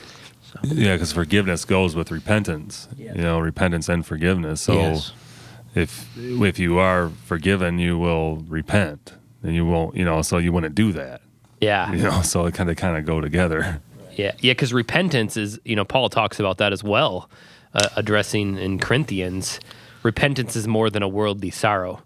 Yeah, 0.63 0.95
because 0.95 1.13
forgiveness 1.13 1.63
goes 1.63 1.95
with 1.95 2.11
repentance. 2.11 2.87
Yeah. 2.97 3.13
You 3.15 3.21
know, 3.21 3.39
repentance 3.39 3.87
and 3.87 4.05
forgiveness. 4.05 4.61
So 4.61 4.73
Yes. 4.73 5.11
if 5.75 6.17
if 6.17 6.57
you 6.59 6.79
are 6.79 7.09
forgiven, 7.25 7.77
you 7.79 7.97
will 7.99 8.37
repent, 8.49 9.13
and 9.43 9.53
you 9.53 9.65
won't. 9.65 9.95
You 9.95 10.03
know, 10.05 10.23
so 10.23 10.37
you 10.39 10.51
wouldn't 10.51 10.73
do 10.75 10.91
that. 10.93 11.21
Yeah. 11.61 11.91
You 11.93 12.01
know, 12.01 12.21
so 12.23 12.45
it 12.47 12.55
kind 12.55 12.69
of 12.69 12.77
kind 12.77 12.97
of 12.97 13.05
go 13.05 13.21
together. 13.21 13.79
Yeah, 14.17 14.33
yeah, 14.41 14.51
because 14.53 14.73
repentance 14.73 15.37
is, 15.37 15.59
you 15.63 15.75
know, 15.77 15.85
Paul 15.85 16.09
talks 16.09 16.39
about 16.39 16.57
that 16.57 16.73
as 16.73 16.83
well, 16.83 17.29
uh, 17.73 17.87
addressing 17.95 18.57
in 18.57 18.79
Corinthians. 18.79 19.59
Repentance 20.03 20.55
is 20.55 20.67
more 20.67 20.89
than 20.89 21.03
a 21.03 21.07
worldly 21.07 21.51
sorrow. 21.51 22.01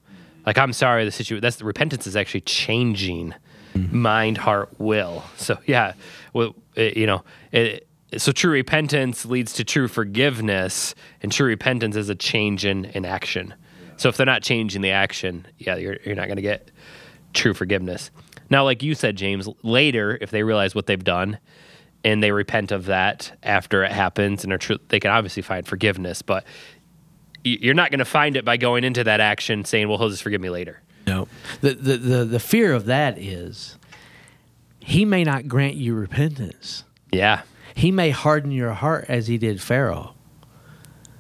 Like 0.46 0.58
I'm 0.58 0.74
sorry, 0.74 1.06
the 1.06 1.12
situation. 1.12 1.42
That's 1.42 1.58
the 1.58 1.66
repentance 1.66 2.08
is 2.08 2.16
actually 2.16 2.42
changing 2.42 3.34
mm-hmm. 3.74 3.98
mind, 3.98 4.38
heart, 4.38 4.70
will. 4.78 5.24
So 5.38 5.58
yeah, 5.66 5.94
well, 6.34 6.56
it, 6.76 6.98
you 6.98 7.06
know, 7.06 7.24
it, 7.52 7.88
so 8.18 8.32
true 8.32 8.52
repentance 8.52 9.26
leads 9.26 9.54
to 9.54 9.64
true 9.64 9.88
forgiveness, 9.88 10.96
and 11.22 11.32
true 11.32 11.48
repentance 11.48 11.96
is 11.96 12.10
a 12.10 12.16
change 12.16 12.66
in, 12.66 12.86
in 12.86 13.06
action. 13.06 13.54
So 13.98 14.10
if 14.10 14.18
they're 14.18 14.26
not 14.26 14.44
changing 14.44 14.82
the 14.82 14.92
action, 14.92 15.48
yeah, 15.58 15.76
you're 15.76 15.98
you're 16.06 16.16
not 16.16 16.28
going 16.28 16.38
to 16.38 16.42
get 16.42 16.72
true 17.34 17.54
forgiveness. 17.54 18.12
Now, 18.50 18.64
like 18.64 18.84
you 18.84 18.96
said, 18.96 19.16
James, 19.16 19.48
later 19.64 20.18
if 20.22 20.30
they 20.30 20.44
realize 20.44 20.76
what 20.76 20.86
they've 20.86 21.04
done 21.04 21.40
and 22.04 22.22
they 22.22 22.32
repent 22.32 22.72
of 22.72 22.86
that 22.86 23.32
after 23.42 23.84
it 23.84 23.92
happens 23.92 24.44
and 24.44 24.52
are 24.52 24.58
true, 24.58 24.78
they 24.90 25.00
can 25.00 25.10
obviously 25.10 25.42
find 25.42 25.66
forgiveness, 25.66 26.22
but 26.22 26.44
you're 27.44 27.74
not 27.74 27.92
going 27.92 28.00
to 28.00 28.06
find 28.06 28.36
it 28.38 28.46
by 28.46 28.58
going 28.58 28.84
into 28.84 29.04
that 29.04 29.20
action 29.20 29.66
saying, 29.66 29.88
"Well, 29.90 29.98
he'll 29.98 30.10
just 30.10 30.24
forgive 30.24 30.42
me 30.42 30.50
later." 30.50 30.82
No. 31.06 31.28
The, 31.62 31.74
the, 31.74 31.98
the, 31.98 32.26
the 32.26 32.40
fear 32.40 32.74
of 32.74 32.86
that 32.86 33.18
is 33.18 33.78
he 34.80 35.04
may 35.06 35.24
not 35.26 35.48
grant 35.50 35.76
you 35.76 35.94
repentance. 35.96 36.86
Yeah, 37.12 37.42
He 37.76 37.92
may 37.92 38.10
harden 38.12 38.52
your 38.52 38.72
heart 38.72 39.06
as 39.10 39.28
he 39.28 39.38
did 39.38 39.62
Pharaoh. 39.62 40.16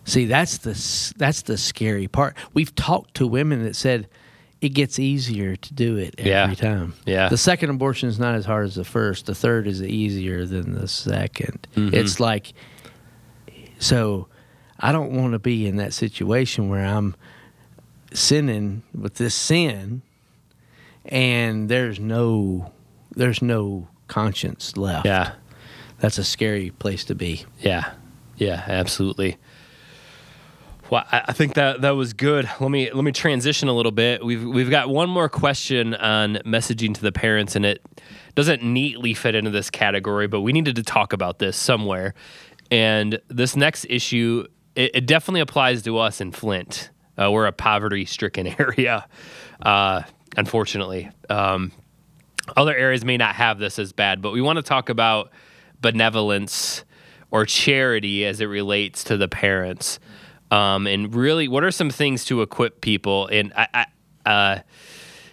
See, 0.05 0.25
that's 0.25 0.57
the 0.59 0.71
that's 1.17 1.41
the 1.43 1.57
scary 1.57 2.07
part. 2.07 2.35
We've 2.53 2.73
talked 2.75 3.15
to 3.15 3.27
women 3.27 3.63
that 3.63 3.75
said 3.75 4.07
it 4.61 4.69
gets 4.69 4.97
easier 4.99 5.55
to 5.57 5.73
do 5.73 5.97
it 5.97 6.15
every 6.17 6.31
Yeah. 6.31 6.53
time. 6.55 6.93
Yeah. 7.05 7.27
The 7.29 7.37
second 7.37 7.69
abortion 7.69 8.07
is 8.09 8.17
not 8.17 8.35
as 8.35 8.45
hard 8.45 8.65
as 8.65 8.75
the 8.75 8.85
first. 8.85 9.25
The 9.25 9.35
third 9.35 9.67
is 9.67 9.83
easier 9.83 10.45
than 10.45 10.73
the 10.73 10.87
2nd 10.87 11.57
Mm-hmm. 11.75 11.93
It's 11.93 12.19
like 12.21 12.53
so 13.79 14.27
I 14.83 14.91
don't 14.91 15.13
want 15.13 15.31
to 15.31 15.39
be 15.39 15.65
in 15.65 15.77
that 15.77 15.93
situation 15.93 16.67
where 16.69 16.85
I'm 16.85 17.15
sinning 18.13 18.83
with 18.93 19.15
this 19.15 19.33
sin 19.33 20.01
and 21.05 21.69
there's 21.69 21.99
no 21.99 22.71
there's 23.15 23.41
no 23.41 23.87
conscience 24.07 24.75
left. 24.77 25.05
yeah, 25.05 25.33
That's 25.99 26.17
a 26.17 26.23
scary 26.23 26.71
place 26.71 27.05
to 27.05 27.15
be. 27.15 27.45
yeah, 27.59 27.93
yeah, 28.37 28.63
absolutely. 28.67 29.37
Well, 30.89 31.05
I 31.11 31.23
I 31.27 31.33
think 31.33 31.53
that 31.53 31.81
that 31.81 31.91
was 31.91 32.13
good. 32.13 32.49
Let 32.59 32.69
me 32.69 32.91
let 32.91 33.03
me 33.03 33.11
transition 33.13 33.69
a 33.69 33.73
little 33.73 33.91
bit. 33.91 34.23
We've 34.23 34.43
we've 34.43 34.69
got 34.69 34.89
one 34.89 35.09
more 35.09 35.29
question 35.29 35.95
on 35.95 36.35
messaging 36.45 36.93
to 36.95 37.01
the 37.01 37.11
parents, 37.11 37.55
and 37.55 37.65
it 37.65 37.81
doesn't 38.35 38.61
neatly 38.63 39.13
fit 39.13 39.33
into 39.33 39.49
this 39.49 39.69
category, 39.69 40.27
but 40.27 40.41
we 40.41 40.51
needed 40.51 40.75
to 40.75 40.83
talk 40.83 41.13
about 41.13 41.39
this 41.39 41.55
somewhere. 41.55 42.13
And 42.69 43.19
this 43.29 43.55
next 43.55 43.85
issue, 43.89 44.45
it, 44.75 44.91
it 44.95 45.05
definitely 45.05 45.41
applies 45.41 45.83
to 45.83 45.97
us 45.97 46.21
in 46.21 46.31
Flint. 46.31 46.89
Uh, 47.17 47.31
we're 47.31 47.45
a 47.45 47.51
poverty-stricken 47.51 48.47
area, 48.59 49.07
uh, 49.61 50.01
unfortunately. 50.35 51.09
Um, 51.29 51.71
other 52.57 52.75
areas 52.75 53.05
may 53.05 53.17
not 53.17 53.35
have 53.35 53.59
this 53.59 53.79
as 53.79 53.93
bad, 53.93 54.21
but 54.21 54.31
we 54.33 54.41
want 54.41 54.57
to 54.57 54.63
talk 54.63 54.89
about 54.89 55.31
benevolence 55.81 56.83
or 57.31 57.45
charity 57.45 58.25
as 58.25 58.41
it 58.41 58.45
relates 58.45 59.03
to 59.05 59.17
the 59.17 59.27
parents. 59.27 59.99
Um, 60.51 60.87
and 60.87 61.15
really, 61.15 61.47
what 61.47 61.63
are 61.63 61.71
some 61.71 61.89
things 61.89 62.25
to 62.25 62.41
equip 62.41 62.81
people? 62.81 63.27
And 63.27 63.53
I, 63.55 64.63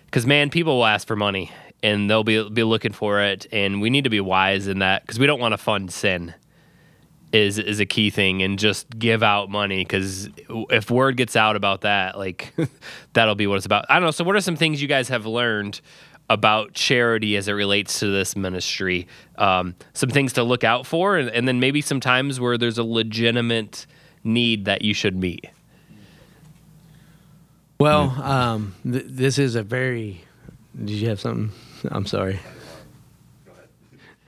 because 0.06 0.26
man, 0.26 0.50
people 0.50 0.76
will 0.78 0.86
ask 0.86 1.06
for 1.06 1.16
money 1.16 1.50
and 1.82 2.08
they'll 2.08 2.24
be 2.24 2.48
be 2.48 2.62
looking 2.62 2.92
for 2.92 3.20
it, 3.20 3.46
and 3.52 3.80
we 3.80 3.90
need 3.90 4.04
to 4.04 4.10
be 4.10 4.20
wise 4.20 4.66
in 4.66 4.80
that 4.80 5.02
because 5.02 5.18
we 5.18 5.26
don't 5.26 5.40
want 5.40 5.52
to 5.52 5.58
fund 5.58 5.92
sin. 5.92 6.34
Is 7.32 7.58
is 7.58 7.78
a 7.78 7.86
key 7.86 8.10
thing, 8.10 8.42
and 8.42 8.58
just 8.58 8.98
give 8.98 9.22
out 9.22 9.50
money 9.50 9.84
because 9.84 10.28
if 10.48 10.90
word 10.90 11.16
gets 11.16 11.36
out 11.36 11.54
about 11.54 11.82
that, 11.82 12.18
like 12.18 12.52
that'll 13.12 13.36
be 13.36 13.46
what 13.46 13.56
it's 13.56 13.66
about. 13.66 13.84
I 13.88 13.94
don't 13.94 14.04
know. 14.04 14.10
So, 14.10 14.24
what 14.24 14.34
are 14.34 14.40
some 14.40 14.56
things 14.56 14.82
you 14.82 14.88
guys 14.88 15.08
have 15.10 15.26
learned 15.26 15.80
about 16.28 16.72
charity 16.72 17.36
as 17.36 17.46
it 17.46 17.52
relates 17.52 18.00
to 18.00 18.08
this 18.08 18.34
ministry? 18.34 19.06
Um, 19.38 19.76
some 19.92 20.10
things 20.10 20.32
to 20.32 20.42
look 20.42 20.64
out 20.64 20.86
for, 20.86 21.18
and, 21.18 21.28
and 21.30 21.46
then 21.46 21.60
maybe 21.60 21.80
some 21.80 22.00
times 22.00 22.40
where 22.40 22.58
there's 22.58 22.78
a 22.78 22.84
legitimate 22.84 23.86
need 24.24 24.64
that 24.64 24.82
you 24.82 24.92
should 24.92 25.14
meet. 25.16 25.46
Well, 27.78 28.10
um, 28.22 28.74
th- 28.82 29.06
this 29.06 29.38
is 29.38 29.54
a 29.54 29.62
very. 29.62 30.24
Did 30.76 30.90
you 30.90 31.08
have 31.08 31.20
something? 31.20 31.50
I'm 31.90 32.06
sorry. 32.06 32.40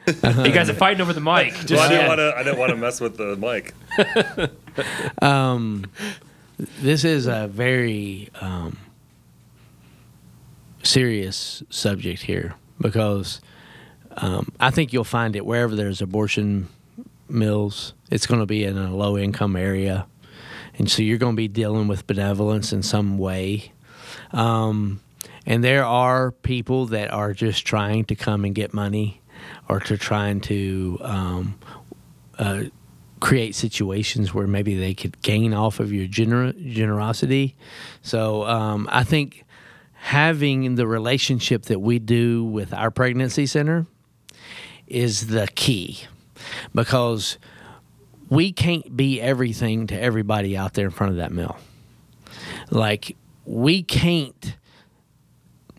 You 0.06 0.52
guys 0.52 0.68
are 0.68 0.74
fighting 0.74 1.00
over 1.00 1.12
the 1.12 1.20
mic. 1.20 1.52
Just 1.54 1.72
Well, 1.72 1.82
I 1.82 1.88
didn't 1.88 2.08
want 2.08 2.18
to. 2.18 2.34
I 2.36 2.42
didn't 2.42 2.58
want 2.58 2.70
to 2.70 2.76
mess 2.76 3.00
with 3.00 3.16
the 3.16 3.36
mic. 3.36 3.74
This 6.80 7.04
is 7.04 7.26
a 7.26 7.48
very 7.48 8.28
um, 8.40 8.78
serious 10.82 11.62
subject 11.70 12.22
here 12.22 12.54
because 12.80 13.40
um, 14.16 14.52
I 14.60 14.70
think 14.70 14.92
you'll 14.92 15.04
find 15.04 15.34
it 15.34 15.46
wherever 15.46 15.74
there's 15.74 16.02
abortion 16.02 16.68
mills. 17.28 17.94
It's 18.10 18.26
going 18.26 18.40
to 18.40 18.46
be 18.46 18.64
in 18.64 18.76
a 18.76 18.94
low 18.94 19.16
income 19.16 19.56
area, 19.56 20.06
and 20.78 20.90
so 20.90 21.02
you're 21.02 21.18
going 21.18 21.34
to 21.34 21.36
be 21.36 21.48
dealing 21.48 21.88
with 21.88 22.06
benevolence 22.06 22.72
in 22.72 22.82
some 22.82 23.18
way. 23.18 23.72
Um, 24.32 25.00
and 25.46 25.64
there 25.64 25.84
are 25.84 26.30
people 26.30 26.86
that 26.86 27.10
are 27.10 27.32
just 27.32 27.66
trying 27.66 28.04
to 28.06 28.14
come 28.14 28.44
and 28.44 28.54
get 28.54 28.72
money, 28.72 29.20
or 29.72 29.80
to 29.80 29.96
trying 29.96 30.38
to 30.38 30.98
um, 31.00 31.58
uh, 32.38 32.64
create 33.20 33.54
situations 33.54 34.34
where 34.34 34.46
maybe 34.46 34.74
they 34.74 34.92
could 34.92 35.20
gain 35.22 35.54
off 35.54 35.80
of 35.80 35.90
your 35.90 36.06
gener- 36.06 36.54
generosity. 36.70 37.56
So 38.02 38.44
um, 38.44 38.86
I 38.92 39.02
think 39.02 39.44
having 39.94 40.74
the 40.74 40.86
relationship 40.86 41.62
that 41.64 41.80
we 41.80 41.98
do 41.98 42.44
with 42.44 42.74
our 42.74 42.90
pregnancy 42.90 43.46
center 43.46 43.86
is 44.86 45.28
the 45.28 45.48
key 45.54 46.04
because 46.74 47.38
we 48.28 48.52
can't 48.52 48.94
be 48.94 49.22
everything 49.22 49.86
to 49.86 49.98
everybody 49.98 50.54
out 50.54 50.74
there 50.74 50.84
in 50.84 50.90
front 50.90 51.12
of 51.12 51.16
that 51.16 51.32
mill. 51.32 51.56
Like 52.70 53.16
we 53.46 53.82
can't 53.82 54.54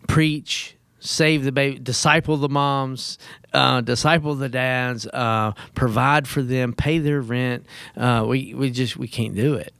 preach, 0.08 0.76
save 1.04 1.44
the 1.44 1.52
baby, 1.52 1.78
disciple 1.78 2.36
the 2.38 2.48
moms, 2.48 3.18
uh, 3.52 3.82
disciple 3.82 4.34
the 4.34 4.48
dads, 4.48 5.06
uh, 5.06 5.52
provide 5.74 6.26
for 6.26 6.42
them, 6.42 6.72
pay 6.72 6.98
their 6.98 7.20
rent. 7.20 7.66
Uh, 7.96 8.24
we 8.26 8.54
we 8.54 8.70
just 8.70 8.96
we 8.96 9.06
can't 9.06 9.36
do 9.36 9.54
it 9.54 9.72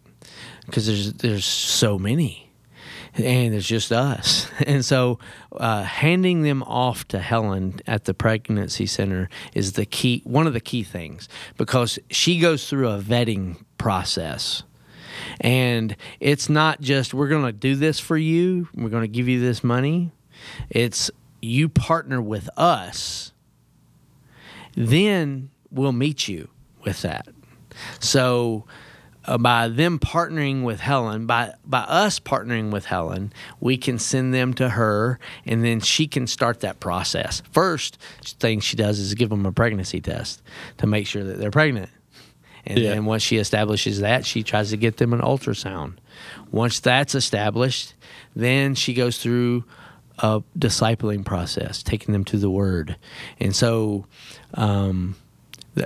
because 0.67 0.87
there's 0.87 1.15
there's 1.15 1.45
so 1.45 1.99
many, 1.99 2.51
and 3.15 3.55
it's 3.55 3.67
just 3.67 3.91
us. 3.91 4.49
And 4.67 4.85
so, 4.85 5.19
uh, 5.53 5.83
handing 5.83 6.43
them 6.43 6.63
off 6.63 7.09
to 7.09 7.19
Helen 7.19 7.81
at 7.87 8.05
the 8.05 8.15
pregnancy 8.15 8.87
center 8.87 9.29
is 9.53 9.73
the 9.73 9.85
key, 9.85 10.23
one 10.25 10.47
of 10.47 10.53
the 10.53 10.61
key 10.61 10.85
things, 10.85 11.29
because 11.57 11.99
she 12.11 12.39
goes 12.39 12.69
through 12.69 12.89
a 12.89 13.01
vetting 13.01 13.57
process. 13.79 14.63
And 15.41 15.97
it's 16.21 16.49
not 16.49 16.81
just 16.81 17.15
we're 17.15 17.29
going 17.29 17.45
to 17.45 17.53
do 17.53 17.75
this 17.75 17.99
for 17.99 18.17
you, 18.17 18.69
we're 18.75 18.91
going 18.91 19.03
to 19.03 19.09
give 19.09 19.29
you 19.29 19.41
this 19.41 19.65
money. 19.65 20.13
It's 20.71 21.11
you 21.41 21.69
partner 21.69 22.21
with 22.23 22.49
us, 22.57 23.33
then 24.75 25.51
we'll 25.71 25.93
meet 25.93 26.29
you 26.29 26.49
with 26.85 27.03
that. 27.03 27.29
So, 28.01 28.65
uh, 29.27 29.39
by 29.39 29.69
them 29.69 29.99
partnering 29.99 30.63
with 30.65 30.81
Helen, 30.81 31.27
by 31.27 31.55
by 31.65 31.81
us 31.81 32.21
partnering 32.21 32.71
with 32.71 32.85
Helen, 32.87 33.33
we 33.59 33.77
can 33.77 33.99
send 33.99 34.35
them 34.35 34.53
to 34.55 34.69
her, 34.71 35.19
and 35.47 35.65
then 35.65 35.81
she 35.81 36.07
can 36.07 36.27
start 36.27 36.61
that 36.61 36.79
process. 36.79 37.43
First 37.51 37.99
thing 38.39 38.61
she 38.61 38.77
does 38.77 38.99
is 38.99 39.15
give 39.15 39.31
them 39.31 39.47
a 39.47 39.53
pregnancy 39.53 40.01
test 40.01 40.43
to 40.79 40.87
make 40.87 41.07
sure 41.07 41.25
that 41.25 41.39
they're 41.39 41.51
pregnant. 41.51 41.91
And 42.67 42.79
Yeah. 42.79 42.91
then 42.91 43.05
once 43.07 43.23
she 43.23 43.37
establishes 43.39 44.01
that, 44.01 44.25
she 44.25 44.43
tries 44.43 44.71
to 44.71 44.77
get 44.77 44.97
them 44.99 45.13
an 45.13 45.21
ultrasound. 45.21 45.95
Once 46.51 46.81
that's 46.81 47.15
established, 47.15 47.95
then 48.37 48.75
she 48.75 48.95
goes 48.95 49.19
through 49.19 49.65
a 50.19 50.43
discipling 50.59 51.25
process, 51.25 51.83
taking 51.83 52.13
them 52.13 52.25
to 52.27 52.37
the 52.39 52.51
Word. 52.51 52.97
And 53.41 53.55
so, 53.55 54.07
um, 54.55 55.17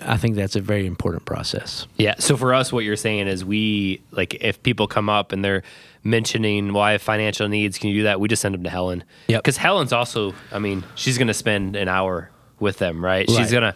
I 0.02 0.18
think 0.18 0.36
that's 0.36 0.54
a 0.54 0.60
very 0.60 0.84
important 0.86 1.24
process. 1.24 1.86
Yeah. 1.96 2.16
So 2.18 2.36
for 2.36 2.52
us, 2.52 2.70
what 2.72 2.84
you're 2.84 2.94
saying 2.96 3.26
is 3.26 3.42
we 3.44 4.02
like 4.10 4.34
if 4.42 4.62
people 4.62 4.86
come 4.86 5.08
up 5.08 5.32
and 5.32 5.42
they're 5.42 5.62
mentioning, 6.04 6.74
"Well, 6.74 6.82
I 6.82 6.92
have 6.92 7.00
financial 7.02 7.48
needs. 7.48 7.78
Can 7.78 7.88
you 7.90 7.96
do 8.00 8.02
that?" 8.02 8.20
We 8.20 8.28
just 8.28 8.42
send 8.42 8.54
them 8.54 8.64
to 8.64 8.70
Helen. 8.70 9.02
Yeah. 9.28 9.38
Because 9.38 9.56
Helen's 9.56 9.92
also, 9.94 10.34
I 10.52 10.58
mean, 10.58 10.84
she's 10.94 11.16
going 11.16 11.28
to 11.28 11.34
spend 11.34 11.74
an 11.74 11.88
hour 11.88 12.30
with 12.60 12.78
them, 12.78 13.02
right? 13.02 13.28
She's 13.30 13.50
gonna, 13.50 13.74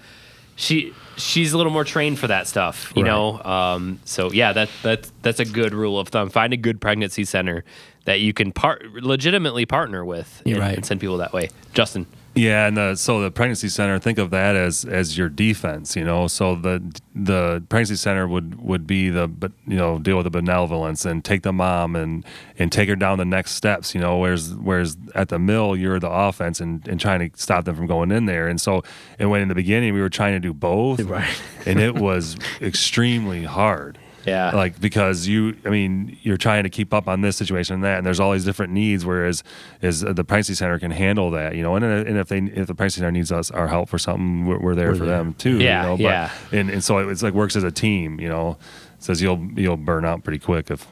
she 0.55 0.93
she's 1.17 1.55
a 1.55 1.57
little 1.57 1.73
more 1.73 1.85
trained 1.85 2.19
for 2.19 2.27
that 2.27 2.47
stuff, 2.47 2.93
you 2.95 3.05
Right. 3.05 3.09
know. 3.09 3.43
Um, 3.43 4.01
so 4.05 4.31
yeah, 4.33 4.53
that 4.53 4.69
that 4.83 5.11
that's 5.23 5.41
a 5.41 5.47
good 5.47 5.73
rule 5.73 5.99
of 5.99 6.09
thumb. 6.09 6.29
Find 6.29 6.53
a 6.53 6.59
good 6.59 6.79
pregnancy 6.79 7.25
center 7.25 7.65
that 8.05 8.21
you 8.21 8.33
can 8.33 8.53
part 8.53 8.85
legitimately 8.95 9.67
partner 9.67 10.05
with, 10.05 10.43
and, 10.45 10.59
right. 10.59 10.77
and 10.77 10.85
send 10.85 11.01
people 11.01 11.19
that 11.19 11.33
way. 11.33 11.51
Justin. 11.73 12.07
Yeah, 12.35 12.67
and 12.67 12.79
the, 12.79 12.95
so 12.97 13.21
the 13.21 13.31
pregnancy 13.31 13.69
center, 13.69 13.99
think 13.99 14.17
of 14.17 14.31
that 14.31 14.57
as 14.57 14.87
as 14.87 15.19
your 15.19 15.29
defense, 15.29 15.95
you 15.95 16.03
know. 16.03 16.29
So 16.29 16.55
the 16.57 16.83
the 17.15 17.63
pregnancy 17.69 17.97
center 17.97 18.27
would 18.27 18.59
would 18.59 18.87
be 18.87 19.11
the 19.11 19.29
but 19.29 19.53
you 19.67 19.77
know 19.77 19.99
deal 19.99 20.17
with 20.17 20.25
the 20.25 20.31
benevolence 20.31 21.05
and 21.05 21.23
take 21.23 21.43
the 21.43 21.53
mom 21.53 21.95
and 21.95 22.25
and 22.59 22.73
take 22.73 22.89
her 22.89 22.97
down 22.97 23.19
the 23.19 23.27
next 23.27 23.51
steps, 23.53 23.95
you 23.95 24.01
know. 24.01 24.17
Whereas 24.17 24.55
whereas 24.55 24.97
at 25.15 25.29
the 25.29 25.39
mill 25.39 25.77
you're 25.77 26.01
the 26.01 26.11
offense 26.11 26.59
and 26.59 26.89
and 26.89 26.99
trying 26.99 27.31
to 27.31 27.39
stop 27.39 27.67
them 27.67 27.77
from 27.77 27.87
going 27.87 28.11
in 28.11 28.25
there. 28.25 28.49
And 28.49 28.59
so 28.59 28.83
and 29.19 29.31
when 29.31 29.43
in 29.43 29.49
the 29.49 29.55
beginning 29.55 29.93
we 29.93 30.01
were 30.01 30.09
trying 30.09 30.33
to 30.33 30.41
do 30.41 30.55
both, 30.55 31.01
Right. 31.01 31.29
and 31.67 31.79
it 31.79 31.97
was 31.97 32.39
extremely 32.63 33.45
hard. 33.45 33.99
Yeah. 34.25 34.51
Like 34.55 34.81
because 34.81 35.27
you, 35.27 35.57
I 35.65 35.69
mean, 35.71 36.17
you're 36.23 36.37
trying 36.37 36.63
to 36.65 36.71
keep 36.71 36.95
up 36.95 37.09
on 37.09 37.21
this 37.23 37.37
situation 37.37 37.75
and 37.75 37.85
that, 37.85 37.99
and 37.99 38.07
there's 38.07 38.21
all 38.21 38.33
these 38.33 38.45
different 38.45 38.73
needs. 38.73 39.05
Whereas, 39.05 39.43
is 39.81 40.05
uh, 40.05 40.13
the 40.13 40.25
pregnancy 40.25 40.55
center 40.55 40.79
can 40.79 40.91
handle 40.91 41.31
that, 41.33 41.55
you 41.57 41.63
know, 41.63 41.75
and, 41.77 41.85
uh, 41.85 41.89
and 41.89 42.17
if 42.19 42.29
they 42.29 42.39
if 42.39 42.67
the 42.67 42.75
pregnancy 42.75 43.01
center 43.01 43.13
needs 43.13 43.33
us 43.33 43.51
our 43.51 43.69
help 43.69 43.89
for 43.89 43.99
something, 43.99 44.47
we're, 44.47 44.59
we're 44.59 44.75
there 44.75 44.91
We're 44.93 44.97
for 44.97 45.07
there. 45.07 45.19
them 45.19 45.35
too. 45.35 45.59
Yeah, 45.59 45.83
you 45.83 45.89
know? 45.89 45.97
But, 45.97 46.03
yeah. 46.03 46.31
And 46.53 46.71
and 46.71 46.85
so 46.85 46.99
it's 47.09 47.23
like 47.23 47.35
works 47.35 47.57
as 47.57 47.65
a 47.65 47.71
team, 47.73 48.21
you 48.21 48.29
know. 48.29 48.59
Says 48.99 49.21
you'll 49.21 49.45
you'll 49.57 49.77
burn 49.77 50.05
out 50.05 50.23
pretty 50.23 50.39
quick 50.39 50.71
if 50.71 50.87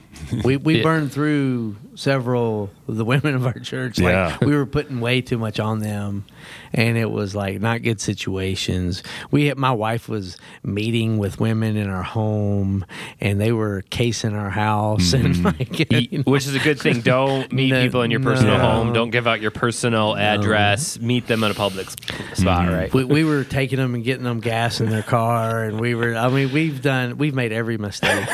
We 0.44 0.56
we 0.56 0.76
Yeah. 0.78 0.82
burned 0.82 1.12
through 1.12 1.76
several 1.94 2.70
of 2.88 2.96
the 2.96 3.04
women 3.12 3.34
of 3.34 3.46
our 3.46 3.58
church. 3.58 3.98
Like 3.98 4.12
Yeah. 4.12 4.38
we 4.40 4.54
were 4.56 4.66
putting 4.66 5.00
way 5.00 5.20
too 5.20 5.38
much 5.38 5.60
on 5.60 5.80
them, 5.80 6.24
and 6.72 6.96
it 6.96 7.10
was 7.10 7.34
like 7.34 7.60
not 7.60 7.82
good 7.82 8.00
situations. 8.00 9.02
We 9.30 9.46
had, 9.46 9.58
my 9.58 9.72
wife 9.72 10.08
was 10.08 10.36
meeting 10.62 11.18
with 11.18 11.38
women 11.40 11.76
in 11.76 11.88
our 11.90 12.02
home, 12.02 12.84
and 13.20 13.40
they 13.40 13.52
were 13.52 13.82
casing 13.90 14.34
our 14.34 14.50
house, 14.50 15.12
and 15.12 15.44
like 15.44 15.90
you 15.92 16.18
know, 16.18 16.22
which 16.24 16.46
is 16.46 16.54
a 16.54 16.58
good 16.60 16.80
thing. 16.80 17.00
Don't 17.10 17.52
meet 17.52 17.70
No, 17.70 17.82
people 17.82 18.02
in 18.02 18.10
your 18.10 18.20
personal 18.20 18.58
no. 18.58 18.64
home. 18.64 18.92
Don't 18.92 19.10
give 19.10 19.26
out 19.26 19.40
your 19.40 19.50
personal 19.50 20.16
address. 20.16 20.98
Meet 21.00 21.26
them 21.26 21.44
in 21.44 21.50
a 21.50 21.54
public 21.54 21.90
spot, 21.90 22.00
Mm-hmm. 22.40 22.72
right? 22.74 22.92
we, 22.94 23.04
we 23.04 23.24
were 23.24 23.44
taking 23.44 23.78
them 23.78 23.94
and 23.94 24.04
getting 24.04 24.24
them 24.24 24.40
gas 24.40 24.80
in 24.80 24.90
their 24.90 25.02
car, 25.02 25.64
and 25.64 25.80
we 25.80 25.94
were. 25.94 26.14
I 26.14 26.28
mean, 26.28 26.52
we've 26.52 26.80
done. 26.82 27.18
We've 27.18 27.34
made 27.34 27.52
every 27.52 27.78
mistake. 27.78 28.28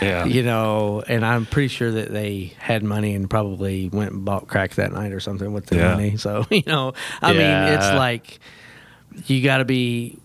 yeah 0.00 0.24
you 0.24 0.42
know, 0.42 1.02
and 1.06 1.21
I'm 1.24 1.46
pretty 1.46 1.68
sure 1.68 1.90
that 1.90 2.10
they 2.12 2.54
had 2.58 2.82
money 2.82 3.14
and 3.14 3.28
probably 3.28 3.88
went 3.88 4.12
and 4.12 4.24
bought 4.24 4.48
crack 4.48 4.74
that 4.76 4.92
night 4.92 5.12
or 5.12 5.20
something 5.20 5.52
with 5.52 5.66
the 5.66 5.76
Yeah. 5.76 5.94
money. 5.94 6.16
So, 6.16 6.44
you 6.50 6.62
know, 6.66 6.92
I 7.20 7.32
mean, 7.32 7.62
it's 7.74 7.92
like 7.92 8.38
you 9.26 9.42
got 9.42 9.58
to 9.58 9.64
be. 9.64 10.18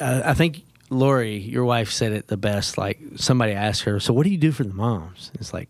Uh, 0.00 0.22
I 0.24 0.34
think 0.34 0.62
Lori, 0.90 1.36
your 1.38 1.64
wife, 1.64 1.90
said 1.90 2.12
it 2.12 2.26
the 2.28 2.36
best. 2.36 2.76
Like 2.78 2.98
somebody 3.16 3.52
asked 3.52 3.82
her, 3.82 4.00
"So 4.00 4.12
what 4.12 4.24
do 4.24 4.30
you 4.30 4.38
do 4.38 4.52
for 4.52 4.64
the 4.64 4.74
moms?" 4.74 5.30
It's 5.34 5.52
like 5.52 5.68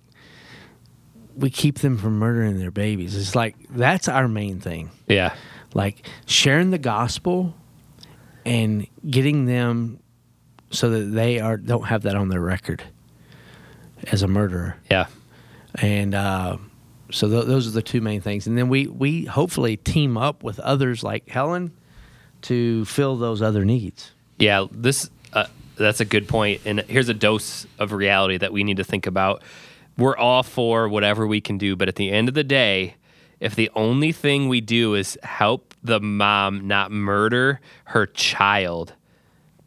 we 1.34 1.50
keep 1.50 1.78
them 1.78 1.96
from 1.98 2.18
murdering 2.18 2.58
their 2.58 2.70
babies. 2.70 3.16
It's 3.16 3.34
like 3.34 3.56
that's 3.70 4.06
our 4.08 4.28
main 4.28 4.60
thing 4.60 4.90
yeah, 5.06 5.34
like 5.74 6.06
sharing 6.26 6.70
the 6.70 6.78
gospel 6.78 7.54
and 8.44 8.86
getting 9.08 9.46
them 9.46 9.98
so 10.70 10.90
that 10.90 11.04
they 11.14 11.40
are 11.40 11.56
don't 11.56 11.84
have 11.86 12.02
that 12.02 12.16
on 12.16 12.28
their 12.28 12.40
record 12.40 12.82
as 14.10 14.22
a 14.22 14.28
murderer 14.28 14.76
yeah, 14.90 15.06
and 15.76 16.14
uh, 16.14 16.56
so 17.10 17.28
th- 17.28 17.46
those 17.46 17.66
are 17.66 17.72
the 17.72 17.82
two 17.82 18.00
main 18.00 18.20
things 18.20 18.46
and 18.46 18.56
then 18.58 18.68
we 18.68 18.86
we 18.86 19.24
hopefully 19.24 19.76
team 19.76 20.16
up 20.16 20.42
with 20.42 20.58
others 20.60 21.02
like 21.02 21.28
helen 21.28 21.72
to 22.40 22.84
fill 22.86 23.16
those 23.16 23.40
other 23.40 23.64
needs 23.64 24.12
yeah. 24.42 24.66
This 24.72 25.08
uh, 25.32 25.46
that's 25.76 26.00
a 26.00 26.04
good 26.04 26.28
point. 26.28 26.62
And 26.64 26.80
here's 26.80 27.08
a 27.08 27.14
dose 27.14 27.64
of 27.78 27.92
reality 27.92 28.38
that 28.38 28.52
we 28.52 28.64
need 28.64 28.78
to 28.78 28.84
think 28.84 29.06
about. 29.06 29.42
We're 29.96 30.16
all 30.16 30.42
for 30.42 30.88
whatever 30.88 31.26
we 31.26 31.40
can 31.40 31.58
do, 31.58 31.76
but 31.76 31.88
at 31.88 31.94
the 31.94 32.10
end 32.10 32.28
of 32.28 32.34
the 32.34 32.44
day, 32.44 32.96
if 33.40 33.54
the 33.54 33.70
only 33.74 34.10
thing 34.10 34.48
we 34.48 34.60
do 34.60 34.94
is 34.94 35.16
help 35.22 35.74
the 35.82 36.00
mom 36.00 36.66
not 36.66 36.90
murder 36.90 37.60
her 37.86 38.06
child, 38.06 38.94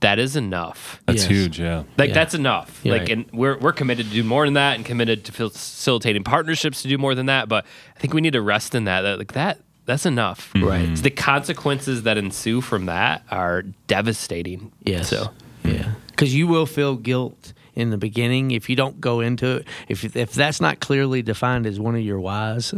that 0.01 0.19
is 0.19 0.35
enough. 0.35 1.01
that's 1.05 1.21
Yes. 1.23 1.27
huge. 1.27 1.59
Yeah, 1.59 1.83
Like 1.97 2.09
Yeah. 2.09 2.13
that's 2.13 2.33
enough. 2.33 2.81
Yeah. 2.83 2.93
Like, 2.93 3.09
and 3.09 3.25
we're 3.31 3.57
we're 3.57 3.73
committed 3.73 4.07
to 4.07 4.11
do 4.11 4.23
more 4.23 4.45
than 4.45 4.53
that, 4.55 4.75
and 4.75 4.85
committed 4.85 5.23
to 5.25 5.31
facilitating 5.31 6.23
partnerships 6.23 6.81
to 6.83 6.87
do 6.87 6.97
more 6.97 7.15
than 7.15 7.27
that. 7.27 7.47
But 7.49 7.65
I 7.95 7.99
think 7.99 8.13
we 8.13 8.21
need 8.21 8.33
to 8.33 8.41
rest 8.41 8.75
in 8.75 8.83
that. 8.85 9.01
that 9.01 9.17
like 9.17 9.33
that, 9.33 9.59
that's 9.85 10.05
enough. 10.05 10.51
Mm-hmm. 10.53 10.67
Right. 10.67 10.97
So 10.97 11.03
the 11.03 11.09
consequences 11.11 12.03
that 12.03 12.17
ensue 12.17 12.61
from 12.61 12.85
that 12.87 13.23
are 13.31 13.63
devastating. 13.87 14.71
Yes. 14.83 15.09
So 15.09 15.31
yeah, 15.63 15.71
mm-hmm. 15.71 15.91
because 16.07 16.35
you 16.35 16.47
will 16.47 16.65
feel 16.65 16.95
guilt 16.95 17.53
in 17.73 17.89
the 17.89 17.97
beginning 17.97 18.51
if 18.51 18.69
you 18.69 18.75
don't 18.75 19.01
go 19.01 19.19
into 19.19 19.57
it. 19.57 19.67
If 19.87 20.15
if 20.15 20.33
that's 20.33 20.61
not 20.61 20.79
clearly 20.79 21.21
defined 21.21 21.65
as 21.65 21.79
one 21.79 21.95
of 21.95 22.01
your 22.01 22.19
whys, 22.19 22.73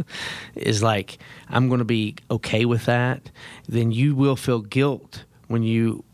is 0.54 0.82
like 0.82 1.18
I'm 1.48 1.68
going 1.68 1.80
to 1.80 1.84
be 1.84 2.14
okay 2.30 2.64
with 2.64 2.84
that. 2.86 3.30
Then 3.68 3.90
you 3.92 4.14
will 4.14 4.36
feel 4.36 4.60
guilt 4.60 5.24
when 5.48 5.62
you 5.62 6.04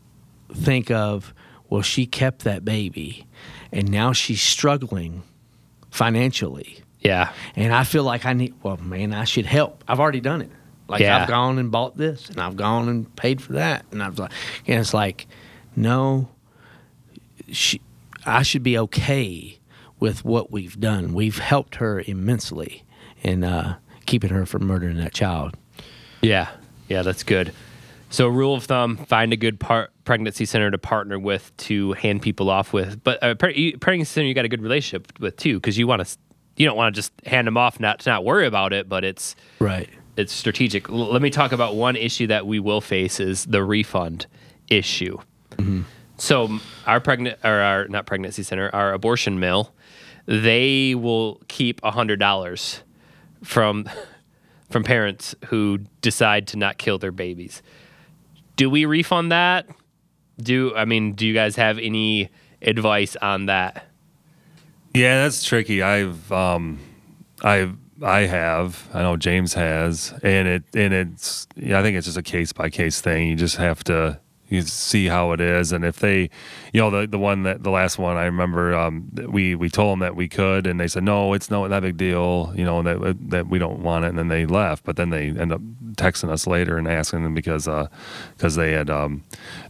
think 0.52 0.90
of 0.90 1.32
well, 1.70 1.82
she 1.82 2.06
kept 2.06 2.44
that 2.44 2.64
baby, 2.64 3.26
and 3.72 3.90
now 3.90 4.12
she's 4.12 4.40
struggling 4.42 5.22
financially. 5.90 6.78
yeah, 7.00 7.32
And 7.56 7.72
I 7.72 7.84
feel 7.84 8.04
like 8.04 8.24
I 8.24 8.32
need, 8.32 8.54
well, 8.62 8.76
man, 8.76 9.12
I 9.12 9.24
should 9.24 9.46
help. 9.46 9.82
I've 9.88 10.00
already 10.00 10.20
done 10.20 10.42
it. 10.42 10.50
Like 10.88 11.00
Yeah. 11.00 11.22
I've 11.22 11.28
gone 11.28 11.58
and 11.58 11.70
bought 11.70 11.96
this 11.96 12.28
and 12.28 12.40
I've 12.40 12.56
gone 12.56 12.88
and 12.88 13.16
paid 13.16 13.40
for 13.40 13.54
that. 13.54 13.86
And 13.90 14.02
I 14.02 14.08
was 14.08 14.18
like, 14.18 14.32
and 14.66 14.80
it's 14.80 14.92
like, 14.92 15.26
no, 15.76 16.28
she, 17.50 17.80
I 18.26 18.42
should 18.42 18.62
be 18.62 18.76
okay 18.78 19.58
with 19.98 20.24
what 20.24 20.50
we've 20.50 20.78
done. 20.78 21.14
We've 21.14 21.38
helped 21.38 21.76
her 21.76 22.02
immensely 22.06 22.84
in 23.22 23.44
uh, 23.44 23.78
keeping 24.06 24.30
her 24.30 24.46
from 24.46 24.66
murdering 24.66 24.96
that 24.98 25.14
child. 25.14 25.56
yeah, 26.22 26.50
yeah. 26.88 27.02
That's 27.02 27.22
good. 27.22 27.52
So 28.14 28.28
rule 28.28 28.54
of 28.54 28.62
thumb: 28.62 28.96
find 28.96 29.32
a 29.32 29.36
good 29.36 29.58
par- 29.58 29.88
pregnancy 30.04 30.44
center 30.44 30.70
to 30.70 30.78
partner 30.78 31.18
with 31.18 31.54
to 31.56 31.94
hand 31.94 32.22
people 32.22 32.48
off 32.48 32.72
with. 32.72 33.02
But 33.02 33.18
a 33.22 33.34
pre- 33.34 33.74
pregnancy 33.76 34.08
center 34.12 34.28
you 34.28 34.34
got 34.34 34.44
a 34.44 34.48
good 34.48 34.62
relationship 34.62 35.12
with 35.18 35.36
too, 35.36 35.54
because 35.58 35.76
you 35.76 35.88
want 35.88 36.06
to. 36.06 36.18
You 36.56 36.64
don't 36.64 36.76
want 36.76 36.94
to 36.94 36.96
just 36.96 37.12
hand 37.26 37.48
them 37.48 37.56
off, 37.56 37.80
not 37.80 37.98
to 38.00 38.10
not 38.10 38.24
worry 38.24 38.46
about 38.46 38.72
it, 38.72 38.88
but 38.88 39.02
it's 39.02 39.34
Right. 39.58 39.88
it's 40.16 40.32
strategic. 40.32 40.88
L- 40.88 41.10
let 41.12 41.20
me 41.22 41.30
talk 41.30 41.50
about 41.50 41.74
one 41.74 41.96
issue 41.96 42.28
that 42.28 42.46
we 42.46 42.60
will 42.60 42.80
face 42.80 43.18
is 43.18 43.44
the 43.46 43.64
refund 43.64 44.26
issue. 44.70 45.18
Mm-hmm. 45.56 45.82
So 46.16 46.60
our 46.86 47.00
pregnant 47.00 47.40
or 47.42 47.50
our 47.50 47.88
not 47.88 48.06
pregnancy 48.06 48.44
center, 48.44 48.70
our 48.72 48.92
abortion 48.92 49.40
mill, 49.40 49.74
they 50.26 50.94
will 50.94 51.42
keep 51.48 51.80
a 51.82 51.90
hundred 51.90 52.20
dollars 52.20 52.84
from 53.42 53.90
from 54.70 54.84
parents 54.84 55.34
who 55.46 55.80
decide 56.00 56.46
to 56.46 56.56
not 56.56 56.78
kill 56.78 56.98
their 56.98 57.10
babies. 57.10 57.60
Do 58.56 58.70
we 58.70 58.84
refund 58.84 59.32
that? 59.32 59.66
Do 60.38 60.74
I 60.74 60.84
mean? 60.84 61.12
Do 61.12 61.26
you 61.26 61.34
guys 61.34 61.56
have 61.56 61.78
any 61.78 62.30
advice 62.62 63.16
on 63.16 63.46
that? 63.46 63.86
Yeah, 64.94 65.22
that's 65.22 65.42
tricky. 65.44 65.82
I've 65.82 66.30
um 66.32 66.78
I've 67.42 67.76
I 68.02 68.20
have. 68.20 68.88
I 68.92 69.02
know 69.02 69.16
James 69.16 69.54
has. 69.54 70.12
And 70.22 70.48
it 70.48 70.64
and 70.74 70.92
it's 70.92 71.46
I 71.56 71.82
think 71.82 71.96
it's 71.96 72.06
just 72.06 72.18
a 72.18 72.22
case 72.22 72.52
by 72.52 72.70
case 72.70 73.00
thing. 73.00 73.28
You 73.28 73.36
just 73.36 73.56
have 73.56 73.82
to 73.84 74.20
you 74.54 74.62
see 74.62 75.06
how 75.06 75.32
it 75.32 75.40
is. 75.40 75.72
And 75.72 75.84
if 75.84 75.98
they 75.98 76.30
you 76.72 76.80
know 76.80 76.90
the 76.90 77.06
the 77.06 77.18
one 77.18 77.42
that 77.44 77.62
the 77.62 77.70
last 77.70 77.98
one 77.98 78.16
I 78.16 78.24
remember 78.24 78.74
um 78.74 79.10
we 79.28 79.54
we 79.54 79.68
told 79.68 79.92
them 79.92 79.98
that 80.00 80.16
we 80.16 80.28
could 80.28 80.66
and 80.66 80.80
they 80.80 80.88
said 80.88 81.04
no 81.04 81.32
it's 81.34 81.50
not 81.50 81.68
that 81.68 81.82
big 81.82 81.96
deal 81.96 82.52
you 82.56 82.64
know 82.64 82.82
that 82.82 83.16
that 83.30 83.46
we 83.48 83.58
don't 83.58 83.80
want 83.80 84.04
it 84.04 84.08
and 84.08 84.18
then 84.18 84.28
they 84.28 84.46
left. 84.46 84.84
But 84.84 84.96
then 84.96 85.10
they 85.10 85.28
end 85.28 85.52
up 85.52 85.60
texting 85.94 86.28
us 86.30 86.46
later 86.46 86.76
and 86.76 86.88
asking 86.88 87.22
them 87.22 87.34
because 87.34 87.68
uh 87.68 87.86
because 88.36 88.56
they 88.56 88.72
had 88.72 88.90
um 88.90 89.22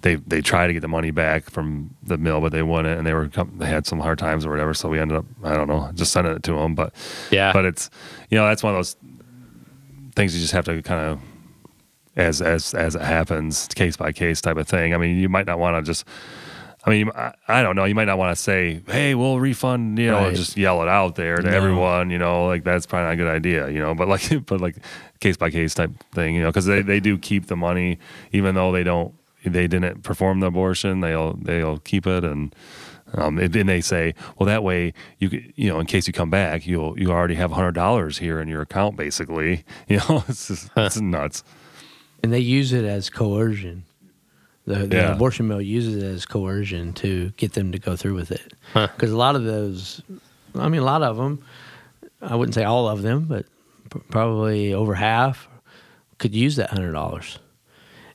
they 0.03 0.15
they 0.17 0.41
tried 0.41 0.69
to 0.69 0.73
get 0.73 0.81
the 0.81 0.89
money 0.89 1.11
back 1.11 1.51
from 1.51 1.95
the 2.03 2.17
mill 2.17 2.41
but 2.41 2.53
they 2.53 2.63
wouldn't 2.63 2.97
and 2.99 3.07
they 3.07 3.13
were 3.13 3.29
they 3.59 3.67
had 3.67 3.87
some 3.87 4.01
hard 4.01 4.19
times 4.19 4.47
or 4.47 4.51
whatever 4.51 4.73
so 4.73 4.89
we 4.89 4.99
ended 4.99 5.17
up 5.19 5.25
I 5.43 5.55
don't 5.55 5.69
know 5.69 5.91
just 5.95 6.13
sending 6.13 6.35
it 6.35 6.43
to 6.45 6.55
them 6.55 6.75
but 6.75 6.95
Yeah. 7.31 7.53
but 7.53 7.65
it's 7.67 7.91
you 8.31 8.39
know 8.39 8.47
that's 8.47 8.63
one 8.63 8.73
of 8.75 8.79
those 8.79 8.97
things 10.17 10.35
you 10.35 10.41
just 10.41 10.53
have 10.53 10.65
to 10.67 10.81
kind 10.83 11.01
of 11.11 11.21
as 12.17 12.41
as 12.43 12.75
as 12.75 12.95
it 12.95 13.03
happens 13.03 13.69
case 13.75 13.97
by 13.97 14.13
case 14.13 14.41
type 14.41 14.57
of 14.57 14.67
thing 14.69 14.95
i 14.95 14.97
mean 14.97 15.17
you 15.17 15.29
might 15.29 15.47
not 15.47 15.59
want 15.59 15.77
to 15.77 15.83
just 15.89 16.05
i 16.87 16.91
mean 16.91 17.11
I, 17.15 17.33
I 17.49 17.63
don't 17.63 17.75
know 17.77 17.85
you 17.85 17.95
might 17.95 18.05
not 18.05 18.19
want 18.19 18.37
to 18.37 18.41
say 18.43 18.81
hey 18.87 19.15
we'll 19.15 19.41
refund 19.41 19.99
you 19.99 20.11
know 20.11 20.21
Right. 20.27 20.35
just 20.37 20.57
yell 20.57 20.83
it 20.83 20.89
out 20.89 21.17
there 21.17 21.37
to 21.39 21.43
No. 21.51 21.57
everyone 21.57 22.11
you 22.11 22.19
know 22.19 22.47
like 22.47 22.63
that's 22.65 22.87
probably 22.87 23.05
not 23.07 23.13
a 23.15 23.17
good 23.17 23.29
idea 23.29 23.69
you 23.71 23.81
know 23.81 23.95
but 23.95 24.07
like 24.09 24.29
but 24.47 24.61
like 24.61 24.77
case 25.21 25.37
by 25.37 25.51
case 25.51 25.75
type 25.75 25.91
thing 26.13 26.35
you 26.37 26.43
know 26.43 26.49
because 26.51 26.67
they, 26.67 26.83
they 26.83 27.01
do 27.01 27.19
keep 27.19 27.47
the 27.47 27.57
money 27.57 27.99
even 28.33 28.55
though 28.55 28.71
they 28.73 28.85
don't 28.85 29.15
they 29.45 29.67
didn't 29.67 30.03
perform 30.03 30.41
the 30.41 30.47
abortion, 30.47 31.01
they'll 31.01 31.35
they'll 31.35 31.79
keep 31.81 32.07
it 32.07 32.25
and. 32.25 32.55
Um, 33.17 33.39
and 33.39 33.53
then 33.53 33.67
they 33.67 33.81
say, 33.81 34.13
well, 34.39 34.47
that 34.47 34.65
way 34.65 34.93
you 35.19 35.29
you 35.55 35.69
know, 35.69 35.79
in 35.79 35.87
case 35.87 36.09
you 36.09 36.13
come 36.13 36.31
back, 36.31 36.67
you'll 36.67 36.99
you 36.99 37.13
already 37.13 37.35
have 37.37 37.53
hundred 37.53 37.73
dollars 37.77 38.19
here 38.19 38.41
in 38.41 38.49
your 38.49 38.63
account, 38.63 38.97
basically. 38.97 39.65
You 39.89 39.99
know, 39.99 40.25
it's 40.27 40.49
just, 40.49 40.71
it's 40.77 40.99
nuts. 41.01 41.45
And 42.25 42.33
they 42.33 42.39
use 42.41 42.73
it 42.73 42.85
as 42.87 43.11
coercion. 43.11 43.85
The, 44.67 44.87
the 44.87 44.97
Yeah. 44.97 45.13
abortion 45.13 45.47
mill 45.47 45.61
uses 45.61 45.97
it 46.03 46.07
as 46.07 46.25
coercion 46.25 46.95
to 46.95 47.31
get 47.37 47.53
them 47.53 47.71
to 47.73 47.79
go 47.79 47.97
through 47.97 48.15
with 48.15 48.31
it. 48.33 48.55
Huh. 48.73 48.89
Because 48.95 49.11
a 49.13 49.17
lot 49.17 49.37
of 49.37 49.45
those, 49.45 50.01
I 50.55 50.69
mean, 50.71 50.81
a 50.81 50.85
lot 50.85 51.03
of 51.03 51.19
them, 51.19 51.45
I 52.23 52.35
wouldn't 52.35 52.55
say 52.55 52.65
all 52.65 52.89
of 52.89 53.03
them, 53.03 53.27
but 53.27 53.45
p- 53.91 54.01
probably 54.09 54.73
over 54.73 54.95
half 54.95 55.49
could 56.17 56.35
use 56.35 56.57
that 56.57 56.71
hundred 56.71 56.93
dollars, 56.93 57.39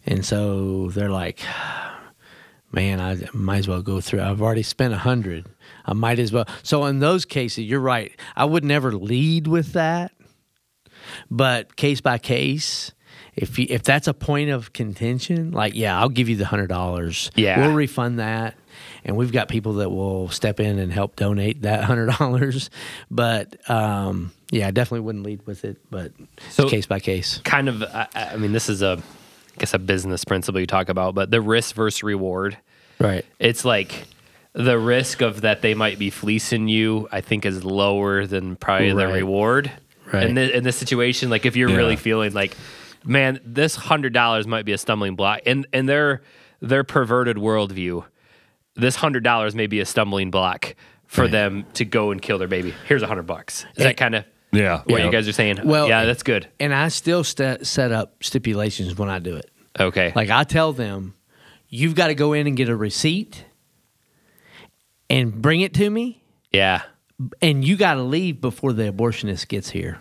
and 0.08 0.26
so 0.26 0.90
they're 0.90 1.12
like, 1.12 1.42
"Man, 2.72 3.00
I 3.00 3.18
might 3.34 3.60
as 3.60 3.68
well 3.68 3.84
go 3.84 4.02
through. 4.02 4.22
I've 4.22 4.42
already 4.42 4.64
spent 4.64 4.94
a 4.94 4.98
hundred. 4.98 5.46
I 5.86 5.94
might 5.94 6.18
as 6.18 6.32
well." 6.32 6.48
So 6.64 6.86
in 6.86 6.98
those 7.00 7.26
cases, 7.26 7.66
you're 7.66 7.80
right. 7.80 8.12
I 8.36 8.46
would 8.46 8.64
never 8.64 8.92
lead 8.94 9.46
with 9.46 9.74
that, 9.74 10.12
but 11.30 11.76
case 11.76 12.02
by 12.02 12.18
case. 12.18 12.92
If 13.36 13.58
you, 13.60 13.68
if 13.70 13.84
that's 13.84 14.08
a 14.08 14.14
point 14.14 14.50
of 14.50 14.74
contention, 14.74 15.52
like 15.52 15.76
yeah, 15.76 16.00
I'll 16.00 16.10
give 16.10 16.30
you 16.30 16.36
the 16.36 16.46
hundred 16.46 16.68
dollars. 16.68 17.32
Yeah. 17.36 17.60
we'll 17.60 17.76
refund 17.76 18.20
that, 18.20 18.56
and 19.06 19.16
we've 19.16 19.32
got 19.32 19.48
people 19.48 19.74
that 19.76 19.90
will 19.90 20.30
step 20.30 20.60
in 20.60 20.80
and 20.80 20.92
help 20.92 21.16
donate 21.16 21.62
that 21.62 21.84
hundred 21.84 22.08
dollars. 22.18 22.70
But 23.10 23.70
um, 23.70 24.32
yeah, 24.52 24.68
I 24.68 24.72
definitely 24.72 25.02
wouldn't 25.02 25.24
lead 25.26 25.46
with 25.48 25.64
it, 25.66 25.78
but 25.90 26.12
So- 26.50 26.68
case 26.70 26.86
by 26.86 27.00
case. 27.00 27.40
kind 27.44 27.70
of 27.70 27.84
I, 27.84 28.08
I 28.16 28.36
mean 28.38 28.52
this 28.52 28.68
is 28.70 28.82
a 28.82 28.98
I 29.02 29.60
guess 29.60 29.74
a 29.74 29.80
business 29.80 30.24
principle 30.26 30.60
you 30.60 30.68
talk 30.68 30.90
about, 30.90 31.16
but 31.16 31.32
the 31.32 31.42
risk 31.42 31.76
versus 31.76 32.04
reward. 32.04 32.58
Right. 33.00 33.26
It's 33.40 33.64
like 33.64 34.06
the 34.54 34.78
risk 34.80 35.22
of 35.22 35.42
that 35.42 35.62
they 35.62 35.74
might 35.74 36.00
be 36.00 36.10
fleecing 36.10 36.68
you, 36.68 37.08
I 37.12 37.22
think, 37.22 37.46
is 37.46 37.64
lower 37.64 38.26
than 38.26 38.56
probably 38.56 38.92
the 38.92 39.08
reward. 39.08 39.72
Right. 40.12 40.24
In, 40.28 40.34
the, 40.36 40.58
in 40.58 40.64
this 40.64 40.76
situation, 40.76 41.30
like 41.30 41.46
if 41.46 41.56
you're 41.56 41.70
Yeah. 41.70 41.76
really 41.78 41.96
feeling 41.98 42.34
like, 42.34 42.58
man, 43.06 43.40
this 43.44 43.76
hundred 43.76 44.14
dollars 44.14 44.48
might 44.48 44.66
be 44.66 44.72
a 44.74 44.78
stumbling 44.78 45.16
block, 45.16 45.42
in 45.46 45.66
in 45.74 45.86
their 45.86 46.22
their 46.62 46.84
perverted 46.84 47.38
worldview, 47.38 48.04
this 48.76 48.96
hundred 48.96 49.24
dollars 49.24 49.56
may 49.56 49.68
be 49.68 49.80
a 49.80 49.86
stumbling 49.86 50.32
block 50.32 50.76
for 51.08 51.22
Right. 51.24 51.32
them 51.32 51.66
to 51.76 51.86
go 51.86 52.12
and 52.12 52.22
kill 52.22 52.38
their 52.38 52.48
baby. 52.48 52.74
Here's 52.88 53.02
a 53.02 53.08
hundred 53.08 53.24
bucks. 53.28 53.66
Is 53.76 53.82
Eh, 53.82 53.90
that 53.90 53.98
kind 53.98 54.16
of 54.16 54.26
Yeah. 54.52 54.82
what 54.86 55.00
Yeah. 55.00 55.06
you 55.06 55.12
guys 55.12 55.28
are 55.28 55.32
saying? 55.34 55.60
Well, 55.64 55.88
yeah, 55.88 56.06
that's 56.06 56.24
good. 56.24 56.48
And 56.60 56.74
I 56.74 56.90
still 56.90 57.24
st- 57.24 57.66
set 57.66 57.92
up 57.92 58.24
stipulations 58.24 58.96
when 58.98 59.10
I 59.10 59.20
do 59.20 59.36
it. 59.36 59.50
Okay, 59.80 60.12
Like 60.16 60.30
I 60.30 60.44
tell 60.44 60.74
them, 60.74 61.14
you've 61.70 61.96
got 61.96 62.08
to 62.08 62.16
go 62.16 62.34
in 62.34 62.46
and 62.48 62.58
get 62.58 62.68
a 62.70 62.76
receipt 62.76 63.46
and 65.10 65.34
bring 65.42 65.62
it 65.62 65.74
to 65.76 65.90
me, 65.90 66.22
yeah, 66.52 66.82
and 67.42 67.64
you 67.64 67.76
got 67.78 67.94
to 67.96 68.02
leave 68.04 68.42
before 68.42 68.74
the 68.74 68.92
abortionist 68.92 69.48
gets 69.48 69.70
here. 69.70 70.00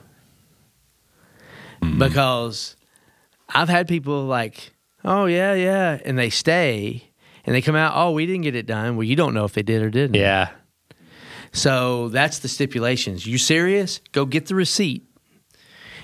Because 1.99 2.77
I've 3.49 3.69
had 3.69 3.89
people 3.89 4.25
like, 4.25 4.73
oh, 5.05 5.27
yeah, 5.27 5.55
yeah, 5.55 5.99
and 6.05 6.19
they 6.19 6.31
stay 6.31 7.11
and 7.45 7.55
they 7.55 7.63
come 7.63 7.77
out, 7.77 7.93
oh, 7.95 8.13
we 8.13 8.27
didn't 8.27 8.43
get 8.43 8.55
it 8.55 8.67
done. 8.67 8.97
Well, 8.97 9.05
you 9.05 9.17
don't 9.17 9.33
know 9.35 9.45
if 9.45 9.53
they 9.55 9.63
did 9.63 9.83
or 9.83 9.91
didn't. 9.91 10.15
yeah. 10.17 10.51
So 11.53 12.09
that's 12.11 12.41
the 12.41 12.49
stipulations. 12.49 13.27
You 13.27 13.39
serious? 13.39 14.01
Go 14.13 14.27
get 14.27 14.47
the 14.47 14.55
receipt. 14.55 15.05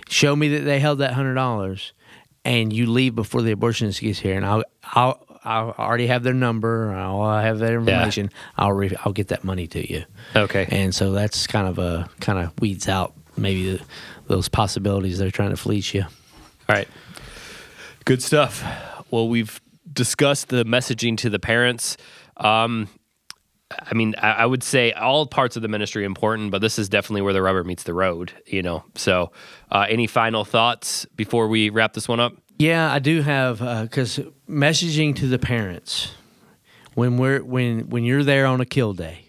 Show 0.08 0.34
me 0.34 0.48
that 0.48 0.60
they 0.60 0.80
held 0.80 0.98
that 1.00 1.12
hundred 1.12 1.34
dollars, 1.34 1.92
and 2.46 2.72
you 2.72 2.86
leave 2.86 3.14
before 3.14 3.42
the 3.42 3.54
abortionist 3.54 4.00
gets 4.00 4.18
here. 4.18 4.36
And 4.36 4.44
I'll, 4.46 4.64
I'll, 4.82 5.22
I'll 5.44 5.70
already 5.78 6.06
have 6.06 6.22
their 6.22 6.32
number. 6.34 6.92
I'll 6.92 7.40
have 7.40 7.58
that 7.58 7.72
information. 7.72 8.30
Yeah. 8.32 8.38
I'll, 8.56 8.72
re- 8.72 8.96
I'll 9.04 9.12
get 9.12 9.28
that 9.28 9.44
money 9.44 9.66
to 9.68 9.92
you. 9.92 10.04
Okay. 10.34 10.66
And 10.70 10.94
so 10.94 11.12
that's 11.12 11.46
kind 11.46 11.68
of 11.68 11.78
a 11.78 12.08
kind 12.20 12.38
of 12.38 12.58
weeds 12.60 12.88
out 12.88 13.12
maybe 13.36 13.72
the, 13.76 13.84
those 14.28 14.48
possibilities 14.48 15.18
they're 15.18 15.30
trying 15.30 15.50
to 15.50 15.56
fleece 15.56 15.92
you. 15.92 16.02
All 16.04 16.08
right. 16.74 16.88
Good 18.04 18.22
stuff. 18.22 18.62
Well, 19.10 19.28
we've 19.28 19.60
discussed 19.90 20.48
the 20.48 20.64
messaging 20.64 21.16
to 21.18 21.30
the 21.30 21.38
parents. 21.38 21.96
Um, 22.36 22.88
I 23.70 23.94
mean, 23.94 24.14
I, 24.18 24.32
I 24.32 24.46
would 24.46 24.62
say 24.62 24.92
all 24.92 25.26
parts 25.26 25.56
of 25.56 25.62
the 25.62 25.68
ministry 25.68 26.04
important, 26.04 26.50
but 26.50 26.60
this 26.60 26.78
is 26.78 26.88
definitely 26.88 27.22
where 27.22 27.32
the 27.32 27.40
rubber 27.40 27.64
meets 27.64 27.84
the 27.84 27.94
road, 27.94 28.32
you 28.46 28.62
know. 28.62 28.84
So, 28.94 29.32
uh, 29.70 29.86
any 29.88 30.06
final 30.06 30.44
thoughts 30.44 31.06
before 31.16 31.48
we 31.48 31.70
wrap 31.70 31.94
this 31.94 32.06
one 32.06 32.20
up? 32.20 32.34
Yeah, 32.58 32.92
I 32.92 32.98
do 32.98 33.22
have 33.22 33.58
because 33.58 34.20
messaging 34.48 35.16
to 35.16 35.26
the 35.26 35.38
parents 35.38 36.14
when 36.94 37.16
we're 37.16 37.42
when 37.42 37.88
when 37.88 38.04
you're 38.04 38.22
there 38.22 38.46
on 38.46 38.60
a 38.60 38.66
kill 38.66 38.92
day. 38.92 39.20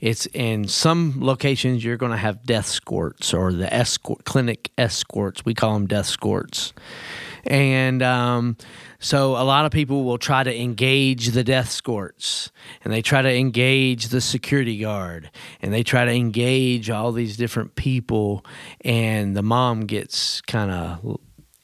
It's 0.00 0.26
in 0.26 0.66
some 0.66 1.14
locations 1.20 1.84
you're 1.84 1.96
going 1.96 2.10
to 2.10 2.18
have 2.18 2.42
death 2.44 2.66
escorts 2.66 3.32
or 3.32 3.52
the 3.52 3.72
escort 3.72 4.24
clinic 4.24 4.70
escorts. 4.76 5.44
We 5.44 5.54
call 5.54 5.74
them 5.74 5.86
death 5.86 6.08
escorts, 6.08 6.72
and 7.44 8.02
um, 8.02 8.56
so 8.98 9.32
a 9.32 9.44
lot 9.44 9.64
of 9.64 9.72
people 9.72 10.04
will 10.04 10.18
try 10.18 10.42
to 10.42 10.60
engage 10.60 11.28
the 11.28 11.44
death 11.44 11.66
escorts, 11.66 12.50
and 12.84 12.92
they 12.92 13.02
try 13.02 13.22
to 13.22 13.32
engage 13.32 14.08
the 14.08 14.20
security 14.20 14.78
guard, 14.78 15.30
and 15.60 15.72
they 15.72 15.82
try 15.82 16.04
to 16.04 16.12
engage 16.12 16.90
all 16.90 17.12
these 17.12 17.36
different 17.36 17.74
people, 17.74 18.44
and 18.82 19.36
the 19.36 19.42
mom 19.42 19.86
gets 19.86 20.40
kind 20.42 20.70
of 20.70 21.18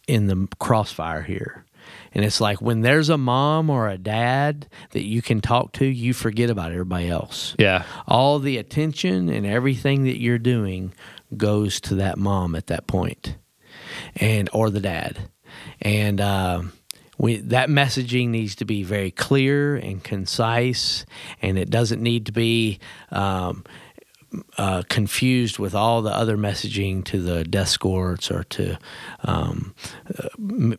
in 0.07 0.27
the 0.27 0.49
crossfire 0.59 1.23
here. 1.23 1.65
And 2.15 2.25
it's 2.25 2.41
like 2.41 2.61
when 2.61 2.81
there's 2.81 3.11
a 3.11 3.19
mom 3.19 3.71
or 3.71 3.89
a 3.89 3.99
dad 3.99 4.67
that 4.91 5.05
you 5.05 5.23
can 5.23 5.41
talk 5.41 5.73
to, 5.75 5.85
you 5.85 6.13
forget 6.13 6.51
about 6.51 6.73
everybody 6.73 7.09
else. 7.09 7.55
Yeah. 7.59 7.85
All 8.07 8.39
the 8.39 8.57
attention 8.57 9.29
and 9.29 9.47
everything 9.47 10.05
that 10.05 10.19
you're 10.19 10.39
doing 10.39 10.93
goes 11.37 11.81
to 11.83 11.97
that 11.97 12.19
mom 12.19 12.55
at 12.55 12.69
that 12.69 12.87
point, 12.87 13.37
and 14.17 14.49
or 14.53 14.71
the 14.71 14.81
dad. 14.81 15.31
And 15.81 16.21
um, 16.21 16.73
we, 17.19 17.37
that 17.37 17.69
messaging 17.69 18.29
needs 18.29 18.55
to 18.57 18.65
be 18.65 18.83
very 18.83 19.11
clear 19.11 19.77
and 19.77 20.03
concise, 20.03 21.05
and 21.43 21.59
it 21.59 21.71
doesn't 21.71 22.03
need 22.03 22.27
to 22.27 22.33
be 22.33 22.79
um, 23.11 23.65
uh, 24.57 24.83
confused 24.89 25.59
with 25.59 25.75
all 25.75 26.03
the 26.03 26.15
other 26.15 26.37
messaging 26.37 27.05
to 27.05 27.21
the 27.21 27.45
death 27.45 27.69
escorts 27.69 28.31
or 28.31 28.45
to 28.45 28.79
um, 29.25 29.75
uh, 30.19 30.29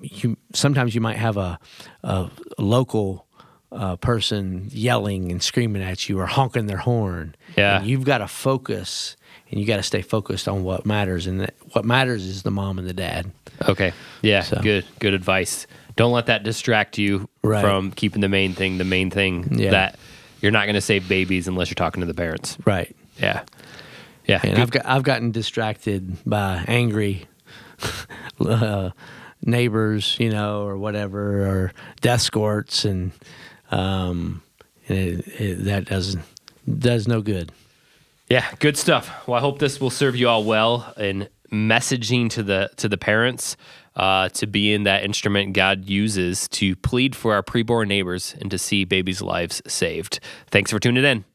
you, 0.01 0.37
sometimes 0.53 0.93
you 0.93 1.01
might 1.01 1.17
have 1.17 1.37
a, 1.37 1.59
a 2.03 2.29
local 2.57 3.25
uh, 3.71 3.95
person 3.97 4.67
yelling 4.71 5.31
and 5.31 5.43
screaming 5.43 5.81
at 5.81 6.09
you 6.09 6.19
or 6.19 6.25
honking 6.25 6.67
their 6.67 6.77
horn. 6.77 7.35
Yeah. 7.55 7.77
And 7.77 7.87
you've 7.87 8.05
got 8.05 8.19
to 8.19 8.27
focus 8.27 9.15
and 9.51 9.59
you 9.59 9.65
got 9.65 9.77
to 9.77 9.83
stay 9.83 10.01
focused 10.01 10.47
on 10.47 10.63
what 10.63 10.85
matters. 10.85 11.27
And 11.27 11.41
that, 11.41 11.55
what 11.71 11.85
matters 11.85 12.25
is 12.25 12.43
the 12.43 12.51
mom 12.51 12.79
and 12.79 12.87
the 12.87 12.93
dad. 12.93 13.31
Okay. 13.67 13.93
Yeah. 14.21 14.41
So- 14.41 14.61
Good. 14.61 14.85
Good 14.99 15.13
advice. 15.13 15.67
Don't 15.95 16.11
let 16.13 16.27
that 16.27 16.43
distract 16.43 16.97
you 16.97 17.27
Right. 17.43 17.61
from 17.61 17.91
keeping 17.91 18.21
the 18.21 18.29
main 18.29 18.53
thing 18.53 18.77
the 18.77 18.83
main 18.85 19.09
thing. 19.09 19.47
Yeah. 19.59 19.71
That 19.71 19.99
you're 20.41 20.51
not 20.51 20.65
going 20.65 20.75
to 20.75 20.81
save 20.81 21.09
babies 21.09 21.47
unless 21.47 21.69
you're 21.69 21.75
talking 21.75 21.99
to 22.01 22.07
the 22.07 22.13
parents. 22.13 22.57
Right. 22.65 22.95
Yeah. 23.21 23.43
Yeah. 24.25 24.39
And 24.43 24.53
good. 24.55 24.61
I've 24.61 24.71
got 24.71 24.85
I've 24.85 25.03
gotten 25.03 25.31
distracted 25.31 26.17
by 26.25 26.63
angry 26.67 27.25
uh, 28.39 28.91
neighbors, 29.43 30.15
you 30.19 30.29
know, 30.29 30.63
or 30.63 30.77
whatever, 30.77 31.47
or 31.47 31.73
death 32.01 32.15
escorts, 32.21 32.85
and 32.85 33.11
um, 33.71 34.41
and 34.87 34.97
it, 34.97 35.27
it, 35.41 35.63
that 35.65 35.85
doesn't 35.85 36.23
does 36.77 37.07
no 37.07 37.21
good. 37.21 37.51
Yeah, 38.29 38.45
good 38.59 38.77
stuff. 38.77 39.27
Well, 39.27 39.37
I 39.37 39.41
hope 39.41 39.59
this 39.59 39.81
will 39.81 39.89
serve 39.89 40.15
you 40.15 40.29
all 40.29 40.43
well 40.43 40.93
in 40.97 41.27
messaging 41.51 42.29
to 42.31 42.43
the 42.43 42.69
to 42.77 42.89
the 42.89 42.97
parents 42.97 43.57
uh, 43.95 44.29
to 44.29 44.47
be 44.47 44.73
in 44.73 44.83
that 44.83 45.03
instrument 45.03 45.53
God 45.53 45.85
uses 45.85 46.47
to 46.49 46.75
plead 46.77 47.15
for 47.15 47.33
our 47.33 47.43
preborn 47.43 47.87
neighbors 47.87 48.35
and 48.39 48.49
to 48.51 48.57
see 48.57 48.85
babies' 48.85 49.21
lives 49.21 49.61
saved. 49.67 50.19
Thanks 50.51 50.71
for 50.71 50.79
tuning 50.79 51.03
in. 51.03 51.25